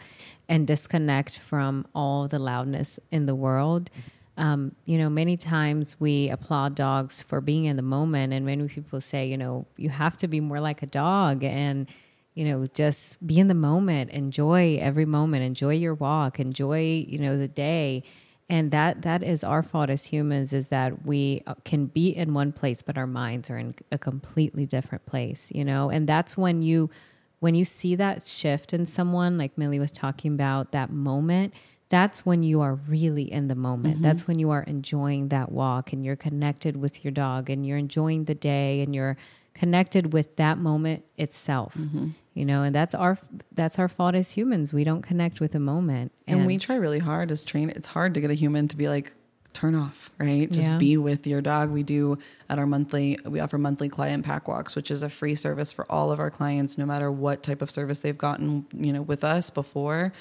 and 0.48 0.66
disconnect 0.66 1.38
from 1.38 1.86
all 1.94 2.28
the 2.28 2.38
loudness 2.38 2.98
in 3.10 3.26
the 3.26 3.34
world. 3.34 3.90
Um, 4.36 4.74
you 4.84 4.98
know, 4.98 5.08
many 5.08 5.36
times 5.36 5.98
we 5.98 6.28
applaud 6.28 6.74
dogs 6.74 7.22
for 7.22 7.40
being 7.40 7.64
in 7.64 7.76
the 7.76 7.82
moment, 7.82 8.32
and 8.32 8.44
many 8.44 8.68
people 8.68 9.00
say, 9.00 9.26
you 9.26 9.38
know, 9.38 9.66
you 9.76 9.88
have 9.88 10.16
to 10.18 10.28
be 10.28 10.40
more 10.40 10.60
like 10.60 10.82
a 10.82 10.86
dog, 10.86 11.42
and 11.42 11.88
you 12.34 12.44
know, 12.44 12.66
just 12.66 13.26
be 13.26 13.38
in 13.40 13.48
the 13.48 13.54
moment, 13.54 14.10
enjoy 14.10 14.76
every 14.76 15.06
moment, 15.06 15.42
enjoy 15.42 15.72
your 15.72 15.94
walk, 15.94 16.38
enjoy, 16.38 17.04
you 17.08 17.18
know, 17.18 17.38
the 17.38 17.48
day. 17.48 18.02
And 18.48 18.70
that 18.70 19.02
that 19.02 19.22
is 19.22 19.42
our 19.42 19.62
fault 19.62 19.88
as 19.90 20.04
humans 20.04 20.52
is 20.52 20.68
that 20.68 21.04
we 21.04 21.42
uh, 21.46 21.54
can 21.64 21.86
be 21.86 22.10
in 22.10 22.34
one 22.34 22.52
place 22.52 22.80
but 22.82 22.96
our 22.96 23.06
minds 23.06 23.50
are 23.50 23.56
in 23.58 23.74
a 23.90 23.98
completely 23.98 24.66
different 24.66 25.04
place, 25.06 25.50
you 25.52 25.64
know? 25.64 25.90
And 25.90 26.06
that's 26.06 26.36
when 26.36 26.62
you 26.62 26.90
when 27.40 27.54
you 27.54 27.64
see 27.64 27.96
that 27.96 28.24
shift 28.26 28.72
in 28.72 28.84
someone 28.86 29.38
like 29.38 29.56
Millie 29.58 29.80
was 29.80 29.90
talking 29.90 30.32
about 30.32 30.72
that 30.72 30.90
moment, 30.90 31.54
that's 31.88 32.26
when 32.26 32.42
you 32.42 32.60
are 32.60 32.74
really 32.74 33.30
in 33.30 33.48
the 33.48 33.54
moment. 33.54 33.94
Mm-hmm. 33.96 34.02
That's 34.02 34.26
when 34.26 34.38
you 34.38 34.50
are 34.50 34.62
enjoying 34.62 35.28
that 35.28 35.52
walk 35.52 35.92
and 35.92 36.04
you're 36.04 36.16
connected 36.16 36.76
with 36.76 37.04
your 37.04 37.12
dog 37.12 37.48
and 37.48 37.66
you're 37.66 37.78
enjoying 37.78 38.24
the 38.24 38.34
day 38.34 38.80
and 38.80 38.94
you're 38.94 39.16
connected 39.54 40.12
with 40.12 40.36
that 40.36 40.58
moment 40.58 41.04
itself. 41.16 41.74
Mm-hmm 41.74 42.08
you 42.36 42.44
know 42.44 42.62
and 42.62 42.74
that's 42.74 42.94
our 42.94 43.16
that's 43.52 43.78
our 43.78 43.88
fault 43.88 44.14
as 44.14 44.32
humans 44.32 44.70
we 44.70 44.84
don't 44.84 45.00
connect 45.00 45.40
with 45.40 45.52
the 45.52 45.58
moment 45.58 46.12
and, 46.28 46.40
and 46.40 46.46
we 46.46 46.58
try 46.58 46.76
really 46.76 46.98
hard 46.98 47.30
as 47.30 47.42
train 47.42 47.70
it's 47.70 47.86
hard 47.86 48.12
to 48.12 48.20
get 48.20 48.30
a 48.30 48.34
human 48.34 48.68
to 48.68 48.76
be 48.76 48.90
like 48.90 49.12
turn 49.56 49.74
off, 49.74 50.10
right? 50.18 50.50
Just 50.50 50.68
Yeah. 50.68 50.76
be 50.76 50.98
with 50.98 51.26
your 51.26 51.40
dog. 51.40 51.70
We 51.70 51.82
do 51.82 52.18
at 52.50 52.58
our 52.58 52.66
monthly, 52.66 53.18
we 53.24 53.40
offer 53.40 53.56
monthly 53.56 53.88
client 53.88 54.22
pack 54.22 54.48
walks, 54.48 54.76
which 54.76 54.90
is 54.90 55.02
a 55.02 55.08
free 55.08 55.34
service 55.34 55.72
for 55.72 55.90
all 55.90 56.12
of 56.12 56.20
our 56.20 56.30
clients, 56.30 56.76
no 56.76 56.84
matter 56.84 57.10
what 57.10 57.42
type 57.42 57.62
of 57.62 57.70
service 57.70 58.00
they've 58.00 58.18
gotten, 58.18 58.66
you 58.74 58.92
know, 58.92 59.00
with 59.00 59.24
us 59.24 59.48
before. 59.48 60.12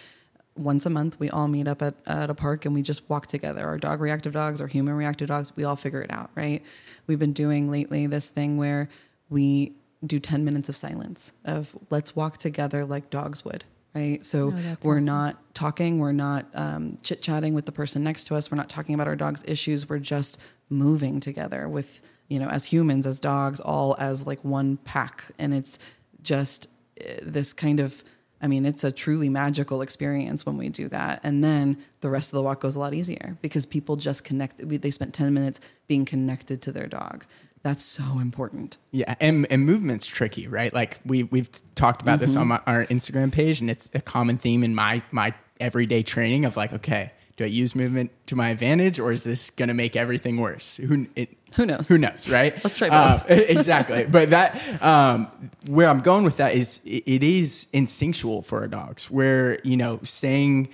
Once 0.58 0.86
a 0.86 0.90
month, 0.90 1.20
we 1.20 1.30
all 1.30 1.48
meet 1.48 1.68
up 1.68 1.82
at, 1.82 1.96
at 2.06 2.30
a 2.30 2.34
park 2.34 2.66
and 2.66 2.74
we 2.74 2.82
just 2.82 3.08
walk 3.10 3.28
together. 3.28 3.66
Our 3.66 3.78
dog 3.78 4.00
reactive 4.00 4.34
dogs, 4.34 4.62
our 4.62 4.68
human 4.68 4.94
reactive 4.94 5.28
dogs, 5.28 5.52
we 5.56 5.66
all 5.66 5.76
figure 5.76 6.02
it 6.02 6.12
out, 6.14 6.30
right? 6.36 6.64
We've 7.08 7.20
been 7.20 7.34
doing 7.34 7.70
lately 7.70 8.08
this 8.08 8.30
thing 8.30 8.58
where 8.58 8.88
we 9.30 9.74
do 10.06 10.20
10 10.20 10.46
minutes 10.46 10.70
of 10.70 10.76
silence 10.76 11.34
of 11.46 11.76
let's 11.90 12.16
walk 12.16 12.38
together 12.38 12.86
like 12.86 13.10
dogs 13.10 13.44
would, 13.44 13.64
right? 13.94 14.24
So 14.26 14.52
that's 14.52 14.84
we're 14.84 15.00
not 15.00 15.54
talking, 15.54 16.00
we're 16.00 16.12
not 16.12 16.46
um, 16.54 16.98
chit 17.02 17.22
chatting 17.22 17.54
with 17.54 17.66
the 17.66 17.72
person 17.72 18.04
next 18.04 18.26
to 18.26 18.36
us, 18.36 18.52
we're 18.52 18.58
not 18.58 18.70
talking 18.70 18.96
about 18.96 19.08
our 19.08 19.16
dog's 19.16 19.44
issues, 19.48 19.90
we're 19.90 20.00
just 20.00 20.40
moving 20.70 21.20
together 21.20 21.68
with, 21.68 22.02
you 22.28 22.40
know, 22.40 22.48
as 22.48 22.66
humans, 22.66 23.08
as 23.08 23.20
dogs, 23.20 23.60
all 23.60 23.96
as 24.00 24.28
like 24.28 24.44
one 24.44 24.78
pack. 24.78 25.26
And 25.40 25.54
it's 25.54 25.80
just 26.22 26.68
uh, 27.00 27.16
this 27.24 27.54
kind 27.54 27.80
of, 27.80 28.04
I 28.42 28.48
mean, 28.48 28.66
it's 28.66 28.84
a 28.84 28.92
truly 28.92 29.30
magical 29.30 29.82
experience 29.82 30.46
when 30.46 30.58
we 30.58 30.70
do 30.70 30.88
that. 30.90 31.22
And 31.24 31.44
then 31.44 31.78
the 32.02 32.10
rest 32.10 32.30
of 32.30 32.38
the 32.38 32.44
walk 32.44 32.62
goes 32.62 32.76
a 32.76 32.80
lot 32.80 32.94
easier 32.94 33.38
because 33.42 33.66
people 33.66 33.96
just 33.96 34.24
connect. 34.24 34.58
They 34.58 34.92
spent 34.92 35.14
10 35.14 35.34
minutes 35.34 35.60
being 35.88 36.06
connected 36.06 36.62
to 36.64 36.72
their 36.72 36.88
dog. 36.88 37.26
That's 37.64 37.84
so 37.84 38.20
important. 38.20 38.78
Yeah, 38.92 39.16
and, 39.20 39.48
and 39.50 39.66
movement's 39.66 40.06
tricky, 40.06 40.48
right? 40.48 40.72
Like 40.72 41.00
we 41.04 41.24
we've 41.24 41.50
talked 41.74 42.04
about 42.04 42.20
this 42.20 42.34
mm-hmm. 42.34 42.42
on 42.42 42.48
my, 42.48 42.62
our 42.68 42.86
Instagram 42.86 43.32
page, 43.32 43.60
and 43.60 43.72
it's 43.72 43.90
a 43.96 44.02
common 44.02 44.38
theme 44.38 44.64
in 44.64 44.76
my 44.76 45.02
my 45.10 45.34
everyday 45.60 46.04
training 46.04 46.46
of 46.46 46.58
like, 46.58 46.74
okay, 46.74 47.12
do 47.38 47.44
I 47.44 47.48
use 47.48 47.76
movement 47.76 48.12
to 48.28 48.36
my 48.36 48.50
advantage, 48.50 48.98
or 48.98 49.12
is 49.12 49.24
this 49.24 49.50
going 49.50 49.68
to 49.68 49.74
make 49.74 49.96
everything 49.96 50.38
worse? 50.38 50.78
Who 50.78 51.08
it, 51.16 51.36
Who 51.56 51.66
knows? 51.66 51.90
Who 51.90 51.98
knows, 51.98 52.30
right? 52.30 52.54
Let's 52.64 52.78
try 52.78 52.88
Uh, 52.88 53.18
both. 53.18 53.30
exactly, 53.30 54.06
but 54.06 54.30
that 54.30 54.82
um, 54.82 55.28
where 55.68 55.90
I'm 55.90 56.00
going 56.00 56.24
with 56.24 56.38
that 56.38 56.56
is 56.56 56.80
it, 56.86 57.04
it 57.06 57.24
is 57.24 57.68
instinctual 57.74 58.42
for 58.42 58.62
our 58.62 58.68
dogs, 58.68 59.12
where 59.12 59.60
you 59.64 59.76
know 59.76 60.00
staying 60.04 60.70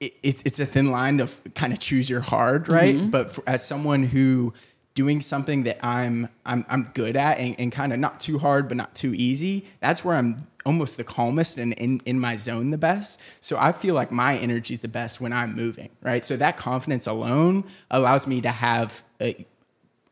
it, 0.00 0.14
it's 0.22 0.42
it's 0.44 0.60
a 0.60 0.66
thin 0.66 0.90
line 0.90 1.18
to 1.18 1.28
kind 1.54 1.72
of 1.72 1.78
choose 1.78 2.10
your 2.10 2.20
hard, 2.20 2.68
right? 2.68 2.94
Mm-hmm. 2.94 3.10
But 3.10 3.32
for, 3.32 3.44
as 3.46 3.66
someone 3.66 4.02
who 4.02 4.52
doing 4.94 5.20
something 5.20 5.62
that 5.62 5.78
I'm 5.84 6.28
I'm 6.44 6.66
I'm 6.68 6.90
good 6.94 7.16
at 7.16 7.38
and, 7.38 7.56
and 7.58 7.72
kind 7.72 7.92
of 7.92 7.98
not 7.98 8.20
too 8.20 8.38
hard 8.38 8.68
but 8.68 8.76
not 8.76 8.94
too 8.94 9.14
easy, 9.14 9.66
that's 9.80 10.04
where 10.04 10.16
I'm 10.16 10.46
almost 10.68 10.98
the 10.98 11.04
calmest 11.04 11.56
and 11.56 11.72
in, 11.72 11.98
in 12.04 12.20
my 12.20 12.36
zone 12.36 12.70
the 12.70 12.76
best. 12.76 13.18
So 13.40 13.56
I 13.56 13.72
feel 13.72 13.94
like 13.94 14.12
my 14.12 14.36
energy 14.36 14.74
is 14.74 14.80
the 14.80 14.88
best 14.88 15.18
when 15.18 15.32
I'm 15.32 15.56
moving, 15.56 15.88
right? 16.02 16.22
So 16.22 16.36
that 16.36 16.58
confidence 16.58 17.06
alone 17.06 17.64
allows 17.90 18.26
me 18.26 18.42
to 18.42 18.50
have 18.50 19.02
a, 19.18 19.46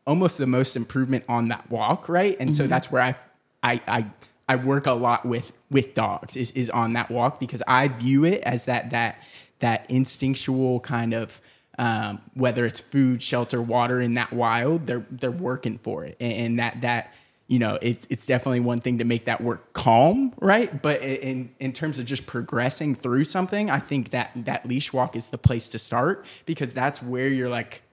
almost 0.07 0.39
the 0.39 0.47
most 0.47 0.75
improvement 0.75 1.25
on 1.29 1.49
that 1.49 1.69
walk, 1.69 2.09
right? 2.09 2.35
And 2.39 2.55
so 2.55 2.65
that's 2.65 2.91
where 2.91 3.03
I 3.03 3.15
I 3.61 3.81
I 3.87 4.05
I 4.49 4.55
work 4.55 4.87
a 4.87 4.93
lot 4.93 5.27
with 5.27 5.51
with 5.69 5.93
dogs 5.93 6.35
is 6.35 6.49
is 6.53 6.71
on 6.71 6.93
that 6.93 7.11
walk 7.11 7.39
because 7.39 7.61
I 7.67 7.89
view 7.89 8.25
it 8.25 8.41
as 8.41 8.65
that 8.65 8.89
that 8.89 9.21
that 9.59 9.85
instinctual 9.91 10.79
kind 10.79 11.13
of 11.13 11.39
um, 11.77 12.23
whether 12.33 12.65
it's 12.65 12.79
food, 12.79 13.21
shelter, 13.21 13.61
water 13.61 14.01
in 14.01 14.15
that 14.15 14.33
wild, 14.33 14.87
they're 14.87 15.05
they're 15.11 15.29
working 15.29 15.77
for 15.77 16.03
it, 16.03 16.17
and, 16.19 16.33
and 16.33 16.59
that 16.59 16.81
that 16.81 17.13
you 17.47 17.59
know 17.59 17.79
it's 17.81 18.05
it's 18.09 18.25
definitely 18.25 18.59
one 18.59 18.81
thing 18.81 18.97
to 18.97 19.05
make 19.05 19.25
that 19.25 19.41
work 19.41 19.73
calm, 19.73 20.33
right? 20.39 20.81
But 20.81 21.01
in 21.01 21.53
in 21.59 21.73
terms 21.73 21.99
of 21.99 22.05
just 22.05 22.27
progressing 22.27 22.95
through 22.95 23.23
something, 23.23 23.69
I 23.69 23.79
think 23.79 24.11
that 24.11 24.31
that 24.35 24.65
leash 24.65 24.91
walk 24.93 25.15
is 25.15 25.29
the 25.29 25.37
place 25.37 25.69
to 25.69 25.79
start 25.79 26.25
because 26.45 26.73
that's 26.73 27.01
where 27.01 27.27
you're 27.27 27.49
like 27.49 27.83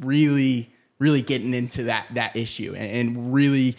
really 0.00 0.70
really 0.98 1.22
getting 1.22 1.54
into 1.54 1.84
that 1.84 2.06
that 2.14 2.36
issue 2.36 2.74
and, 2.76 2.90
and 2.90 3.34
really 3.34 3.76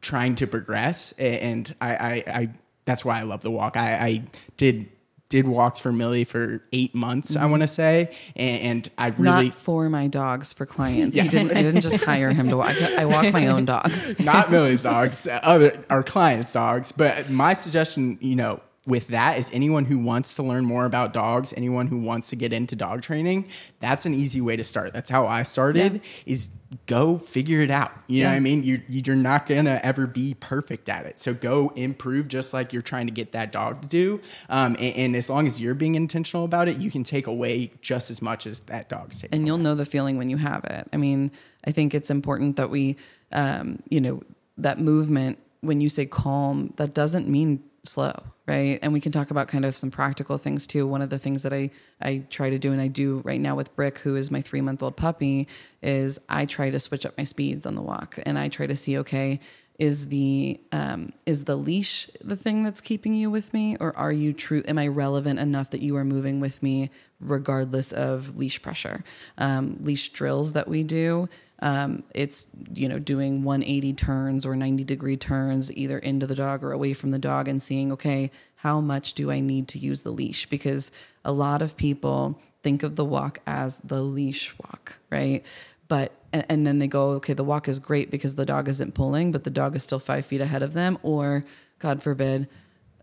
trying 0.00 0.34
to 0.36 0.46
progress 0.46 1.12
and 1.12 1.74
I, 1.80 1.94
I 1.94 2.12
i 2.26 2.50
that's 2.84 3.04
why 3.04 3.18
i 3.18 3.22
love 3.22 3.42
the 3.42 3.50
walk 3.50 3.76
i 3.76 3.92
i 3.94 4.22
did 4.56 4.88
did 5.28 5.48
walks 5.48 5.80
for 5.80 5.92
millie 5.92 6.24
for 6.24 6.62
eight 6.72 6.94
months 6.94 7.36
i 7.36 7.40
mm-hmm. 7.40 7.50
want 7.50 7.62
to 7.62 7.66
say 7.66 8.14
and, 8.36 8.62
and 8.62 8.90
i 8.98 9.08
really 9.08 9.46
Not 9.46 9.54
for 9.54 9.88
my 9.88 10.08
dogs, 10.08 10.52
for 10.52 10.66
clients. 10.66 11.18
He 11.24 11.28
didn't, 11.28 11.52
I 11.52 11.62
didn't 11.62 11.80
just 11.80 12.02
hire 12.04 12.30
him 12.30 12.48
to 12.48 12.56
walk. 12.56 12.80
I 12.80 13.04
walk 13.06 13.32
my 13.32 13.46
own 13.46 13.64
dogs. 13.64 14.18
not 14.20 14.50
Millie's 14.50 14.82
dogs, 14.92 15.26
other 15.30 15.84
our 15.90 16.02
clients' 16.02 16.52
dogs. 16.52 16.92
But 16.92 17.30
my 17.30 17.54
suggestion, 17.54 18.18
you 18.20 18.36
know, 18.36 18.60
with 18.86 19.08
that 19.08 19.38
is 19.38 19.50
anyone 19.52 19.86
who 19.86 19.98
wants 19.98 20.36
to 20.36 20.42
learn 20.42 20.64
more 20.64 20.84
about 20.84 21.12
dogs, 21.14 21.54
anyone 21.56 21.86
who 21.86 21.98
wants 21.98 22.28
to 22.28 22.36
get 22.36 22.52
into 22.52 22.76
dog 22.76 23.00
training, 23.02 23.48
that's 23.80 24.04
an 24.04 24.14
easy 24.14 24.40
way 24.40 24.56
to 24.56 24.64
start. 24.64 24.92
That's 24.92 25.08
how 25.08 25.26
I 25.26 25.42
started. 25.42 26.02
Is 26.26 26.50
go 26.86 27.16
figure 27.16 27.60
it 27.60 27.70
out. 27.70 27.92
You 28.08 28.24
know 28.24 28.30
what 28.30 28.36
I 28.36 28.40
mean? 28.40 28.62
You 28.62 28.82
you're 28.88 29.16
not 29.16 29.46
gonna 29.46 29.80
ever 29.82 30.06
be 30.06 30.34
perfect 30.34 30.88
at 30.88 31.06
it. 31.06 31.18
So 31.18 31.32
go 31.32 31.70
improve, 31.76 32.28
just 32.28 32.52
like 32.52 32.72
you're 32.72 32.82
trying 32.82 33.06
to 33.06 33.12
get 33.12 33.32
that 33.32 33.52
dog 33.52 33.82
to 33.82 33.88
do. 33.88 34.20
Um, 34.50 34.76
and, 34.78 34.96
and 34.96 35.16
as 35.16 35.30
long 35.30 35.46
as 35.46 35.60
you're 35.60 35.74
being 35.74 35.94
intentional 35.94 36.44
about 36.44 36.68
it, 36.68 36.76
you 36.76 36.90
can 36.90 37.04
take 37.04 37.26
away 37.26 37.72
just 37.80 38.10
as 38.10 38.20
much 38.20 38.46
as 38.46 38.60
that 38.60 38.88
dog's 38.90 39.20
taking. 39.22 39.38
and 39.38 39.46
you'll 39.46 39.58
know 39.58 39.74
the 39.74 39.86
feeling 39.86 40.18
when 40.18 40.28
you 40.28 40.36
have 40.36 40.64
it. 40.64 40.88
I 40.92 40.96
mean, 40.98 41.30
I 41.66 41.72
think 41.72 41.94
it's 41.94 42.10
important 42.10 42.56
that 42.56 42.68
we, 42.68 42.96
um, 43.32 43.82
you 43.88 44.00
know, 44.00 44.22
that 44.58 44.78
movement. 44.78 45.38
When 45.62 45.80
you 45.80 45.88
say 45.88 46.04
calm, 46.04 46.74
that 46.76 46.92
doesn't 46.92 47.26
mean 47.26 47.62
slow, 47.84 48.14
right? 48.46 48.78
And 48.82 48.92
we 48.92 49.00
can 49.00 49.12
talk 49.12 49.30
about 49.30 49.48
kind 49.48 49.64
of 49.64 49.76
some 49.76 49.90
practical 49.90 50.38
things 50.38 50.66
too. 50.66 50.86
One 50.86 51.02
of 51.02 51.10
the 51.10 51.18
things 51.18 51.42
that 51.42 51.52
I 51.52 51.70
I 52.00 52.24
try 52.30 52.50
to 52.50 52.58
do, 52.58 52.72
and 52.72 52.80
I 52.80 52.88
do 52.88 53.20
right 53.24 53.40
now 53.40 53.54
with 53.54 53.74
Brick, 53.76 53.98
who 53.98 54.16
is 54.16 54.30
my 54.30 54.40
three 54.40 54.60
month 54.60 54.82
old 54.82 54.96
puppy, 54.96 55.48
is 55.82 56.18
I 56.28 56.46
try 56.46 56.70
to 56.70 56.78
switch 56.78 57.06
up 57.06 57.16
my 57.16 57.24
speeds 57.24 57.66
on 57.66 57.74
the 57.74 57.82
walk, 57.82 58.18
and 58.24 58.38
I 58.38 58.48
try 58.48 58.66
to 58.66 58.76
see, 58.76 58.98
okay. 58.98 59.40
Is 59.76 60.06
the 60.06 60.60
um, 60.70 61.12
is 61.26 61.44
the 61.44 61.56
leash 61.56 62.08
the 62.22 62.36
thing 62.36 62.62
that's 62.62 62.80
keeping 62.80 63.12
you 63.12 63.28
with 63.28 63.52
me, 63.52 63.76
or 63.80 63.96
are 63.96 64.12
you 64.12 64.32
true? 64.32 64.62
Am 64.68 64.78
I 64.78 64.86
relevant 64.86 65.40
enough 65.40 65.70
that 65.70 65.82
you 65.82 65.96
are 65.96 66.04
moving 66.04 66.38
with 66.38 66.62
me, 66.62 66.90
regardless 67.18 67.90
of 67.90 68.36
leash 68.36 68.62
pressure? 68.62 69.02
Um, 69.36 69.78
leash 69.80 70.10
drills 70.10 70.52
that 70.52 70.68
we 70.68 70.84
do, 70.84 71.28
um, 71.60 72.02
it's 72.14 72.48
you 72.74 72.88
know 72.88 72.98
doing 72.98 73.44
180 73.44 73.92
turns 73.94 74.46
or 74.46 74.56
90 74.56 74.84
degree 74.84 75.16
turns 75.16 75.72
either 75.72 75.98
into 75.98 76.26
the 76.26 76.34
dog 76.34 76.62
or 76.62 76.72
away 76.72 76.94
from 76.94 77.10
the 77.10 77.18
dog, 77.18 77.48
and 77.48 77.62
seeing 77.62 77.92
okay, 77.92 78.30
how 78.56 78.80
much 78.80 79.14
do 79.14 79.30
I 79.30 79.40
need 79.40 79.68
to 79.68 79.78
use 79.78 80.02
the 80.02 80.10
leash? 80.10 80.46
Because 80.46 80.90
a 81.24 81.32
lot 81.32 81.62
of 81.62 81.76
people 81.76 82.38
think 82.62 82.82
of 82.82 82.96
the 82.96 83.04
walk 83.04 83.38
as 83.46 83.78
the 83.84 84.02
leash 84.02 84.54
walk, 84.58 84.98
right? 85.10 85.44
But 85.86 86.12
and, 86.32 86.46
and 86.48 86.66
then 86.66 86.78
they 86.78 86.88
go, 86.88 87.10
okay, 87.10 87.34
the 87.34 87.44
walk 87.44 87.68
is 87.68 87.78
great 87.78 88.10
because 88.10 88.34
the 88.34 88.46
dog 88.46 88.68
isn't 88.68 88.94
pulling, 88.94 89.32
but 89.32 89.44
the 89.44 89.50
dog 89.50 89.76
is 89.76 89.82
still 89.82 90.00
five 90.00 90.26
feet 90.26 90.40
ahead 90.40 90.62
of 90.62 90.72
them, 90.72 90.98
or 91.02 91.44
God 91.78 92.02
forbid, 92.02 92.48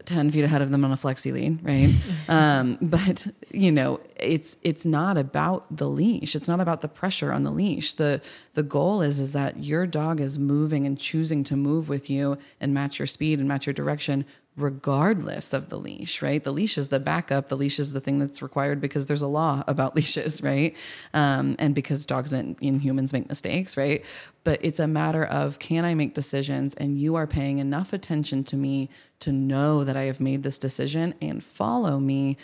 10 0.06 0.32
feet 0.32 0.44
ahead 0.44 0.62
of 0.62 0.72
them 0.72 0.84
on 0.84 0.92
a 0.92 0.96
flexi 0.96 1.32
lead 1.32 1.60
right? 1.64 1.90
Um, 2.30 2.78
but 2.82 3.28
you 3.52 3.72
know 3.72 4.00
it's 4.16 4.56
it's 4.62 4.86
not 4.86 5.18
about 5.18 5.66
the 5.76 5.90
leash. 5.90 6.36
It's 6.36 6.48
not 6.48 6.60
about 6.60 6.82
the 6.82 6.88
pressure 6.88 7.34
on 7.34 7.44
the 7.44 7.52
leash. 7.52 7.94
The 7.94 8.22
the 8.54 8.64
goal 8.64 9.02
is 9.02 9.20
is 9.20 9.34
that 9.34 9.64
your 9.64 9.86
dog 9.86 10.22
is 10.22 10.40
moving 10.40 10.86
and 10.86 10.98
choosing 10.98 11.44
to 11.46 11.56
move 11.56 11.90
with 11.90 12.10
you 12.10 12.38
and 12.62 12.74
match 12.74 13.00
your 13.00 13.08
speed 13.08 13.40
and 13.40 13.48
match 13.48 13.66
your 13.66 13.74
direction 13.74 14.26
regardless 14.58 15.54
of 15.54 15.70
the 15.70 15.78
leash 15.78 16.22
right 16.22 16.44
the 16.44 16.52
leash 16.52 16.78
is 16.78 16.90
the 16.90 17.00
backup 17.00 17.48
the 17.48 17.56
leash 17.56 17.80
is 17.80 17.94
the 17.94 18.02
thing 18.02 18.20
that's 18.20 18.42
required 18.42 18.82
because 18.82 19.06
there's 19.06 19.22
a 19.22 19.28
law 19.28 19.64
about 19.68 19.96
leashes 19.96 20.44
right 20.44 20.76
um, 21.14 21.56
and 21.58 21.74
because 21.74 22.06
dogs 22.06 22.34
and, 22.34 22.58
and 22.62 22.82
humans 22.82 23.14
make 23.14 23.30
mistakes 23.30 23.78
right 23.78 24.04
but 24.44 24.60
it's 24.64 24.80
a 24.80 24.88
matter 24.88 25.24
of 25.24 25.60
can 25.60 25.86
I 25.86 25.94
make 25.94 26.14
decisions 26.14 26.74
and 26.76 26.98
you 26.98 27.16
are 27.16 27.28
paying 27.28 27.60
enough 27.60 27.94
attention 27.94 28.44
to 28.46 28.58
me 28.58 28.90
to 29.20 29.32
know 29.32 29.84
that 29.84 29.96
I 29.96 30.04
have 30.04 30.20
made 30.20 30.44
this 30.44 30.58
decision 30.58 31.14
and 31.22 31.44
follow 31.44 32.00
me 32.00 32.38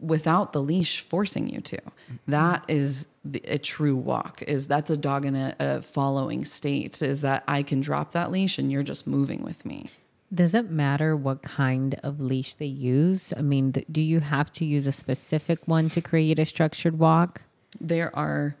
without 0.00 0.52
the 0.52 0.62
leash 0.62 1.00
forcing 1.00 1.48
you 1.48 1.60
to. 1.60 1.80
That 2.28 2.64
is 2.68 3.06
a 3.44 3.58
true 3.58 3.96
walk. 3.96 4.42
Is 4.42 4.68
that's 4.68 4.90
a 4.90 4.96
dog 4.96 5.24
in 5.24 5.34
a, 5.34 5.54
a 5.58 5.82
following 5.82 6.44
state. 6.44 7.02
Is 7.02 7.22
that 7.22 7.42
I 7.48 7.62
can 7.62 7.80
drop 7.80 8.12
that 8.12 8.30
leash 8.30 8.58
and 8.58 8.70
you're 8.70 8.82
just 8.82 9.06
moving 9.06 9.42
with 9.42 9.64
me. 9.64 9.90
Does 10.32 10.54
it 10.54 10.70
matter 10.70 11.16
what 11.16 11.42
kind 11.42 11.98
of 12.02 12.20
leash 12.20 12.54
they 12.54 12.66
use? 12.66 13.32
I 13.36 13.42
mean, 13.42 13.72
th- 13.72 13.86
do 13.90 14.00
you 14.00 14.20
have 14.20 14.50
to 14.52 14.64
use 14.64 14.86
a 14.86 14.92
specific 14.92 15.60
one 15.66 15.90
to 15.90 16.00
create 16.00 16.38
a 16.38 16.44
structured 16.44 16.98
walk? 16.98 17.42
There 17.80 18.14
are 18.16 18.56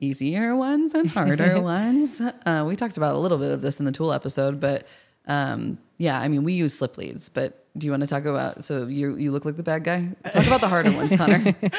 easier 0.00 0.56
ones 0.56 0.94
and 0.94 1.08
harder 1.08 1.60
ones. 1.62 2.20
Uh, 2.20 2.64
we 2.66 2.76
talked 2.76 2.96
about 2.96 3.14
a 3.14 3.18
little 3.18 3.38
bit 3.38 3.52
of 3.52 3.62
this 3.62 3.78
in 3.78 3.84
the 3.86 3.92
tool 3.92 4.12
episode, 4.12 4.58
but 4.60 4.86
um, 5.26 5.78
yeah, 5.98 6.18
I 6.18 6.28
mean, 6.28 6.44
we 6.44 6.54
use 6.54 6.78
slip 6.78 6.96
leads. 6.96 7.28
But 7.28 7.58
do 7.76 7.86
you 7.86 7.90
want 7.90 8.02
to 8.02 8.06
talk 8.06 8.24
about? 8.24 8.64
So 8.64 8.86
you 8.86 9.16
you 9.16 9.32
look 9.32 9.44
like 9.44 9.56
the 9.56 9.62
bad 9.62 9.84
guy. 9.84 10.14
Talk 10.32 10.46
about 10.46 10.60
the 10.60 10.68
harder 10.68 10.92
ones, 10.92 11.14
Connor. 11.14 11.54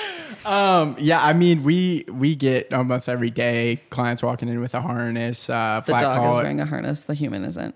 Um, 0.45 0.97
yeah, 0.99 1.23
I 1.23 1.31
mean, 1.31 1.63
we 1.63 2.03
we 2.09 2.35
get 2.35 2.73
almost 2.73 3.07
every 3.07 3.29
day 3.29 3.79
clients 3.89 4.21
walking 4.21 4.49
in 4.49 4.59
with 4.59 4.73
a 4.73 4.81
harness, 4.81 5.49
uh, 5.49 5.81
The 5.85 5.93
flat 5.93 6.01
dog 6.01 6.31
is 6.31 6.37
wearing 6.37 6.59
a 6.59 6.65
harness. 6.65 7.03
The 7.03 7.13
human 7.13 7.45
isn't. 7.45 7.73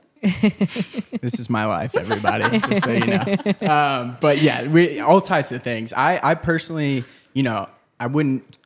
This 1.21 1.39
is 1.39 1.49
my 1.49 1.65
life, 1.65 1.95
everybody, 1.95 2.59
just 2.59 2.83
so 2.83 2.91
you 2.91 3.05
know. 3.05 3.71
Um, 3.73 4.17
but 4.21 4.41
yeah, 4.41 4.67
we 4.67 4.99
all 4.99 5.21
types 5.21 5.51
of 5.51 5.63
things. 5.63 5.93
I 5.93 6.19
I 6.21 6.35
personally, 6.35 7.03
you 7.33 7.43
know, 7.43 7.69
I 7.99 8.07
wouldn't 8.07 8.57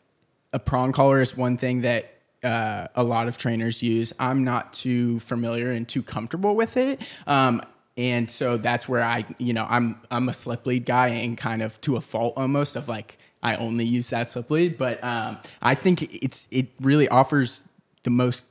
a 0.53 0.59
prong 0.59 0.91
collar 0.91 1.21
is 1.21 1.35
one 1.35 1.57
thing 1.57 1.81
that 1.81 2.13
uh, 2.43 2.87
a 2.95 3.03
lot 3.03 3.27
of 3.27 3.37
trainers 3.37 3.81
use. 3.81 4.13
I'm 4.19 4.43
not 4.43 4.73
too 4.73 5.19
familiar 5.19 5.71
and 5.71 5.87
too 5.87 6.03
comfortable 6.03 6.55
with 6.55 6.77
it. 6.77 7.01
Um, 7.27 7.61
and 7.97 8.29
so 8.29 8.57
that's 8.57 8.87
where 8.87 9.03
I, 9.03 9.25
you 9.37 9.53
know, 9.53 9.65
I'm 9.69 9.99
I'm 10.09 10.29
a 10.29 10.33
slip 10.33 10.65
lead 10.65 10.85
guy 10.85 11.09
and 11.09 11.37
kind 11.37 11.61
of 11.61 11.79
to 11.81 11.97
a 11.97 12.01
fault 12.01 12.33
almost 12.37 12.75
of 12.75 12.87
like 12.87 13.17
I 13.43 13.55
only 13.55 13.85
use 13.85 14.09
that 14.11 14.29
slip 14.29 14.49
lead, 14.49 14.77
but 14.77 15.03
um, 15.03 15.39
I 15.61 15.75
think 15.75 16.01
it's 16.23 16.47
it 16.51 16.67
really 16.79 17.07
offers 17.09 17.67
the 18.03 18.09
most 18.09 18.45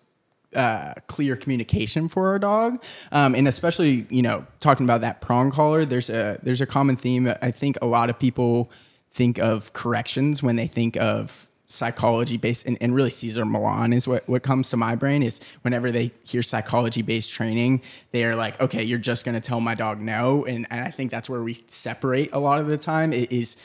uh, 0.55 0.95
clear 1.07 1.37
communication 1.37 2.09
for 2.09 2.29
our 2.29 2.39
dog, 2.39 2.83
um, 3.13 3.35
and 3.35 3.47
especially 3.47 4.07
you 4.11 4.23
know 4.23 4.47
talking 4.61 4.85
about 4.85 5.01
that 5.03 5.21
prong 5.21 5.51
collar. 5.51 5.85
There's 5.85 6.11
a 6.11 6.39
there's 6.43 6.61
a 6.61 6.67
common 6.67 6.97
theme. 6.97 7.33
I 7.41 7.51
think 7.51 7.79
a 7.81 7.87
lot 7.87 8.11
of 8.11 8.19
people 8.19 8.71
think 9.11 9.39
of 9.39 9.73
corrections 9.73 10.43
when 10.43 10.57
they 10.57 10.67
think 10.67 10.97
of 10.97 11.51
psychology 11.71 12.37
based 12.37 12.67
and, 12.67 12.77
and, 12.81 12.95
really 12.95 13.11
Cesar 13.11 13.45
Millan 13.45 13.93
is 13.93 14.09
what, 14.09 14.29
what 14.29 14.43
comes 14.43 14.71
to 14.71 14.77
my 14.77 14.97
brain 14.97 15.23
is 15.23 15.41
whenever 15.63 15.93
they 15.93 16.11
hear 16.25 16.43
psychology 16.43 17.01
based 17.01 17.31
training, 17.31 17.81
they 18.11 18.25
are 18.25 18.35
like, 18.35 18.61
okay, 18.61 18.83
you're 18.83 18.99
just 18.99 19.25
going 19.25 19.37
to 19.37 19.41
tell 19.41 19.61
my 19.61 19.77
dog 19.77 20.01
no. 20.01 20.45
And, 20.45 20.67
and 20.69 20.81
I 20.81 20.91
think 20.91 21.13
that's 21.13 21.31
where 21.31 21.43
we 21.43 21.63
separate 21.69 22.31
a 22.33 22.41
lot 22.41 22.59
of 22.59 22.67
the 22.67 22.77
time 22.77 23.13
it 23.13 23.31
is 23.31 23.57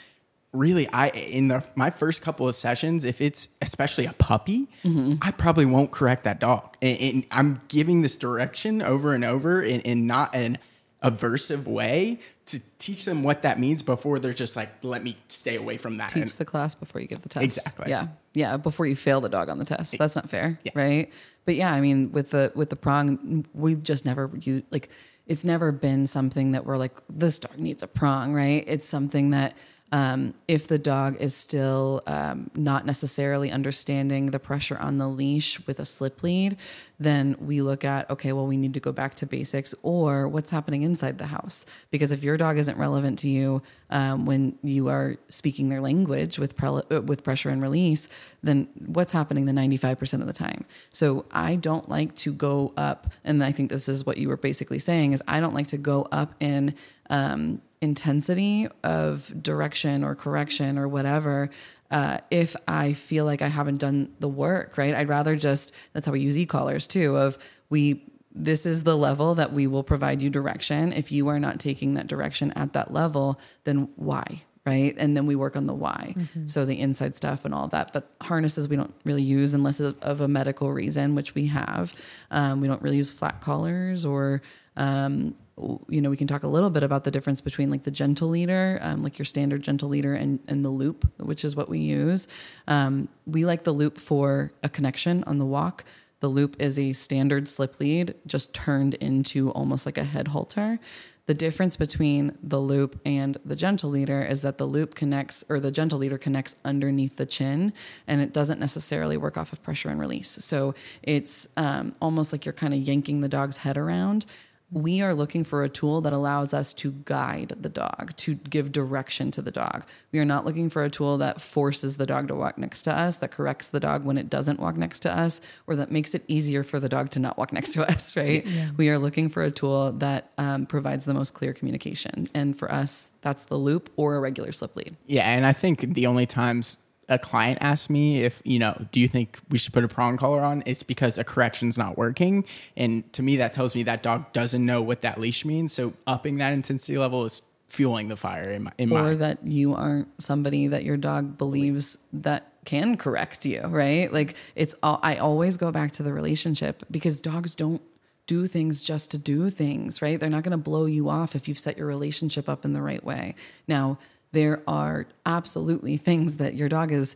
really 0.56 0.88
I 0.90 1.10
in 1.10 1.50
the 1.50 1.64
my 1.76 1.90
first 1.90 2.22
couple 2.22 2.48
of 2.48 2.56
sessions, 2.56 3.04
if 3.04 3.22
it's 3.22 3.50
especially 3.62 4.06
a 4.06 4.14
puppy, 4.14 4.68
mm-hmm. 4.84 5.16
I 5.22 5.32
probably 5.32 5.66
won't 5.66 5.92
correct 5.92 6.24
that 6.24 6.40
dog. 6.40 6.76
And, 6.82 7.00
and, 7.00 7.26
I'm 7.32 7.62
giving 7.68 8.02
this 8.02 8.16
direction 8.16 8.82
over 8.82 9.14
and 9.14 9.26
over 9.26 9.62
in, 9.62 9.82
in 9.82 10.08
not 10.08 10.34
an 10.36 10.58
aversive 11.04 11.66
way 11.66 12.20
to 12.48 12.60
teach 12.78 13.06
them 13.06 13.24
what 13.24 13.42
that 13.42 13.60
means 13.60 13.84
before 13.84 14.20
they're 14.20 14.34
just 14.34 14.56
like, 14.56 14.70
let 14.84 15.04
me 15.04 15.18
stay 15.28 15.56
away 15.56 15.78
from 15.78 15.98
that. 15.98 16.10
Teach 16.10 16.22
and, 16.24 16.32
the 16.32 16.46
class 16.46 16.76
before 16.76 17.02
you 17.02 17.08
give 17.08 17.22
the 17.22 17.30
test. 17.30 17.44
Exactly. 17.44 17.90
Yeah. 17.90 18.08
Yeah. 18.34 18.58
Before 18.58 18.86
you 18.86 18.96
fail 18.96 19.22
the 19.22 19.30
dog 19.30 19.50
on 19.50 19.58
the 19.58 19.66
test. 19.66 19.98
That's 19.98 20.16
not 20.16 20.30
fair. 20.30 20.60
Yeah. 20.64 20.72
Right. 20.76 21.12
But 21.46 21.56
yeah, 21.56 21.72
I 21.72 21.82
mean, 21.82 22.12
with 22.12 22.32
the 22.32 22.52
with 22.56 22.70
the 22.70 22.76
prong, 22.76 23.46
we've 23.54 23.84
just 23.84 24.06
never 24.06 24.32
used 24.42 24.66
like 24.72 24.90
it's 25.28 25.44
never 25.44 25.72
been 25.72 26.08
something 26.08 26.52
that 26.52 26.66
we're 26.66 26.78
like, 26.78 26.94
this 27.10 27.40
dog 27.40 27.58
needs 27.58 27.82
a 27.82 27.88
prong, 27.88 28.34
right? 28.34 28.64
It's 28.68 28.88
something 28.88 29.32
that 29.32 29.56
um, 29.92 30.34
if 30.48 30.68
the 30.68 30.80
dog 30.80 31.16
is 31.20 31.36
still 31.36 32.02
um, 32.08 32.50
not 32.56 32.86
necessarily 32.86 33.52
understanding 33.52 34.28
the 34.28 34.40
pressure 34.40 34.78
on 34.78 34.98
the 34.98 35.08
leash 35.08 35.66
with 35.68 35.80
a 35.80 35.86
slip 35.86 36.24
lead, 36.24 36.58
then 37.00 37.36
we 37.40 37.62
look 37.62 37.86
at, 37.86 38.10
okay, 38.10 38.34
well, 38.34 38.48
we 38.48 38.58
need 38.58 38.74
to 38.74 38.80
go 38.80 38.92
back 38.92 39.16
to 39.16 39.26
basics 39.26 39.76
or 39.84 40.28
what's 40.28 40.50
happening 40.50 40.82
inside 40.82 41.18
the 41.18 41.28
house. 41.28 41.66
Because 41.92 42.12
if 42.12 42.24
your 42.24 42.36
dog 42.36 42.58
isn't 42.58 42.78
relevant 42.78 43.20
to 43.20 43.30
you 43.30 43.62
um, 43.90 44.26
when 44.26 44.58
you 44.64 44.88
are 44.88 45.18
speaking 45.28 45.70
their 45.70 45.82
language 45.82 46.40
with, 46.40 46.56
pre- 46.56 46.82
uh, 46.92 47.02
with 47.02 47.24
pressure 47.24 47.50
and 47.50 47.62
release, 47.62 48.10
then 48.42 48.68
what's 48.88 49.12
happening 49.12 49.46
the 49.46 49.52
95% 49.52 50.14
of 50.22 50.28
the 50.28 50.34
time? 50.34 50.66
So 50.90 51.26
I 51.32 51.58
don't 51.58 51.88
like 51.90 52.16
to 52.16 52.34
go 52.34 52.74
up, 52.76 53.12
and 53.24 53.44
I 53.44 53.52
think 53.52 53.70
this 53.70 53.88
is 53.88 54.06
what 54.06 54.18
you 54.18 54.30
were 54.30 54.38
basically 54.38 54.80
saying, 54.80 55.14
is 55.14 55.22
I 55.28 55.40
don't 55.40 55.54
like 55.54 55.68
to 55.68 55.78
go 55.78 56.08
up 56.12 56.34
in 56.40 56.76
um, 57.10 57.62
intensity 57.82 58.68
of 58.84 59.32
direction 59.42 60.04
or 60.04 60.16
correction 60.16 60.78
or 60.78 60.88
whatever 60.88 61.50
uh, 61.92 62.18
if 62.32 62.56
I 62.68 62.94
feel 62.94 63.26
like 63.26 63.42
I 63.42 63.48
haven't 63.48 63.78
done 63.78 64.14
the 64.20 64.28
work, 64.28 64.78
right? 64.78 64.96
I'd 64.96 65.10
rather 65.10 65.36
just, 65.36 65.72
that's 65.94 66.06
how 66.06 66.12
we 66.12 66.20
use 66.20 66.38
e-collars 66.38 66.88
too, 66.88 67.16
of 67.16 67.38
we, 67.70 68.04
this 68.34 68.66
is 68.66 68.84
the 68.84 68.98
level 68.98 69.36
that 69.36 69.54
we 69.54 69.68
will 69.68 69.84
provide 69.84 70.22
you 70.22 70.30
direction. 70.30 70.92
If 70.92 71.12
you 71.12 71.28
are 71.28 71.40
not 71.40 71.60
taking 71.60 71.94
that 71.94 72.08
direction 72.08 72.52
at 72.54 72.74
that 72.74 72.92
level, 72.92 73.40
then 73.64 73.90
why? 73.96 74.44
Right. 74.66 74.96
And 74.98 75.16
then 75.16 75.28
we 75.28 75.36
work 75.36 75.56
on 75.56 75.68
the 75.68 75.76
why. 75.76 76.16
Mm-hmm. 76.18 76.48
So 76.48 76.66
the 76.66 76.80
inside 76.80 77.16
stuff 77.16 77.46
and 77.46 77.54
all 77.54 77.68
that. 77.68 77.94
But 77.94 78.10
harnesses 78.20 78.68
we 78.68 78.76
don't 78.76 78.96
really 79.04 79.22
use 79.22 79.54
unless 79.54 79.80
it's 79.80 79.98
of 80.02 80.22
a 80.22 80.28
medical 80.28 80.74
reason, 80.74 81.14
which 81.14 81.36
we 81.36 81.46
have. 81.46 81.96
Um, 82.32 82.62
we 82.62 82.68
don't 82.68 82.82
really 82.82 82.98
use 82.98 83.12
flat 83.12 83.42
collars 83.42 84.06
or 84.06 84.42
um, 84.76 85.36
you 85.58 86.02
know, 86.02 86.10
we 86.10 86.18
can 86.18 86.28
talk 86.28 86.44
a 86.44 86.48
little 86.48 86.70
bit 86.70 86.84
about 86.84 87.06
the 87.06 87.12
difference 87.12 87.40
between 87.40 87.70
like 87.70 87.84
the 87.84 87.92
gentle 87.92 88.28
leader, 88.28 88.78
um, 88.82 89.02
like 89.02 89.18
your 89.18 89.26
standard 89.26 89.62
gentle 89.64 89.88
leader, 89.88 90.14
and 90.14 90.40
and 90.48 90.66
the 90.66 90.70
loop, 90.70 91.10
which 91.20 91.46
is 91.46 91.56
what 91.56 91.70
we 91.70 91.80
use. 91.80 92.28
Um, 92.68 93.08
we 93.26 93.46
like 93.46 93.64
the 93.64 93.72
loop 93.72 93.98
for 93.98 94.52
a 94.64 94.70
connection 94.70 95.24
on 95.26 95.38
the 95.38 95.46
walk. 95.46 95.86
The 96.20 96.28
loop 96.28 96.56
is 96.60 96.78
a 96.80 96.92
standard 96.94 97.48
slip 97.48 97.80
lead, 97.80 98.16
just 98.26 98.54
turned 98.54 98.96
into 98.96 99.52
almost 99.52 99.86
like 99.86 99.98
a 99.98 100.04
head 100.04 100.30
halter. 100.30 100.80
The 101.28 101.34
difference 101.34 101.76
between 101.76 102.38
the 102.44 102.60
loop 102.60 103.00
and 103.04 103.38
the 103.44 103.56
gentle 103.56 103.90
leader 103.90 104.22
is 104.22 104.44
that 104.44 104.60
the 104.60 104.66
loop 104.66 104.94
connects, 104.94 105.44
or 105.50 105.60
the 105.60 105.72
gentle 105.72 105.98
leader 105.98 106.20
connects 106.20 106.56
underneath 106.64 107.18
the 107.18 107.26
chin, 107.26 107.74
and 108.08 108.22
it 108.22 108.32
doesn't 108.32 108.60
necessarily 108.60 109.18
work 109.18 109.36
off 109.36 109.52
of 109.52 109.64
pressure 109.64 109.90
and 109.90 110.00
release. 110.00 110.30
So 110.30 110.76
it's 111.02 111.48
um, 111.58 111.96
almost 112.00 112.32
like 112.32 112.46
you're 112.46 112.54
kind 112.54 112.74
of 112.74 112.80
yanking 112.80 113.22
the 113.22 113.30
dog's 113.30 113.58
head 113.58 113.76
around 113.76 114.26
we 114.72 115.02
are 115.02 115.14
looking 115.14 115.44
for 115.44 115.64
a 115.64 115.70
tool 115.70 116.02
that 116.02 116.14
allows 116.14 116.54
us 116.54 116.74
to 116.74 116.92
guide 117.06 117.54
the 117.60 117.70
dog, 117.70 118.14
to 118.18 118.36
give 118.36 118.72
direction 118.72 119.30
to 119.32 119.42
the 119.42 119.52
dog. 119.52 119.86
We 120.12 120.20
are 120.20 120.26
not 120.26 120.46
looking 120.46 120.70
for 120.70 120.84
a 120.84 120.90
tool 120.90 121.18
that 121.20 121.40
forces 121.40 121.98
the 121.98 122.06
dog 122.06 122.28
to 122.30 122.36
walk 122.36 122.58
next 122.58 122.82
to 122.84 122.94
us, 122.94 123.20
that 123.20 123.32
corrects 123.32 123.70
the 123.70 123.80
dog 123.80 124.04
when 124.04 124.18
it 124.18 124.30
doesn't 124.30 124.60
walk 124.60 124.76
next 124.76 125.00
to 125.02 125.16
us, 125.16 125.40
or 125.68 125.76
that 125.76 125.92
makes 125.92 126.16
it 126.16 126.24
easier 126.28 126.64
for 126.64 126.80
the 126.80 126.90
dog 126.90 127.12
to 127.12 127.20
not 127.20 127.38
walk 127.38 127.54
next 127.54 127.74
to 127.74 127.90
us, 127.90 128.18
right? 128.18 128.46
Yeah. 128.46 128.72
We 128.76 128.90
are 128.90 128.98
looking 128.98 129.30
for 129.30 129.44
a 129.44 129.52
tool 129.52 129.92
that 129.94 130.32
um, 130.38 130.66
provides 130.66 131.06
the 131.06 131.14
most 131.14 131.34
clear 131.34 131.54
communication. 131.54 132.28
And 132.34 132.58
for 132.58 132.72
us, 132.72 133.12
that's 133.22 133.46
the 133.46 133.58
loop 133.58 133.92
or 133.96 134.16
a 134.16 134.20
regular 134.20 134.52
slip 134.52 134.76
lead. 134.76 134.96
Yeah. 135.06 135.30
And 135.30 135.46
I 135.46 135.54
think 135.54 135.94
the 135.94 136.08
only 136.08 136.26
times 136.26 136.80
a 137.10 137.20
client 137.20 137.60
asks 137.62 137.90
me 137.90 138.24
if 138.24 138.42
you 138.44 138.60
know 138.60 138.76
do 138.92 139.00
you 139.00 139.08
think 139.08 139.40
we 139.50 139.58
should 139.58 139.74
put 139.74 139.84
a 139.84 139.88
prong 139.88 140.18
collar 140.18 140.42
on? 140.42 140.64
It's 140.66 140.84
because 140.84 141.18
a 141.18 141.24
correction's 141.24 141.78
not 141.78 141.98
working. 141.98 142.46
And 142.76 143.12
to 143.14 143.24
me 143.24 143.38
that 143.38 143.54
tells 143.54 143.76
me 143.76 143.84
that 143.84 144.04
dog 144.04 144.32
doesn't 144.34 144.66
know 144.66 144.82
what 144.82 145.02
that 145.02 145.20
leash 145.20 145.46
means. 145.46 145.74
So 145.74 145.94
upping 146.08 146.38
that 146.38 146.54
intensity 146.54 146.98
level 146.98 147.26
is 147.26 147.42
fueling 147.68 148.08
the 148.08 148.16
fire 148.16 148.52
in 148.52 148.64
my 148.64 148.72
in 148.78 148.92
or 148.92 149.04
my 149.04 149.14
that 149.16 149.46
you 149.46 149.74
aren't 149.74 150.08
somebody 150.22 150.68
that 150.68 150.84
your 150.84 150.98
dog 150.98 151.38
believes 151.38 151.98
that 152.14 152.54
can 152.64 152.98
correct 152.98 153.46
you 153.46 153.62
right? 153.68 154.12
Like 154.12 154.36
it's 154.56 154.76
all 154.82 155.00
i 155.04 155.18
always 155.18 155.58
go 155.58 155.72
back 155.72 155.92
to 155.94 156.04
the 156.04 156.14
relationship 156.14 156.84
because 156.90 157.22
dogs 157.22 157.54
don't 157.56 157.82
do 158.28 158.48
things 158.48 158.82
just 158.82 159.12
to 159.12 159.18
do 159.18 159.50
things 159.50 160.02
right? 160.02 160.20
They're 160.20 160.30
not 160.30 160.44
going 160.44 160.52
to 160.52 160.58
blow 160.58 160.86
you 160.86 161.10
off 161.10 161.36
if 161.36 161.48
you've 161.48 161.60
set 161.60 161.78
your 161.78 161.88
relationship 161.88 162.50
up 162.50 162.66
in 162.66 162.74
the 162.74 162.82
right 162.82 163.04
way. 163.04 163.36
Now 163.68 164.00
there 164.36 164.62
are 164.68 165.08
absolutely 165.26 165.98
things 165.98 166.38
that 166.38 166.56
your 166.56 166.70
dog 166.70 166.92
is 166.92 167.16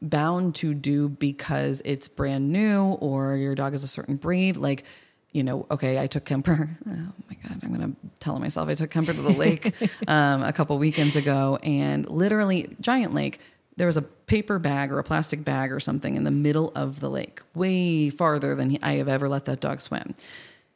bound 0.00 0.54
to 0.56 0.72
do 0.72 1.10
because 1.10 1.82
it's 1.84 2.08
brand 2.08 2.50
new 2.50 2.84
or 3.00 3.36
your 3.36 3.54
dog 3.54 3.74
is 3.74 3.84
a 3.84 3.86
certain 3.86 4.16
breed. 4.16 4.56
Like, 4.56 4.84
you 5.32 5.44
know, 5.44 5.66
okay, 5.70 6.00
I 6.00 6.06
took 6.06 6.24
Kemper. 6.24 6.70
Oh 6.86 7.12
my 7.28 7.36
God, 7.48 7.60
I'm 7.62 7.74
going 7.74 7.92
to 7.92 7.96
tell 8.18 8.38
myself 8.38 8.68
I 8.68 8.74
took 8.74 8.90
Kemper 8.90 9.12
to 9.12 9.20
the 9.20 9.30
lake 9.30 9.74
um, 10.08 10.42
a 10.42 10.52
couple 10.52 10.78
weekends 10.78 11.16
ago 11.16 11.58
and 11.62 12.08
literally, 12.08 12.74
giant 12.80 13.12
lake, 13.12 13.40
there 13.76 13.86
was 13.86 13.96
a 13.98 14.02
paper 14.02 14.58
bag 14.58 14.90
or 14.90 14.98
a 14.98 15.04
plastic 15.04 15.44
bag 15.44 15.70
or 15.70 15.80
something 15.80 16.14
in 16.14 16.24
the 16.24 16.30
middle 16.30 16.72
of 16.74 17.00
the 17.00 17.10
lake, 17.10 17.42
way 17.54 18.08
farther 18.08 18.54
than 18.54 18.70
he, 18.70 18.78
I 18.80 18.94
have 18.94 19.08
ever 19.08 19.28
let 19.28 19.44
that 19.46 19.60
dog 19.60 19.80
swim. 19.80 20.14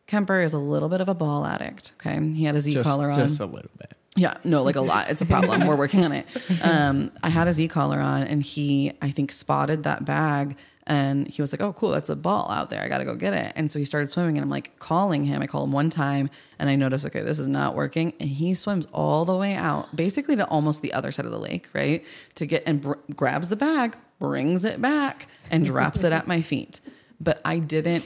Kemper 0.06 0.40
is 0.40 0.52
a 0.52 0.58
little 0.58 0.88
bit 0.88 1.00
of 1.00 1.08
a 1.08 1.14
ball 1.14 1.46
addict. 1.46 1.92
Okay. 2.00 2.20
He 2.32 2.44
had 2.44 2.54
his 2.54 2.68
e 2.68 2.82
collar 2.82 3.10
on. 3.10 3.18
Just 3.18 3.40
a 3.40 3.46
little 3.46 3.70
bit. 3.78 3.94
Yeah, 4.18 4.34
no, 4.44 4.62
like 4.64 4.76
a 4.76 4.80
lot. 4.80 5.10
It's 5.10 5.22
a 5.22 5.26
problem. 5.26 5.66
We're 5.66 5.76
working 5.76 6.04
on 6.04 6.12
it. 6.12 6.26
Um, 6.62 7.12
I 7.22 7.28
had 7.28 7.46
his 7.46 7.60
e-collar 7.60 8.00
on, 8.00 8.22
and 8.24 8.42
he, 8.42 8.92
I 9.00 9.10
think, 9.10 9.30
spotted 9.32 9.84
that 9.84 10.04
bag, 10.04 10.56
and 10.86 11.28
he 11.28 11.40
was 11.40 11.52
like, 11.52 11.60
"Oh, 11.60 11.72
cool, 11.72 11.90
that's 11.90 12.08
a 12.08 12.16
ball 12.16 12.50
out 12.50 12.70
there. 12.70 12.82
I 12.82 12.88
got 12.88 12.98
to 12.98 13.04
go 13.04 13.14
get 13.14 13.32
it." 13.32 13.52
And 13.54 13.70
so 13.70 13.78
he 13.78 13.84
started 13.84 14.10
swimming, 14.10 14.36
and 14.36 14.42
I'm 14.42 14.50
like 14.50 14.78
calling 14.78 15.24
him. 15.24 15.40
I 15.40 15.46
call 15.46 15.62
him 15.64 15.72
one 15.72 15.90
time, 15.90 16.30
and 16.58 16.68
I 16.68 16.74
notice, 16.74 17.04
okay, 17.06 17.20
this 17.22 17.38
is 17.38 17.46
not 17.48 17.74
working, 17.76 18.12
and 18.18 18.28
he 18.28 18.54
swims 18.54 18.86
all 18.92 19.24
the 19.24 19.36
way 19.36 19.54
out, 19.54 19.94
basically 19.94 20.34
to 20.36 20.46
almost 20.48 20.82
the 20.82 20.92
other 20.94 21.12
side 21.12 21.26
of 21.26 21.32
the 21.32 21.38
lake, 21.38 21.68
right, 21.74 22.04
to 22.36 22.46
get 22.46 22.62
and 22.66 22.80
br- 22.80 22.94
grabs 23.14 23.50
the 23.50 23.56
bag, 23.56 23.96
brings 24.18 24.64
it 24.64 24.80
back, 24.82 25.28
and 25.50 25.64
drops 25.64 26.02
it 26.04 26.12
at 26.12 26.26
my 26.26 26.40
feet. 26.40 26.80
But 27.20 27.40
I 27.44 27.58
didn't. 27.60 28.04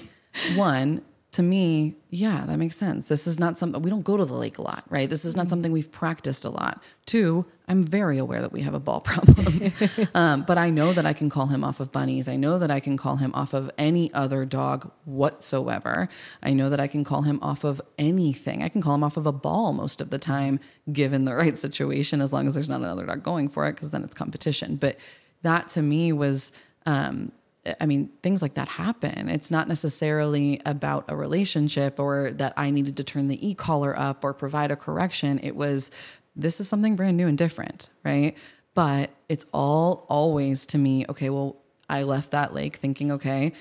One, 0.56 1.02
to 1.32 1.42
me, 1.42 1.96
yeah, 2.10 2.44
that 2.46 2.58
makes 2.58 2.76
sense. 2.76 3.08
This 3.08 3.26
is 3.26 3.40
not 3.40 3.56
something 3.56 3.80
we 3.80 3.88
don't 3.88 4.04
go 4.04 4.18
to 4.18 4.24
the 4.26 4.34
lake 4.34 4.58
a 4.58 4.62
lot, 4.62 4.84
right? 4.90 5.08
This 5.08 5.24
is 5.24 5.34
not 5.34 5.48
something 5.48 5.72
we've 5.72 5.90
practiced 5.90 6.44
a 6.44 6.50
lot. 6.50 6.82
Two, 7.06 7.46
I'm 7.68 7.84
very 7.84 8.18
aware 8.18 8.42
that 8.42 8.52
we 8.52 8.60
have 8.60 8.74
a 8.74 8.80
ball 8.80 9.00
problem, 9.04 9.72
um, 10.14 10.42
but 10.42 10.58
I 10.58 10.68
know 10.68 10.92
that 10.92 11.06
I 11.06 11.14
can 11.14 11.30
call 11.30 11.46
him 11.46 11.64
off 11.64 11.80
of 11.80 11.90
bunnies. 11.90 12.28
I 12.28 12.36
know 12.36 12.58
that 12.58 12.70
I 12.70 12.80
can 12.80 12.98
call 12.98 13.16
him 13.16 13.32
off 13.34 13.54
of 13.54 13.70
any 13.78 14.12
other 14.12 14.44
dog 14.44 14.92
whatsoever. 15.06 16.10
I 16.42 16.52
know 16.52 16.68
that 16.68 16.80
I 16.80 16.86
can 16.86 17.02
call 17.02 17.22
him 17.22 17.38
off 17.40 17.64
of 17.64 17.80
anything. 17.98 18.62
I 18.62 18.68
can 18.68 18.82
call 18.82 18.94
him 18.94 19.04
off 19.04 19.16
of 19.16 19.24
a 19.26 19.32
ball 19.32 19.72
most 19.72 20.02
of 20.02 20.10
the 20.10 20.18
time, 20.18 20.60
given 20.92 21.24
the 21.24 21.34
right 21.42 21.56
situation, 21.56 22.20
as 22.20 22.34
long 22.34 22.46
as 22.46 22.54
there's 22.54 22.68
not 22.68 22.82
another 22.82 23.06
dog 23.06 23.22
going 23.22 23.48
for 23.48 23.66
it, 23.66 23.72
because 23.74 23.90
then 23.90 24.04
it's 24.04 24.14
competition. 24.14 24.76
But 24.76 24.98
that 25.40 25.70
to 25.70 25.82
me 25.82 26.12
was. 26.12 26.52
Um, 26.84 27.32
I 27.80 27.86
mean, 27.86 28.10
things 28.22 28.42
like 28.42 28.54
that 28.54 28.68
happen. 28.68 29.28
It's 29.28 29.50
not 29.50 29.68
necessarily 29.68 30.60
about 30.66 31.04
a 31.08 31.16
relationship 31.16 32.00
or 32.00 32.32
that 32.32 32.54
I 32.56 32.70
needed 32.70 32.96
to 32.96 33.04
turn 33.04 33.28
the 33.28 33.48
e 33.48 33.54
collar 33.54 33.96
up 33.96 34.24
or 34.24 34.34
provide 34.34 34.70
a 34.72 34.76
correction. 34.76 35.38
It 35.42 35.54
was, 35.54 35.90
this 36.34 36.60
is 36.60 36.68
something 36.68 36.96
brand 36.96 37.16
new 37.16 37.28
and 37.28 37.38
different, 37.38 37.88
right? 38.04 38.36
But 38.74 39.10
it's 39.28 39.46
all 39.52 40.06
always 40.08 40.66
to 40.66 40.78
me, 40.78 41.04
okay, 41.08 41.30
well, 41.30 41.56
I 41.88 42.02
left 42.02 42.32
that 42.32 42.52
lake 42.52 42.76
thinking, 42.76 43.12
okay, 43.12 43.52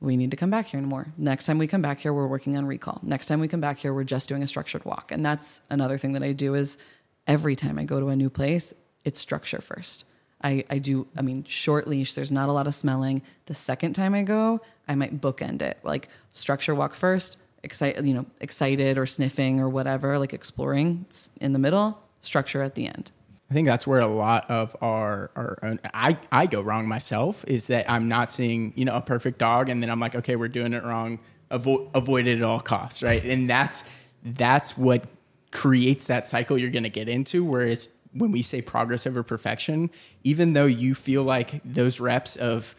we 0.00 0.16
need 0.16 0.30
to 0.30 0.36
come 0.36 0.50
back 0.50 0.66
here 0.66 0.78
anymore. 0.78 1.12
Next 1.16 1.46
time 1.46 1.58
we 1.58 1.66
come 1.66 1.82
back 1.82 1.98
here, 1.98 2.12
we're 2.12 2.26
working 2.28 2.56
on 2.56 2.66
recall. 2.66 3.00
Next 3.02 3.26
time 3.26 3.40
we 3.40 3.48
come 3.48 3.60
back 3.60 3.78
here, 3.78 3.92
we're 3.92 4.04
just 4.04 4.28
doing 4.28 4.42
a 4.42 4.46
structured 4.46 4.84
walk. 4.84 5.10
And 5.10 5.24
that's 5.24 5.62
another 5.70 5.98
thing 5.98 6.12
that 6.12 6.22
I 6.22 6.32
do 6.32 6.54
is 6.54 6.78
every 7.26 7.56
time 7.56 7.78
I 7.78 7.84
go 7.84 7.98
to 7.98 8.08
a 8.08 8.16
new 8.16 8.30
place, 8.30 8.72
it's 9.04 9.18
structure 9.18 9.60
first. 9.60 10.04
I, 10.42 10.64
I 10.70 10.78
do, 10.78 11.06
I 11.16 11.22
mean, 11.22 11.44
short 11.44 11.88
leash, 11.88 12.14
there's 12.14 12.30
not 12.30 12.48
a 12.48 12.52
lot 12.52 12.66
of 12.66 12.74
smelling. 12.74 13.22
The 13.46 13.54
second 13.54 13.94
time 13.94 14.14
I 14.14 14.22
go, 14.22 14.60
I 14.86 14.94
might 14.94 15.20
bookend 15.20 15.62
it. 15.62 15.78
Like 15.82 16.08
structure 16.32 16.74
walk 16.74 16.94
first, 16.94 17.38
excited, 17.62 18.06
you 18.06 18.14
know, 18.14 18.26
excited 18.40 18.98
or 18.98 19.06
sniffing 19.06 19.58
or 19.58 19.68
whatever, 19.68 20.18
like 20.18 20.32
exploring 20.32 21.06
in 21.40 21.52
the 21.52 21.58
middle, 21.58 22.00
structure 22.20 22.62
at 22.62 22.74
the 22.76 22.86
end. 22.86 23.10
I 23.50 23.54
think 23.54 23.66
that's 23.66 23.86
where 23.86 24.00
a 24.00 24.06
lot 24.06 24.48
of 24.50 24.76
our, 24.82 25.30
our 25.34 25.58
own, 25.62 25.80
I, 25.94 26.18
I 26.30 26.46
go 26.46 26.60
wrong 26.60 26.86
myself 26.86 27.44
is 27.48 27.68
that 27.68 27.90
I'm 27.90 28.06
not 28.06 28.30
seeing, 28.30 28.74
you 28.76 28.84
know, 28.84 28.94
a 28.94 29.00
perfect 29.00 29.38
dog. 29.38 29.70
And 29.70 29.82
then 29.82 29.90
I'm 29.90 29.98
like, 29.98 30.14
okay, 30.14 30.36
we're 30.36 30.48
doing 30.48 30.74
it 30.74 30.84
wrong. 30.84 31.18
Avo- 31.50 31.88
avoid 31.94 32.26
it 32.26 32.36
at 32.36 32.42
all 32.42 32.60
costs. 32.60 33.02
Right. 33.02 33.24
And 33.24 33.48
that's, 33.48 33.84
that's 34.22 34.76
what 34.76 35.04
creates 35.50 36.08
that 36.08 36.28
cycle 36.28 36.58
you're 36.58 36.70
going 36.70 36.82
to 36.82 36.90
get 36.90 37.08
into. 37.08 37.42
Whereas 37.42 37.88
when 38.12 38.32
we 38.32 38.42
say 38.42 38.62
progress 38.62 39.06
over 39.06 39.22
perfection, 39.22 39.90
even 40.24 40.52
though 40.52 40.66
you 40.66 40.94
feel 40.94 41.22
like 41.22 41.60
those 41.64 42.00
reps 42.00 42.36
of 42.36 42.74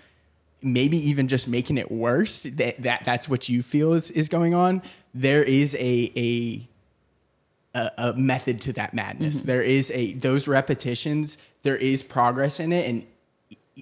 maybe 0.62 0.98
even 0.98 1.28
just 1.28 1.48
making 1.48 1.78
it 1.78 1.92
worse, 1.92 2.44
that, 2.44 2.82
that 2.84 3.04
that's 3.06 3.30
what 3.30 3.48
you 3.48 3.62
feel 3.62 3.94
is, 3.94 4.12
is 4.12 4.28
going 4.28 4.54
on. 4.54 4.82
There 5.14 5.44
is 5.44 5.76
a, 5.76 6.12
a, 6.16 6.68
a, 7.74 7.92
a 7.98 8.14
method 8.14 8.60
to 8.62 8.74
that 8.74 8.94
madness. 8.94 9.38
Mm-hmm. 9.38 9.48
There 9.48 9.62
is 9.62 9.92
a 9.92 10.14
those 10.14 10.48
repetitions. 10.48 11.38
There 11.64 11.78
is 11.78 12.04
progress 12.04 12.60
in 12.60 12.74
it, 12.74 12.90
and 12.90 13.06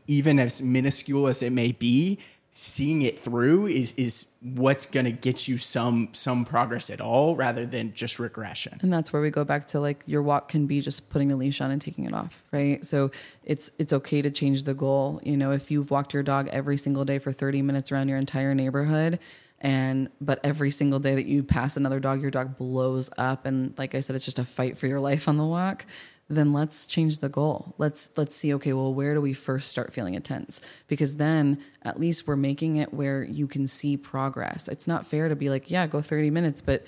even 0.05 0.39
as 0.39 0.61
minuscule 0.61 1.27
as 1.27 1.41
it 1.41 1.51
may 1.51 1.71
be, 1.71 2.19
seeing 2.60 3.03
it 3.03 3.20
through 3.20 3.68
is 3.68 3.93
is 3.97 4.26
what's 4.41 4.88
going 4.88 5.05
to 5.05 5.12
get 5.12 5.47
you 5.47 5.60
some 5.60 6.10
some 6.14 6.43
progress 6.43 6.89
at 6.89 6.99
all 6.99 7.36
rather 7.36 7.68
than 7.68 7.93
just 7.93 8.18
regression. 8.18 8.80
And 8.82 8.91
that's 8.91 9.14
where 9.14 9.22
we 9.22 9.30
go 9.30 9.43
back 9.43 9.68
to 9.68 9.80
like 9.80 10.03
your 10.08 10.24
walk 10.24 10.49
can 10.49 10.66
be 10.66 10.82
just 10.82 11.12
putting 11.12 11.28
the 11.28 11.36
leash 11.36 11.62
on 11.62 11.70
and 11.70 11.80
taking 11.80 12.05
it 12.05 12.14
off 12.16 12.41
right? 12.51 12.84
So 12.84 13.12
it's 13.43 13.70
it's 13.78 13.93
okay 13.93 14.24
to 14.24 14.32
change 14.32 14.64
the 14.64 14.74
goal. 14.74 15.22
You 15.24 15.38
know 15.38 15.51
if 15.51 15.70
you've 15.70 15.91
walked 15.91 16.16
your 16.16 16.24
dog 16.24 16.47
every 16.47 16.78
single 16.78 17.05
day 17.05 17.20
for 17.20 17.32
30 17.32 17.62
minutes 17.62 17.91
around 17.91 18.08
your 18.08 18.18
entire 18.18 18.55
neighborhood 18.55 19.20
and 19.60 20.10
but 20.20 20.39
every 20.43 20.72
single 20.72 20.99
day 20.99 21.14
that 21.14 21.26
you 21.26 21.43
pass 21.43 21.78
another 21.78 21.99
dog 21.99 22.22
your 22.22 22.30
dog 22.30 22.58
blows 22.58 23.10
up 23.18 23.47
and 23.47 23.74
like 23.80 23.95
i 23.95 23.99
said 23.99 24.16
it's 24.16 24.24
just 24.24 24.38
a 24.38 24.45
fight 24.45 24.78
for 24.78 24.86
your 24.86 24.99
life 24.99 25.28
on 25.28 25.38
the 25.38 25.43
walk 25.43 25.84
then 26.30 26.51
let's 26.51 26.86
change 26.86 27.19
the 27.19 27.30
goal. 27.30 27.73
Let's 27.78 28.09
let's 28.17 28.36
see 28.36 28.53
okay 28.55 28.73
well 28.73 28.93
where 28.93 29.13
do 29.13 29.21
we 29.21 29.34
first 29.34 29.69
start 29.69 29.93
feeling 29.93 30.13
intense? 30.13 30.61
Because 30.88 31.17
then 31.17 31.59
at 31.84 31.99
least 31.99 32.28
we're 32.28 32.36
making 32.36 32.78
it 32.78 32.93
where 32.93 33.23
you 33.23 33.47
can 33.47 33.67
see 33.67 33.95
progress. 33.97 34.67
It's 34.67 34.88
not 34.88 35.07
fair 35.07 35.30
to 35.30 35.36
be 35.36 35.49
like 35.49 35.71
yeah 35.71 35.88
go 35.88 36.01
30 36.01 36.30
minutes 36.30 36.61
but 36.61 36.86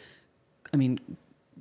i 0.74 0.78
mean 0.78 1.00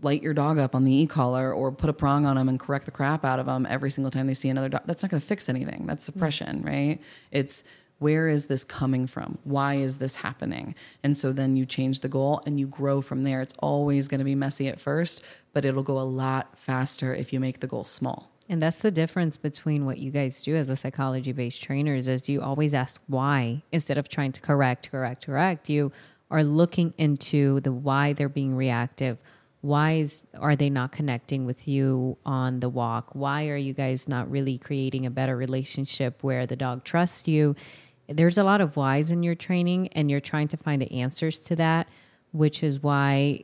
light 0.03 0.23
your 0.23 0.35
dog 0.35 0.59
up 0.59 0.75
on 0.75 0.85
the 0.85 0.93
e-collar 0.93 1.53
or 1.53 1.73
put 1.73 1.91
a 1.91 1.93
prong 1.93 2.27
on 2.27 2.37
them 2.37 2.49
and 2.49 2.59
correct 2.61 2.85
the 2.85 2.91
crap 2.91 3.25
out 3.25 3.39
of 3.39 3.47
them 3.47 3.67
every 3.69 3.91
single 3.91 4.11
time 4.11 4.27
they 4.27 4.35
see 4.35 4.49
another 4.49 4.69
dog. 4.69 4.83
That's 4.87 5.03
not 5.03 5.11
going 5.11 5.21
to 5.21 5.27
fix 5.27 5.49
anything. 5.49 5.87
That's 5.87 6.05
suppression 6.05 6.59
mm-hmm. 6.59 6.69
right? 6.69 7.01
It's 7.31 7.65
where 7.99 8.29
is 8.29 8.47
this 8.47 8.65
coming 8.65 9.07
from? 9.07 9.39
Why 9.45 9.75
is 9.75 9.99
this 9.99 10.17
happening? 10.17 10.75
And 11.03 11.17
so 11.17 11.33
then 11.33 11.57
you 11.57 11.67
change 11.67 12.01
the 12.01 12.09
goal 12.09 12.43
and 12.47 12.59
you 12.59 12.67
grow 12.67 13.01
from 13.01 13.25
there. 13.25 13.41
It's 13.41 13.55
always 13.59 14.09
going 14.09 14.19
to 14.19 14.25
be 14.25 14.35
messy 14.35 14.69
at 14.69 14.79
first, 14.79 15.25
but 15.53 15.65
it'll 15.65 15.83
go 15.83 15.99
a 15.99 16.03
lot 16.03 16.57
faster 16.57 17.13
if 17.13 17.33
you 17.33 17.41
make 17.41 17.61
the 17.61 17.67
goal 17.67 17.85
small. 17.85 18.31
And 18.49 18.63
that's 18.63 18.81
the 18.81 18.91
difference 18.91 19.37
between 19.37 19.85
what 19.85 19.99
you 19.99 20.11
guys 20.11 20.43
do 20.43 20.57
as 20.57 20.71
a 20.71 20.77
psychology 20.77 21.33
based 21.33 21.63
trainers 21.63 22.09
is 22.09 22.29
you 22.29 22.41
always 22.41 22.73
ask 22.73 23.01
why 23.07 23.63
instead 23.73 23.99
of 23.99 24.09
trying 24.09 24.33
to 24.33 24.41
correct, 24.41 24.91
correct, 24.91 25.27
correct. 25.27 25.69
You 25.69 25.93
are 26.31 26.45
looking 26.45 26.95
into 26.97 27.61
the 27.61 27.73
why 27.73 28.15
they're 28.15 28.29
being 28.29 28.55
reactive. 28.55 29.19
Why 29.61 29.95
is, 29.95 30.23
are 30.39 30.55
they 30.55 30.71
not 30.71 30.93
connecting 30.93 31.45
with 31.45 31.67
you 31.67 32.17
on 32.25 32.61
the 32.61 32.69
walk? 32.69 33.11
Why 33.13 33.49
are 33.49 33.57
you 33.57 33.75
guys 33.75 34.09
not 34.09 34.31
really 34.31 34.57
creating 34.57 35.05
a 35.05 35.11
better 35.11 35.37
relationship 35.37 36.23
where 36.23 36.47
the 36.47 36.57
dog 36.57 36.85
trusts 36.85 37.27
you? 37.27 37.57
There's 38.09 38.39
a 38.39 38.45
lot 38.45 38.61
of 38.61 38.77
whys 38.77 39.11
in 39.11 39.23
your 39.23 39.35
training 39.35 39.89
and 39.89 40.11
you're 40.11 40.21
trying 40.21 40.49
to 40.49 40.57
find 40.57 40.81
the 40.81 40.91
answers 40.93 41.41
to 41.41 41.57
that 41.57 41.89
which 42.33 42.63
is 42.63 42.83
why 42.83 43.43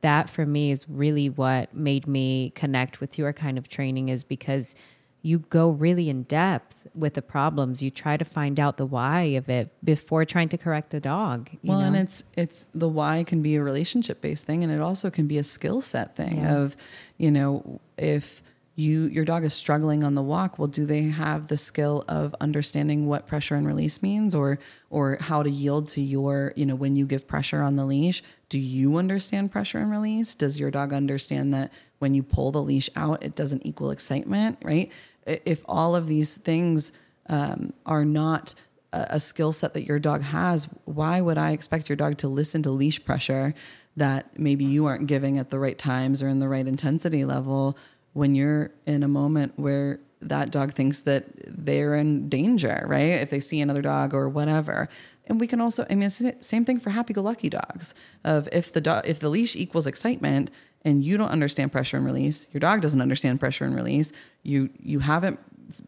that 0.00 0.28
for 0.28 0.44
me 0.44 0.70
is 0.70 0.88
really 0.88 1.28
what 1.28 1.72
made 1.74 2.06
me 2.06 2.52
connect 2.54 3.00
with 3.00 3.18
your 3.18 3.32
kind 3.32 3.58
of 3.58 3.68
training 3.68 4.08
is 4.08 4.24
because 4.24 4.74
you 5.22 5.40
go 5.40 5.70
really 5.70 6.08
in 6.08 6.22
depth 6.24 6.86
with 6.94 7.14
the 7.14 7.22
problems 7.22 7.82
you 7.82 7.90
try 7.90 8.16
to 8.16 8.24
find 8.24 8.60
out 8.60 8.76
the 8.76 8.86
why 8.86 9.22
of 9.22 9.48
it 9.48 9.70
before 9.84 10.24
trying 10.24 10.48
to 10.48 10.56
correct 10.56 10.90
the 10.90 11.00
dog 11.00 11.50
well 11.62 11.80
know? 11.80 11.86
and 11.86 11.96
it's 11.96 12.24
it's 12.36 12.66
the 12.74 12.88
why 12.88 13.24
can 13.24 13.42
be 13.42 13.56
a 13.56 13.62
relationship 13.62 14.20
based 14.20 14.46
thing 14.46 14.62
and 14.62 14.72
it 14.72 14.80
also 14.80 15.10
can 15.10 15.26
be 15.26 15.38
a 15.38 15.42
skill 15.42 15.80
set 15.80 16.14
thing 16.14 16.38
yeah. 16.38 16.56
of 16.56 16.76
you 17.18 17.30
know 17.30 17.80
if 17.98 18.42
you 18.76 19.06
your 19.06 19.24
dog 19.24 19.42
is 19.42 19.54
struggling 19.54 20.04
on 20.04 20.14
the 20.14 20.22
walk 20.22 20.58
well 20.58 20.68
do 20.68 20.84
they 20.84 21.04
have 21.04 21.48
the 21.48 21.56
skill 21.56 22.04
of 22.08 22.34
understanding 22.42 23.06
what 23.06 23.26
pressure 23.26 23.54
and 23.54 23.66
release 23.66 24.02
means 24.02 24.34
or 24.34 24.58
or 24.90 25.16
how 25.20 25.42
to 25.42 25.50
yield 25.50 25.88
to 25.88 26.00
your 26.00 26.52
you 26.56 26.66
know 26.66 26.74
when 26.74 26.94
you 26.94 27.06
give 27.06 27.26
pressure 27.26 27.62
on 27.62 27.76
the 27.76 27.84
leash? 27.84 28.22
Do 28.48 28.58
you 28.58 28.96
understand 28.98 29.50
pressure 29.50 29.78
and 29.78 29.90
release? 29.90 30.34
Does 30.34 30.60
your 30.60 30.70
dog 30.70 30.92
understand 30.92 31.52
that 31.54 31.72
when 31.98 32.14
you 32.14 32.22
pull 32.22 32.52
the 32.52 32.62
leash 32.62 32.90
out 32.94 33.22
it 33.22 33.34
doesn't 33.34 33.64
equal 33.66 33.90
excitement 33.90 34.58
right? 34.62 34.92
If 35.26 35.64
all 35.66 35.96
of 35.96 36.06
these 36.06 36.36
things 36.36 36.92
um, 37.28 37.72
are 37.86 38.04
not 38.04 38.54
a, 38.92 39.06
a 39.10 39.20
skill 39.20 39.52
set 39.52 39.72
that 39.74 39.84
your 39.84 39.98
dog 39.98 40.22
has 40.22 40.68
why 40.84 41.20
would 41.20 41.38
i 41.38 41.50
expect 41.50 41.88
your 41.88 41.96
dog 41.96 42.16
to 42.18 42.28
listen 42.28 42.62
to 42.62 42.70
leash 42.70 43.04
pressure 43.04 43.52
that 43.96 44.38
maybe 44.38 44.64
you 44.64 44.86
aren't 44.86 45.06
giving 45.06 45.38
at 45.38 45.50
the 45.50 45.58
right 45.58 45.78
times 45.78 46.22
or 46.22 46.28
in 46.28 46.38
the 46.38 46.48
right 46.48 46.68
intensity 46.68 47.24
level 47.24 47.76
when 48.16 48.34
you're 48.34 48.70
in 48.86 49.02
a 49.02 49.08
moment 49.08 49.52
where 49.56 50.00
that 50.22 50.50
dog 50.50 50.72
thinks 50.72 51.00
that 51.00 51.26
they're 51.46 51.94
in 51.94 52.30
danger, 52.30 52.84
right? 52.88 53.20
If 53.24 53.28
they 53.28 53.40
see 53.40 53.60
another 53.60 53.82
dog 53.82 54.14
or 54.14 54.30
whatever. 54.30 54.88
And 55.26 55.38
we 55.38 55.46
can 55.46 55.60
also, 55.60 55.84
I 55.90 55.94
mean, 55.94 56.08
same 56.40 56.64
thing 56.64 56.80
for 56.80 56.88
happy-go-lucky 56.88 57.50
dogs. 57.50 57.94
Of 58.24 58.48
if 58.52 58.72
the 58.72 58.80
dog, 58.80 59.06
if 59.06 59.20
the 59.20 59.28
leash 59.28 59.54
equals 59.54 59.86
excitement, 59.86 60.50
and 60.82 61.04
you 61.04 61.18
don't 61.18 61.28
understand 61.28 61.72
pressure 61.72 61.98
and 61.98 62.06
release, 62.06 62.48
your 62.52 62.60
dog 62.60 62.80
doesn't 62.80 63.02
understand 63.02 63.38
pressure 63.38 63.64
and 63.64 63.74
release. 63.74 64.12
You 64.42 64.70
you 64.78 65.00
haven't 65.00 65.38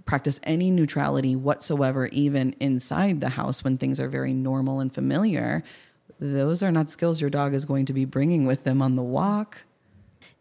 practiced 0.05 0.41
any 0.43 0.71
neutrality 0.71 1.35
whatsoever, 1.35 2.09
even 2.09 2.55
inside 2.61 3.21
the 3.23 3.31
house 3.31 3.65
when 3.65 3.79
things 3.79 3.99
are 4.01 4.09
very 4.09 4.35
normal 4.35 4.81
and 4.81 4.93
familiar. 4.93 5.63
Those 6.21 6.63
are 6.63 6.73
not 6.73 6.91
skills 6.91 7.21
your 7.21 7.31
dog 7.31 7.55
is 7.55 7.65
going 7.65 7.87
to 7.87 7.93
be 7.95 8.05
bringing 8.05 8.45
with 8.45 8.65
them 8.65 8.83
on 8.83 8.97
the 8.97 9.05
walk. 9.05 9.65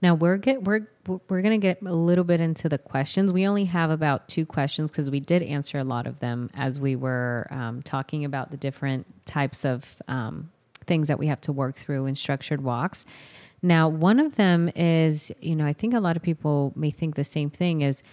Now 0.02 0.14
we're 0.14 0.38
get 0.38 0.64
we're 0.64 0.88
we're 1.08 1.42
going 1.42 1.60
to 1.60 1.66
get 1.66 1.82
a 1.82 1.94
little 1.94 2.24
bit 2.24 2.40
into 2.40 2.70
the 2.70 2.78
questions. 2.78 3.32
We 3.32 3.48
only 3.48 3.66
have 3.66 3.90
about 3.90 4.28
two 4.28 4.46
questions 4.46 4.92
because 4.92 5.10
we 5.10 5.20
did 5.20 5.42
answer 5.42 5.80
a 5.80 5.84
lot 5.84 6.06
of 6.06 6.20
them 6.20 6.50
as 6.54 6.80
we 6.80 6.96
were 6.96 7.48
um, 7.50 7.82
talking 7.82 8.26
about 8.26 8.52
the 8.52 8.58
different 8.58 9.06
types 9.26 9.66
of 9.66 9.98
um, 10.08 10.52
things 10.86 11.08
that 11.08 11.18
we 11.18 11.28
have 11.28 11.42
to 11.42 11.52
work 11.52 11.76
through 11.76 12.06
in 12.06 12.16
structured 12.16 12.62
walks. 12.62 13.06
Now, 13.64 13.90
one 13.90 14.20
of 14.20 14.36
them 14.36 14.70
is, 14.76 15.32
you 15.42 15.56
know, 15.56 15.66
I 15.66 15.74
think 15.74 15.94
a 15.94 16.00
lot 16.00 16.16
of 16.16 16.22
people 16.22 16.74
may 16.76 16.92
think 16.92 17.16
the 17.16 17.24
same 17.24 17.50
thing. 17.50 17.82
Is 17.82 18.04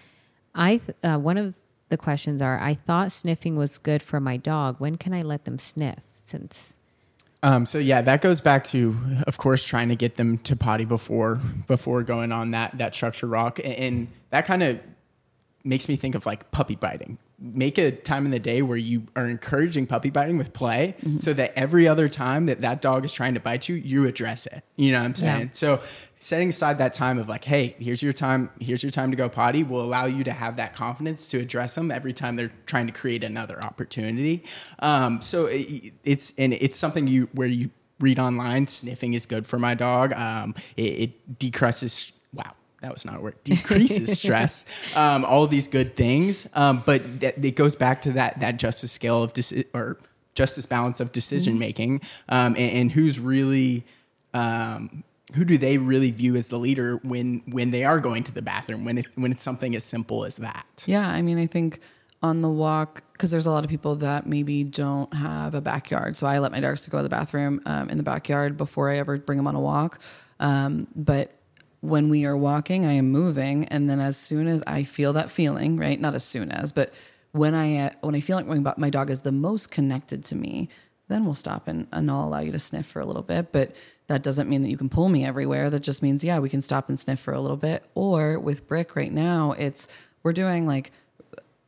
I 0.55 0.79
th- 0.79 0.97
uh, 1.03 1.19
one 1.19 1.37
of 1.37 1.55
the 1.91 1.99
questions 1.99 2.41
are 2.41 2.59
I 2.59 2.75
thought 2.75 3.13
sniffing 3.13 3.57
was 3.57 3.77
good 3.77 4.03
for 4.03 4.21
my 4.21 4.37
dog. 4.39 4.77
When 4.79 4.97
can 4.97 5.13
I 5.13 5.23
let 5.23 5.45
them 5.45 5.59
sniff? 5.59 5.99
Since 6.15 6.77
um, 7.45 7.67
so 7.67 7.77
yeah, 7.77 8.01
that 8.01 8.23
goes 8.23 8.41
back 8.41 8.65
to, 8.65 8.97
of 9.27 9.37
course, 9.37 9.67
trying 9.67 9.91
to 9.91 9.97
get 9.97 10.17
them 10.17 10.39
to 10.39 10.57
potty 10.57 10.87
before 10.87 11.37
before 11.67 12.03
going 12.03 12.33
on 12.33 12.53
that 12.53 12.79
that 12.79 12.95
structured 12.95 13.31
walk, 13.31 13.61
and 13.63 14.09
that 14.31 14.47
kind 14.47 14.63
of 14.63 14.81
makes 15.63 15.87
me 15.87 15.95
think 15.95 16.15
of 16.15 16.25
like 16.25 16.51
puppy 16.53 16.75
biting. 16.75 17.19
Make 17.39 17.79
a 17.79 17.91
time 17.91 18.25
in 18.25 18.31
the 18.31 18.39
day 18.39 18.63
where 18.63 18.77
you 18.77 19.09
are 19.17 19.29
encouraging 19.29 19.87
puppy 19.87 20.11
biting 20.11 20.39
with 20.39 20.53
play 20.53 20.95
mm-hmm. 21.01 21.19
so 21.19 21.33
that 21.33 21.53
every 21.59 21.89
other 21.89 22.09
time 22.09 22.47
that 22.47 22.61
that 22.61 22.81
dog 22.81 23.05
is 23.05 23.13
trying 23.13 23.35
to 23.35 23.41
bite 23.41 23.69
you, 23.69 23.75
you 23.75 24.07
address 24.07 24.47
it. 24.47 24.63
You 24.77 24.93
know 24.93 25.01
what 25.01 25.07
I'm 25.07 25.15
saying? 25.15 25.41
Yeah. 25.41 25.53
So 25.53 25.81
setting 26.17 26.51
aside 26.51 26.79
that 26.79 26.93
time 26.93 27.19
of 27.19 27.29
like, 27.29 27.45
hey, 27.45 27.77
here's 27.79 28.03
your 28.03 28.13
time, 28.13 28.51
here's 28.61 28.83
your 28.83 28.91
time 28.91 29.11
to 29.11 29.17
go 29.17 29.29
potty 29.29 29.63
will 29.63 29.83
allow 29.83 30.07
you 30.07 30.25
to 30.25 30.33
have 30.33 30.57
that 30.57 30.75
confidence 30.75 31.29
to 31.31 31.39
address 31.39 31.75
them 31.75 31.91
every 31.91 32.13
time 32.13 32.37
they're 32.37 32.53
trying 32.67 32.87
to 32.87 32.93
create 32.93 33.25
another 33.25 33.63
opportunity. 33.63 34.45
Um, 34.79 35.21
so 35.21 35.47
it, 35.47 35.93
it's, 36.05 36.33
and 36.39 36.53
it's 36.55 36.79
something 36.79 37.07
you, 37.09 37.29
where 37.33 37.49
you 37.49 37.71
read 38.01 38.19
online, 38.19 38.67
sniffing 38.69 39.15
is 39.15 39.27
good 39.27 39.47
for 39.47 39.59
my 39.59 39.75
dog. 39.75 40.13
Um, 40.13 40.55
it, 40.77 40.83
it 40.83 41.39
decreases, 41.39 42.13
wow, 42.33 42.55
that 42.85 42.93
was 42.93 43.05
not 43.05 43.17
a 43.17 43.21
word 43.21 43.35
decreases 43.45 44.19
stress 44.21 44.65
um, 44.95 45.25
all 45.25 45.47
these 45.47 45.69
good 45.69 45.97
things 45.97 46.49
um, 46.55 46.83
but 46.87 47.21
that, 47.21 47.43
it 47.43 47.57
goes 47.57 47.75
back 47.75 48.03
to 48.03 48.13
that 48.13 48.39
that 48.41 48.59
justice 48.59 48.93
scale 48.93 49.23
of 49.23 49.33
deci- 49.33 49.67
or 49.75 49.99
justice 50.35 50.67
balance 50.67 51.01
of 51.01 51.13
decision 51.13 51.59
making 51.59 52.01
um, 52.29 52.55
and, 52.57 52.59
and, 52.59 52.93
who's 52.93 53.21
really 53.21 53.85
um, 54.33 55.05
who 55.35 55.45
do 55.45 55.57
they 55.57 55.79
really 55.79 56.11
view 56.11 56.37
as 56.37 56.49
the 56.49 56.59
leader 56.59 56.97
when 57.03 57.43
when 57.47 57.71
they 57.71 57.85
are 57.85 58.01
going 58.01 58.23
to 58.25 58.33
the 58.33 58.43
bathroom 58.43 58.85
when 58.85 58.99
it 58.99 59.07
when 59.17 59.31
it's 59.31 59.43
something 59.43 59.75
as 59.75 59.85
simple 59.85 60.25
as 60.25 60.37
that 60.37 60.85
yeah 60.87 61.09
i 61.09 61.23
mean 61.23 61.39
i 61.39 61.47
think 61.47 61.81
on 62.25 62.41
the 62.41 62.49
walk 62.49 63.03
because 63.13 63.31
there's 63.31 63.47
a 63.47 63.51
lot 63.51 63.65
of 63.65 63.71
people 63.71 63.97
that 63.97 64.27
maybe 64.27 64.65
don't 64.65 65.13
have 65.13 65.55
a 65.55 65.61
backyard. 65.61 66.17
So 66.17 66.27
I 66.27 66.39
let 66.39 66.53
my 66.53 66.59
dogs 66.59 66.81
to 66.83 66.91
go 66.91 66.97
to 66.97 67.03
the 67.03 67.11
bathroom 67.11 67.61
um, 67.67 67.91
in 67.91 67.99
the 67.99 68.03
backyard 68.03 68.57
before 68.57 68.91
I 68.91 68.97
ever 68.97 69.19
bring 69.19 69.37
them 69.37 69.47
on 69.47 69.55
a 69.55 69.61
walk. 69.61 70.01
Um, 70.41 70.89
but 70.97 71.34
when 71.85 72.09
we 72.09 72.25
are 72.25 72.37
walking, 72.37 72.87
I 72.87 72.93
am 72.93 73.11
moving, 73.11 73.67
and 73.67 73.89
then 73.89 74.01
as 74.01 74.17
soon 74.17 74.49
as 74.49 74.63
I 74.67 74.85
feel 74.85 75.13
that 75.13 75.31
feeling, 75.31 75.77
right? 75.77 76.01
Not 76.01 76.15
as 76.15 76.25
soon 76.25 76.51
as, 76.51 76.73
but 76.73 76.95
when 77.33 77.55
I 77.55 77.87
uh, 77.87 77.91
when 78.01 78.15
I 78.15 78.21
feel 78.21 78.41
like 78.41 78.79
my 78.79 78.91
dog 78.91 79.11
is 79.11 79.21
the 79.21 79.33
most 79.33 79.71
connected 79.71 80.25
to 80.27 80.37
me, 80.37 80.69
then 81.09 81.25
we'll 81.25 81.35
stop 81.35 81.69
and, 81.69 81.87
and 81.93 82.11
I'll 82.11 82.27
allow 82.27 82.41
you 82.41 82.53
to 82.53 82.59
sniff 82.59 82.87
for 82.87 83.01
a 83.01 83.05
little 83.05 83.23
bit. 83.23 83.53
But 83.53 83.77
that 84.07 84.23
doesn't 84.23 84.49
mean 84.49 84.63
that 84.63 84.71
you 84.71 84.79
can 84.79 84.89
pull 84.89 85.09
me 85.09 85.25
everywhere. 85.25 85.69
That 85.69 85.81
just 85.81 86.03
means, 86.03 86.25
yeah, 86.25 86.39
we 86.39 86.49
can 86.49 86.63
stop 86.63 86.89
and 86.89 86.99
sniff 86.99 87.21
for 87.21 87.35
a 87.35 87.41
little 87.41 87.57
bit. 87.57 87.85
Or 87.95 88.39
with 88.39 88.67
Brick 88.67 88.97
right 88.97 89.13
now, 89.13 89.53
it's 89.53 89.87
we're 90.23 90.33
doing 90.33 90.67
like 90.67 90.91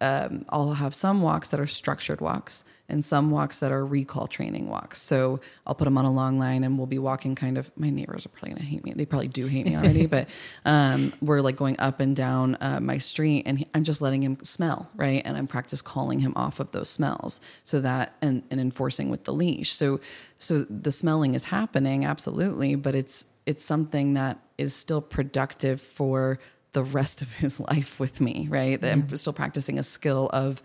um, 0.00 0.44
I'll 0.48 0.74
have 0.74 0.94
some 0.94 1.20
walks 1.22 1.48
that 1.48 1.60
are 1.60 1.66
structured 1.66 2.20
walks 2.20 2.64
and 2.88 3.04
some 3.04 3.30
walks 3.30 3.58
that 3.60 3.72
are 3.72 3.84
recall 3.84 4.26
training 4.26 4.68
walks. 4.68 5.00
So 5.02 5.40
I'll 5.66 5.74
put 5.74 5.84
them 5.84 5.98
on 5.98 6.04
a 6.04 6.12
long 6.12 6.38
line 6.38 6.64
and 6.64 6.78
we'll 6.78 6.86
be 6.86 6.98
walking 6.98 7.34
kind 7.34 7.58
of, 7.58 7.70
my 7.76 7.90
neighbors 7.90 8.26
are 8.26 8.28
probably 8.28 8.50
going 8.50 8.62
to 8.62 8.66
hate 8.66 8.84
me. 8.84 8.92
They 8.94 9.06
probably 9.06 9.28
do 9.28 9.46
hate 9.46 9.66
me 9.66 9.76
already, 9.76 10.06
but 10.06 10.28
um, 10.64 11.12
we're 11.20 11.40
like 11.40 11.56
going 11.56 11.76
up 11.78 12.00
and 12.00 12.14
down 12.14 12.56
uh, 12.60 12.80
my 12.80 12.98
street 12.98 13.44
and 13.46 13.58
he, 13.58 13.66
I'm 13.74 13.84
just 13.84 14.00
letting 14.00 14.22
him 14.22 14.38
smell, 14.42 14.90
right? 14.94 15.22
And 15.24 15.36
I'm 15.36 15.46
practice 15.46 15.82
calling 15.82 16.20
him 16.20 16.32
off 16.36 16.60
of 16.60 16.70
those 16.72 16.88
smells 16.88 17.40
so 17.64 17.80
that, 17.80 18.14
and, 18.22 18.42
and 18.50 18.60
enforcing 18.60 19.10
with 19.10 19.24
the 19.24 19.32
leash. 19.32 19.72
So, 19.72 20.00
so 20.38 20.60
the 20.70 20.92
smelling 20.92 21.34
is 21.34 21.44
happening, 21.44 22.04
absolutely, 22.04 22.74
but 22.74 22.94
it's, 22.94 23.26
it's 23.46 23.64
something 23.64 24.14
that 24.14 24.38
is 24.58 24.74
still 24.74 25.00
productive 25.00 25.80
for 25.80 26.38
the 26.72 26.82
rest 26.84 27.22
of 27.22 27.32
his 27.36 27.58
life 27.72 27.98
with 27.98 28.20
me, 28.20 28.46
right? 28.50 28.80
Mm-hmm. 28.80 29.10
I'm 29.10 29.16
still 29.16 29.32
practicing 29.32 29.78
a 29.78 29.82
skill 29.82 30.30
of 30.32 30.62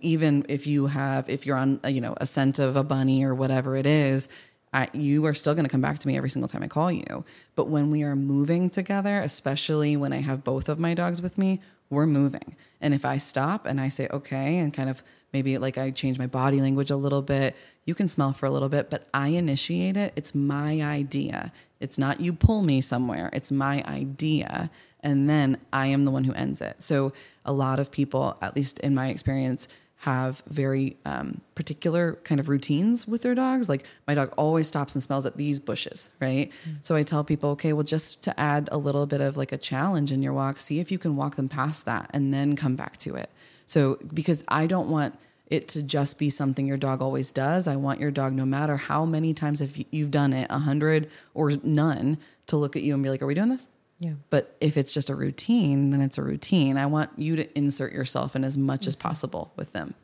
even 0.00 0.46
if 0.48 0.66
you 0.66 0.86
have 0.86 1.28
if 1.28 1.46
you're 1.46 1.56
on 1.56 1.80
uh, 1.84 1.88
you 1.88 2.00
know 2.00 2.14
a 2.18 2.26
scent 2.26 2.58
of 2.58 2.76
a 2.76 2.84
bunny 2.84 3.24
or 3.24 3.34
whatever 3.34 3.76
it 3.76 3.86
is 3.86 4.28
I, 4.74 4.88
you 4.92 5.24
are 5.26 5.34
still 5.34 5.54
going 5.54 5.64
to 5.64 5.70
come 5.70 5.80
back 5.80 6.00
to 6.00 6.08
me 6.08 6.16
every 6.16 6.30
single 6.30 6.48
time 6.48 6.64
I 6.64 6.66
call 6.66 6.90
you. 6.90 7.24
But 7.54 7.68
when 7.68 7.92
we 7.92 8.02
are 8.02 8.16
moving 8.16 8.68
together, 8.68 9.20
especially 9.20 9.96
when 9.96 10.12
I 10.12 10.16
have 10.16 10.42
both 10.42 10.68
of 10.68 10.80
my 10.80 10.94
dogs 10.94 11.22
with 11.22 11.38
me, 11.38 11.60
we're 11.90 12.06
moving. 12.06 12.56
And 12.80 12.92
if 12.92 13.04
I 13.04 13.18
stop 13.18 13.66
and 13.66 13.80
I 13.80 13.88
say, 13.88 14.08
okay, 14.10 14.58
and 14.58 14.74
kind 14.74 14.90
of 14.90 15.00
maybe 15.32 15.58
like 15.58 15.78
I 15.78 15.92
change 15.92 16.18
my 16.18 16.26
body 16.26 16.60
language 16.60 16.90
a 16.90 16.96
little 16.96 17.22
bit, 17.22 17.56
you 17.84 17.94
can 17.94 18.08
smell 18.08 18.32
for 18.32 18.46
a 18.46 18.50
little 18.50 18.68
bit, 18.68 18.90
but 18.90 19.06
I 19.14 19.28
initiate 19.28 19.96
it. 19.96 20.12
It's 20.16 20.34
my 20.34 20.82
idea. 20.82 21.52
It's 21.78 21.96
not 21.96 22.20
you 22.20 22.32
pull 22.32 22.62
me 22.62 22.80
somewhere, 22.80 23.30
it's 23.32 23.52
my 23.52 23.84
idea 23.84 24.70
and 25.04 25.30
then 25.30 25.58
I 25.72 25.86
am 25.88 26.04
the 26.04 26.10
one 26.10 26.24
who 26.24 26.32
ends 26.32 26.60
it. 26.60 26.82
So 26.82 27.12
a 27.44 27.52
lot 27.52 27.78
of 27.78 27.90
people, 27.90 28.36
at 28.42 28.56
least 28.56 28.80
in 28.80 28.94
my 28.94 29.08
experience, 29.08 29.68
have 29.98 30.42
very 30.48 30.96
um, 31.06 31.40
particular 31.54 32.18
kind 32.24 32.38
of 32.38 32.48
routines 32.48 33.06
with 33.06 33.22
their 33.22 33.34
dogs. 33.34 33.68
Like 33.68 33.86
my 34.06 34.14
dog 34.14 34.34
always 34.36 34.66
stops 34.66 34.94
and 34.94 35.02
smells 35.02 35.24
at 35.24 35.36
these 35.36 35.60
bushes, 35.60 36.10
right? 36.20 36.50
Mm. 36.68 36.76
So 36.82 36.94
I 36.94 37.02
tell 37.02 37.24
people, 37.24 37.50
okay, 37.50 37.72
well, 37.72 37.84
just 37.84 38.22
to 38.22 38.38
add 38.38 38.68
a 38.72 38.76
little 38.76 39.06
bit 39.06 39.20
of 39.20 39.36
like 39.36 39.52
a 39.52 39.56
challenge 39.56 40.10
in 40.12 40.22
your 40.22 40.32
walk, 40.32 40.58
see 40.58 40.80
if 40.80 40.90
you 40.90 40.98
can 40.98 41.16
walk 41.16 41.36
them 41.36 41.48
past 41.48 41.84
that 41.84 42.10
and 42.12 42.34
then 42.34 42.56
come 42.56 42.76
back 42.76 42.98
to 42.98 43.14
it. 43.14 43.30
So 43.66 43.98
because 44.12 44.44
I 44.48 44.66
don't 44.66 44.90
want 44.90 45.18
it 45.48 45.68
to 45.68 45.82
just 45.82 46.18
be 46.18 46.30
something 46.30 46.66
your 46.66 46.76
dog 46.76 47.00
always 47.00 47.30
does. 47.30 47.68
I 47.68 47.76
want 47.76 48.00
your 48.00 48.10
dog, 48.10 48.32
no 48.32 48.44
matter 48.44 48.76
how 48.76 49.04
many 49.04 49.34
times 49.34 49.60
if 49.60 49.82
you've 49.90 50.10
done 50.10 50.32
it, 50.32 50.46
a 50.50 50.58
hundred 50.58 51.10
or 51.34 51.52
none, 51.62 52.18
to 52.46 52.56
look 52.56 52.76
at 52.76 52.82
you 52.82 52.94
and 52.94 53.02
be 53.02 53.10
like, 53.10 53.22
"Are 53.22 53.26
we 53.26 53.34
doing 53.34 53.50
this?" 53.50 53.68
Yeah. 54.04 54.12
But 54.28 54.54
if 54.60 54.76
it's 54.76 54.92
just 54.92 55.08
a 55.08 55.14
routine, 55.14 55.88
then 55.88 56.02
it's 56.02 56.18
a 56.18 56.22
routine. 56.22 56.76
I 56.76 56.84
want 56.84 57.10
you 57.16 57.36
to 57.36 57.58
insert 57.58 57.94
yourself 57.94 58.36
in 58.36 58.44
as 58.44 58.58
much 58.58 58.80
mm-hmm. 58.80 58.88
as 58.88 58.96
possible 58.96 59.50
with 59.56 59.72
them. 59.72 59.94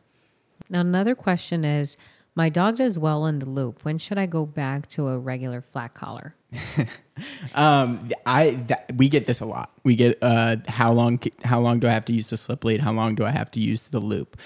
Now, 0.71 0.81
another 0.81 1.15
question 1.15 1.67
is 1.67 1.99
my 2.35 2.49
dog 2.49 2.77
does 2.77 2.99
well 2.99 3.27
in 3.27 3.41
the 3.41 3.49
loop. 3.49 3.85
When 3.85 3.99
should 3.99 4.17
I 4.17 4.25
go 4.25 4.47
back 4.47 4.87
to 4.89 5.09
a 5.09 5.19
regular 5.19 5.61
flat 5.61 5.93
collar? 5.93 6.35
um, 7.55 7.99
I 8.25 8.53
that, 8.69 8.91
we 8.97 9.11
get 9.11 9.27
this 9.27 9.43
a 9.43 9.45
lot. 9.45 9.71
We 9.85 9.97
get 9.97 10.17
uh, 10.23 10.57
how 10.67 10.93
long 10.93 11.21
how 11.45 11.61
long 11.61 11.79
do 11.79 11.87
I 11.87 11.91
have 11.91 12.07
to 12.07 12.15
use 12.15 12.31
the 12.31 12.39
slip 12.39 12.65
lead? 12.65 12.81
How 12.81 12.93
long 12.93 13.17
do 13.17 13.27
I 13.27 13.31
have 13.31 13.51
to 13.51 13.61
use 13.61 13.83
the 13.83 14.01
loop? 14.01 14.39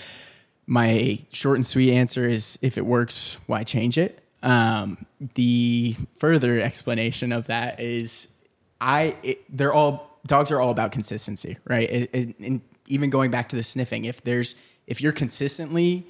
My 0.67 1.21
short 1.31 1.59
and 1.59 1.67
sweet 1.67 1.93
answer 1.93 2.27
is 2.27 2.59
if 2.61 2.77
it 2.77 2.85
works, 2.85 3.39
why 3.47 3.63
change 3.63 3.99
it? 3.99 4.19
Um, 4.43 5.07
the 5.35 5.95
further 6.19 6.61
explanation 6.61 7.31
of 7.31 7.47
that 7.47 7.79
is 7.79 8.34
I 8.85 9.17
it, 9.23 9.45
they're 9.49 9.73
all 9.73 10.21
dogs 10.27 10.51
are 10.51 10.61
all 10.61 10.71
about 10.71 10.93
consistency, 10.93 11.57
right? 11.65 12.09
And 12.13 12.61
even 12.87 13.09
going 13.11 13.31
back 13.31 13.49
to 13.49 13.57
the 13.57 13.63
sniffing, 13.63 14.05
if 14.05 14.23
there's 14.23 14.57
if 14.87 15.01
you're 15.01 15.13
consistently 15.13 16.07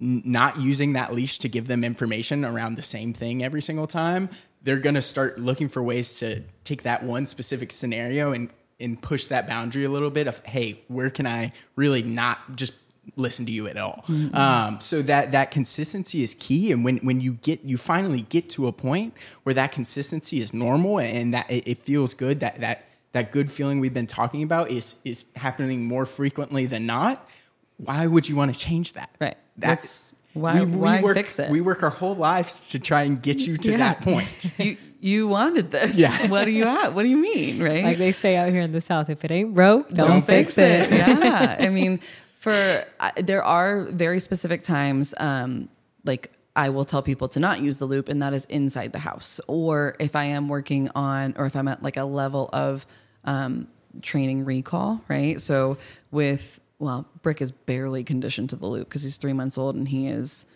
not 0.00 0.58
using 0.58 0.94
that 0.94 1.14
leash 1.14 1.38
to 1.38 1.48
give 1.48 1.66
them 1.66 1.84
information 1.84 2.44
around 2.44 2.76
the 2.76 2.82
same 2.82 3.12
thing 3.12 3.44
every 3.44 3.60
single 3.60 3.86
time, 3.86 4.30
they're 4.62 4.78
going 4.78 4.94
to 4.94 5.02
start 5.02 5.38
looking 5.38 5.68
for 5.68 5.82
ways 5.82 6.18
to 6.18 6.42
take 6.64 6.82
that 6.82 7.02
one 7.04 7.26
specific 7.26 7.70
scenario 7.70 8.32
and 8.32 8.48
and 8.80 9.00
push 9.00 9.26
that 9.26 9.46
boundary 9.46 9.84
a 9.84 9.90
little 9.90 10.10
bit 10.10 10.26
of 10.26 10.38
hey, 10.46 10.82
where 10.88 11.10
can 11.10 11.26
I 11.26 11.52
really 11.76 12.02
not 12.02 12.56
just 12.56 12.72
listen 13.16 13.46
to 13.46 13.52
you 13.52 13.66
at 13.66 13.76
all. 13.76 14.04
Mm-hmm. 14.08 14.34
Um, 14.34 14.80
so 14.80 15.02
that 15.02 15.32
that 15.32 15.50
consistency 15.50 16.22
is 16.22 16.34
key. 16.34 16.72
And 16.72 16.84
when 16.84 16.98
when 16.98 17.20
you 17.20 17.34
get 17.34 17.64
you 17.64 17.76
finally 17.76 18.22
get 18.22 18.48
to 18.50 18.66
a 18.66 18.72
point 18.72 19.14
where 19.42 19.54
that 19.54 19.72
consistency 19.72 20.40
is 20.40 20.52
normal 20.52 21.00
and 21.00 21.34
that 21.34 21.50
it, 21.50 21.68
it 21.68 21.78
feels 21.78 22.14
good, 22.14 22.40
that 22.40 22.60
that 22.60 22.86
that 23.12 23.32
good 23.32 23.50
feeling 23.50 23.80
we've 23.80 23.94
been 23.94 24.06
talking 24.06 24.42
about 24.42 24.70
is 24.70 24.96
is 25.04 25.24
happening 25.36 25.86
more 25.86 26.06
frequently 26.06 26.66
than 26.66 26.86
not. 26.86 27.28
Why 27.76 28.06
would 28.06 28.28
you 28.28 28.36
want 28.36 28.54
to 28.54 28.58
change 28.58 28.92
that? 28.92 29.10
Right. 29.20 29.36
That's 29.56 30.14
why, 30.32 30.62
we, 30.64 30.76
why 30.76 31.00
work, 31.00 31.16
fix 31.16 31.38
it? 31.38 31.50
We 31.50 31.60
work 31.60 31.82
our 31.82 31.90
whole 31.90 32.16
lives 32.16 32.68
to 32.70 32.78
try 32.78 33.02
and 33.02 33.22
get 33.22 33.40
you 33.40 33.56
to 33.56 33.70
yeah. 33.70 33.76
that 33.78 34.00
point. 34.02 34.50
you 34.58 34.76
you 35.00 35.28
wanted 35.28 35.70
this. 35.70 35.98
Yeah. 35.98 36.26
What 36.28 36.46
do 36.46 36.50
you 36.50 36.64
at? 36.64 36.94
What 36.94 37.02
do 37.02 37.08
you 37.08 37.18
mean? 37.18 37.62
Right. 37.62 37.84
Like 37.84 37.98
they 37.98 38.10
say 38.10 38.36
out 38.36 38.48
here 38.48 38.62
in 38.62 38.72
the 38.72 38.80
South, 38.80 39.10
if 39.10 39.24
it 39.24 39.30
ain't 39.30 39.54
broke, 39.54 39.90
don't, 39.90 40.08
don't 40.08 40.22
fix, 40.22 40.54
fix, 40.54 40.90
it. 40.90 40.92
it. 40.92 40.98
yeah. 40.98 41.56
I 41.60 41.68
mean, 41.68 42.00
for 42.44 42.84
uh, 43.00 43.10
there 43.16 43.42
are 43.42 43.84
very 43.84 44.20
specific 44.20 44.62
times 44.62 45.14
um, 45.18 45.70
like 46.04 46.30
I 46.54 46.68
will 46.68 46.84
tell 46.84 47.02
people 47.02 47.26
to 47.28 47.40
not 47.40 47.62
use 47.62 47.78
the 47.78 47.86
loop, 47.86 48.08
and 48.08 48.22
that 48.22 48.32
is 48.32 48.44
inside 48.44 48.92
the 48.92 48.98
house. 48.98 49.40
Or 49.48 49.96
if 49.98 50.14
I 50.14 50.24
am 50.24 50.48
working 50.48 50.90
on, 50.94 51.34
or 51.36 51.46
if 51.46 51.56
I'm 51.56 51.66
at 51.66 51.82
like 51.82 51.96
a 51.96 52.04
level 52.04 52.48
of 52.52 52.86
um, 53.24 53.66
training 54.02 54.44
recall, 54.44 55.02
right? 55.08 55.40
So 55.40 55.78
with, 56.12 56.60
well, 56.78 57.08
Brick 57.22 57.40
is 57.40 57.50
barely 57.50 58.04
conditioned 58.04 58.50
to 58.50 58.56
the 58.56 58.66
loop 58.66 58.88
because 58.88 59.02
he's 59.02 59.16
three 59.16 59.32
months 59.32 59.58
old 59.58 59.74
and 59.74 59.88
he 59.88 60.06
is, 60.06 60.46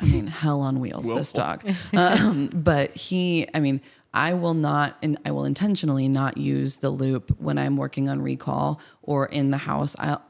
I 0.00 0.06
mean, 0.06 0.26
hell 0.26 0.60
on 0.60 0.80
wheels, 0.80 1.06
this 1.06 1.32
dog. 1.32 1.64
Um, 1.92 2.48
but 2.48 2.96
he, 2.96 3.46
I 3.54 3.60
mean, 3.60 3.80
I 4.12 4.34
will 4.34 4.54
not, 4.54 4.96
and 5.02 5.18
I 5.24 5.30
will 5.30 5.44
intentionally 5.44 6.08
not 6.08 6.36
use 6.36 6.76
the 6.76 6.90
loop 6.90 7.38
when 7.38 7.58
I'm 7.58 7.76
working 7.76 8.08
on 8.08 8.22
recall 8.22 8.80
or 9.02 9.26
in 9.26 9.52
the 9.52 9.58
house. 9.58 9.94
I'll, 10.00 10.22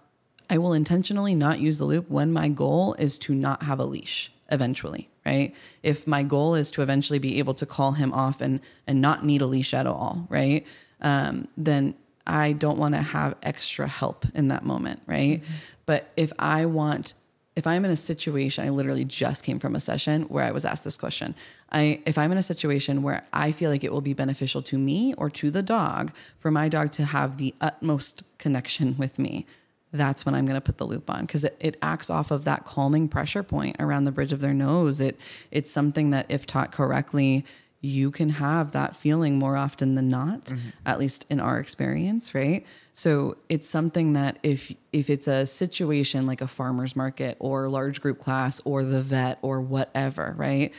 I 0.51 0.59
will 0.59 0.73
intentionally 0.73 1.35
not 1.35 1.59
use 1.59 1.79
the 1.79 1.85
loop 1.85 2.11
when 2.11 2.33
my 2.33 2.49
goal 2.49 2.95
is 2.99 3.19
to 3.19 3.35
not 3.35 3.63
have 3.63 3.79
a 3.79 3.85
leash 3.85 4.33
eventually, 4.51 5.09
right? 5.25 5.55
If 5.83 6.07
my 6.07 6.23
goal 6.23 6.55
is 6.55 6.71
to 6.73 6.83
eventually 6.83 7.19
be 7.19 7.39
able 7.39 7.55
to 7.55 7.67
call 7.67 7.93
him 7.93 8.13
off 8.13 8.41
and 8.41 8.61
and 8.87 9.01
not 9.01 9.25
need 9.25 9.43
a 9.43 9.47
leash 9.47 9.75
at 9.75 9.87
all, 9.87 10.27
right? 10.29 10.67
Um, 11.01 11.49
then 11.57 11.95
I 12.27 12.53
don't 12.53 12.79
want 12.79 12.95
to 12.95 13.03
have 13.03 13.37
extra 13.43 13.87
help 13.87 14.27
in 14.35 14.49
that 14.49 14.65
moment, 14.65 15.03
right? 15.07 15.43
Mm-hmm. 15.43 15.53
But 15.87 16.11
if 16.17 16.33
I 16.39 16.67
want 16.67 17.15
if 17.57 17.69
I'm 17.69 17.85
in 17.85 17.91
a 17.91 17.97
situation, 17.97 18.65
I 18.65 18.71
literally 18.71 19.05
just 19.05 19.45
came 19.45 19.61
from 19.61 19.77
a 19.77 19.81
session 19.81 20.23
where 20.23 20.45
I 20.45 20.51
was 20.51 20.65
asked 20.65 20.83
this 20.83 20.97
question. 20.97 21.37
I, 21.71 22.01
if 22.05 22.19
I'm 22.19 22.33
in 22.33 22.39
a 22.39 22.43
situation 22.43 23.03
where 23.03 23.25
I 23.33 23.53
feel 23.53 23.71
like 23.71 23.85
it 23.85 23.93
will 23.93 24.01
be 24.01 24.13
beneficial 24.13 24.61
to 24.63 24.79
me 24.79 25.15
or 25.15 25.31
to 25.31 25.53
the 25.53 25.63
dog 25.63 26.13
for 26.39 26.51
my 26.51 26.69
dog 26.69 26.91
to 26.93 27.05
have 27.05 27.37
the 27.37 27.55
utmost 27.61 28.25
connection 28.39 28.97
with 28.99 29.21
me, 29.21 29.47
that's 29.95 30.27
when 30.27 30.35
I'm 30.35 30.45
going 30.45 30.57
to 30.57 30.61
put 30.61 30.77
the 30.77 30.87
loop 30.87 31.09
on 31.09 31.23
because 31.23 31.45
it, 31.45 31.57
it 31.61 31.77
acts 31.81 32.11
off 32.11 32.31
of 32.31 32.45
that 32.45 32.65
calming 32.65 33.09
pressure 33.09 33.43
point 33.43 33.77
around 33.79 34.05
the 34.05 34.13
bridge 34.13 34.33
of 34.33 34.41
their 34.41 34.53
nose. 34.53 35.01
It 35.01 35.19
it's 35.51 35.71
something 35.71 36.11
that 36.11 36.27
if 36.29 36.47
taught 36.47 36.73
correctly, 36.73 37.45
you 37.81 38.11
can 38.11 38.31
have 38.31 38.73
that 38.73 38.97
feeling 38.97 39.39
more 39.39 39.57
often 39.57 39.95
than 39.95 40.09
not, 40.09 40.47
mm-hmm. 40.47 40.69
at 40.87 40.99
least 40.99 41.27
in 41.29 41.39
our 41.39 41.61
experience, 41.61 42.35
right? 42.35 42.67
So 42.93 43.37
it's 43.49 43.69
something 43.69 44.15
that 44.15 44.39
if 44.43 44.75
if 44.93 45.09
it's 45.09 45.29
a 45.29 45.47
situation 45.47 46.27
like 46.27 46.41
a 46.41 46.49
farmer's 46.49 46.97
market 46.97 47.37
or 47.39 47.69
large 47.69 48.01
group 48.01 48.19
class 48.19 48.61
or 48.65 48.83
the 48.83 49.01
vet 49.01 49.39
or 49.43 49.61
whatever, 49.61 50.35
right? 50.37 50.73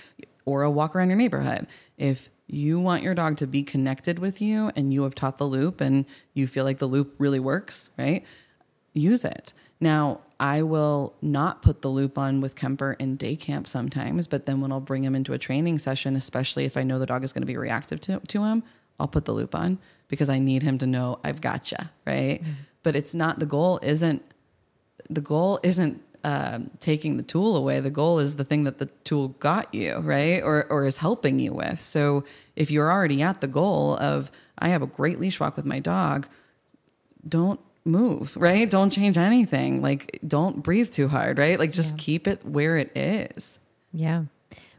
Or 0.46 0.64
a 0.64 0.70
walk 0.70 0.96
around 0.96 1.10
your 1.10 1.18
neighborhood, 1.18 1.68
if 1.98 2.30
you 2.48 2.80
want 2.80 3.02
your 3.02 3.16
dog 3.16 3.38
to 3.38 3.48
be 3.48 3.64
connected 3.64 4.20
with 4.20 4.42
you 4.42 4.72
and 4.76 4.94
you 4.94 5.04
have 5.04 5.16
taught 5.16 5.38
the 5.38 5.46
loop 5.46 5.82
and 5.82 6.06
you 6.34 6.48
feel 6.48 6.64
like 6.64 6.78
the 6.78 6.86
loop 6.86 7.16
really 7.18 7.40
works, 7.40 7.90
right? 7.98 8.24
Use 8.96 9.24
it. 9.24 9.54
Now, 9.80 10.22
I 10.40 10.64
will 10.64 11.14
not 11.22 11.62
put 11.62 11.82
the 11.82 11.90
loop 11.90 12.18
on 12.18 12.42
with 12.42 12.56
Kemper 12.56 12.94
in 12.94 13.18
day 13.18 13.36
camp 13.36 13.68
sometimes, 13.68 14.28
but 14.28 14.46
then 14.46 14.62
when 14.62 14.72
I'll 14.72 14.82
bring 14.82 15.04
him 15.04 15.16
into 15.16 15.34
a 15.34 15.38
training 15.38 15.78
session, 15.78 16.16
especially 16.16 16.66
if 16.66 16.76
I 16.76 16.84
know 16.84 16.98
the 16.98 17.06
dog 17.06 17.24
is 17.24 17.32
going 17.32 17.44
to 17.44 17.48
be 17.48 17.58
reactive 17.58 18.02
to, 18.02 18.20
to 18.20 18.44
him, 18.44 18.64
I'll 19.00 19.08
put 19.08 19.26
the 19.26 19.34
loop 19.34 19.54
on 19.54 19.78
because 20.08 20.30
I 20.30 20.40
need 20.40 20.64
him 20.64 20.78
to 20.80 20.88
know 20.88 21.20
I've 21.24 21.42
gotcha, 21.42 21.92
right? 22.06 22.42
Mm-hmm. 22.42 22.52
But 22.84 22.96
it's 22.96 23.14
not 23.14 23.40
the 23.40 23.46
goal, 23.46 23.80
isn't 23.84 24.24
the 25.10 25.22
goal 25.22 25.60
isn't 25.62 26.02
um, 26.24 26.72
taking 26.80 27.18
the 27.18 27.24
tool 27.24 27.56
away. 27.56 27.80
The 27.80 27.92
goal 27.92 28.18
is 28.18 28.36
the 28.36 28.44
thing 28.44 28.64
that 28.64 28.80
the 28.80 28.88
tool 29.04 29.28
got 29.28 29.72
you, 29.76 29.98
right? 29.98 30.42
Or, 30.42 30.66
or 30.72 30.86
is 30.86 30.98
helping 30.98 31.38
you 31.38 31.54
with. 31.54 31.80
So 31.80 32.24
if 32.56 32.72
you're 32.72 32.92
already 32.92 33.22
at 33.22 33.42
the 33.42 33.48
goal 33.48 33.96
of, 33.98 34.32
I 34.58 34.70
have 34.70 34.82
a 34.82 34.88
great 34.88 35.20
leash 35.20 35.40
walk 35.40 35.56
with 35.56 35.66
my 35.66 35.80
dog, 35.80 36.28
don't 37.28 37.60
move, 37.86 38.36
right? 38.36 38.70
Don't 38.70 38.90
change 38.90 39.18
anything. 39.18 39.82
Like, 39.82 40.20
don't 40.28 40.64
breathe 40.64 40.92
too 40.92 41.08
hard, 41.08 41.38
right? 41.38 41.58
Like, 41.58 41.72
just 41.72 41.98
keep 41.98 42.28
it 42.28 42.44
where 42.44 42.78
it 42.78 42.96
is. 42.96 43.60
Yeah. 43.94 44.24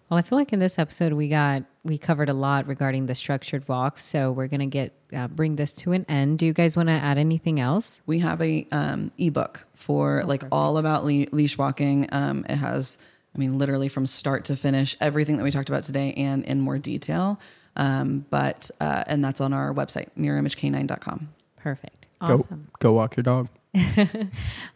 Well, 0.08 0.18
I 0.18 0.22
feel 0.22 0.38
like 0.38 0.52
in 0.52 0.60
this 0.60 0.78
episode 0.78 1.12
we 1.14 1.28
got 1.28 1.64
we 1.82 1.98
covered 1.98 2.28
a 2.28 2.32
lot 2.32 2.68
regarding 2.68 3.06
the 3.06 3.14
structured 3.14 3.66
walks, 3.68 4.04
so 4.04 4.30
we're 4.30 4.46
gonna 4.46 4.66
get 4.66 4.92
uh, 5.12 5.26
bring 5.26 5.56
this 5.56 5.72
to 5.74 5.92
an 5.92 6.06
end. 6.08 6.38
Do 6.38 6.46
you 6.46 6.52
guys 6.52 6.76
want 6.76 6.88
to 6.88 6.92
add 6.92 7.18
anything 7.18 7.58
else? 7.58 8.02
We 8.06 8.20
have 8.20 8.40
a 8.40 8.66
um, 8.70 9.10
ebook 9.18 9.66
for 9.74 10.22
like 10.24 10.44
all 10.52 10.78
about 10.78 11.04
le- 11.04 11.26
leash 11.32 11.58
walking. 11.58 12.08
Um, 12.12 12.46
it 12.48 12.54
has, 12.54 12.98
I 13.34 13.38
mean, 13.38 13.58
literally 13.58 13.88
from 13.88 14.06
start 14.06 14.44
to 14.46 14.56
finish, 14.56 14.96
everything 15.00 15.38
that 15.38 15.42
we 15.42 15.50
talked 15.50 15.68
about 15.68 15.82
today 15.82 16.12
and 16.16 16.44
in 16.44 16.60
more 16.60 16.78
detail. 16.78 17.40
Um, 17.74 18.26
but 18.30 18.70
uh, 18.80 19.02
and 19.08 19.24
that's 19.24 19.40
on 19.40 19.52
our 19.52 19.74
website, 19.74 20.08
mirrorimagek9.com. 20.16 21.28
Perfect. 21.56 22.05
Go 22.24 22.38
go 22.78 22.92
walk 22.92 23.16
your 23.16 23.24
dog. 23.24 23.48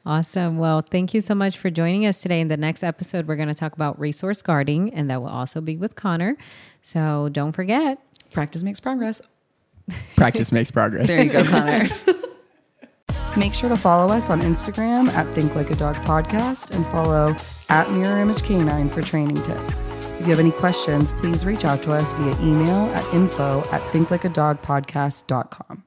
Awesome. 0.07 0.59
Well, 0.59 0.81
thank 0.83 1.13
you 1.15 1.21
so 1.21 1.35
much 1.35 1.59
for 1.59 1.71
joining 1.71 2.07
us 2.07 2.21
today. 2.23 2.41
In 2.41 2.49
the 2.49 2.57
next 2.57 2.83
episode, 2.83 3.29
we're 3.29 3.37
going 3.37 3.49
to 3.49 3.55
talk 3.55 3.75
about 3.75 3.99
resource 4.01 4.41
guarding, 4.43 4.93
and 4.95 5.11
that 5.11 5.21
will 5.21 5.29
also 5.29 5.61
be 5.61 5.77
with 5.77 5.95
Connor. 5.95 6.37
So 6.83 7.29
don't 7.31 7.53
forget. 7.53 7.99
Practice 8.33 8.63
makes 8.63 8.81
progress. 8.81 9.21
Practice 10.17 10.53
makes 10.53 10.71
progress. 10.71 11.07
There 11.07 11.23
you 11.23 11.31
go, 11.31 11.45
Connor. 11.51 11.89
Make 13.37 13.55
sure 13.55 13.69
to 13.69 13.77
follow 13.77 14.13
us 14.13 14.31
on 14.31 14.41
Instagram 14.41 15.09
at 15.09 15.33
Think 15.35 15.55
Like 15.55 15.71
a 15.71 15.77
Dog 15.77 15.97
Podcast 15.97 16.75
and 16.75 16.85
follow 16.87 17.37
at 17.69 17.91
Mirror 17.93 18.19
Image 18.23 18.43
Canine 18.43 18.89
for 18.89 19.03
training 19.03 19.41
tips. 19.43 19.81
If 20.19 20.27
you 20.27 20.31
have 20.35 20.41
any 20.41 20.51
questions, 20.51 21.13
please 21.13 21.45
reach 21.45 21.65
out 21.65 21.83
to 21.85 21.93
us 21.93 22.13
via 22.15 22.33
email 22.41 22.87
at 22.95 23.15
info 23.15 23.61
at 23.71 23.81
thinklikeadogpodcast.com. 23.93 25.85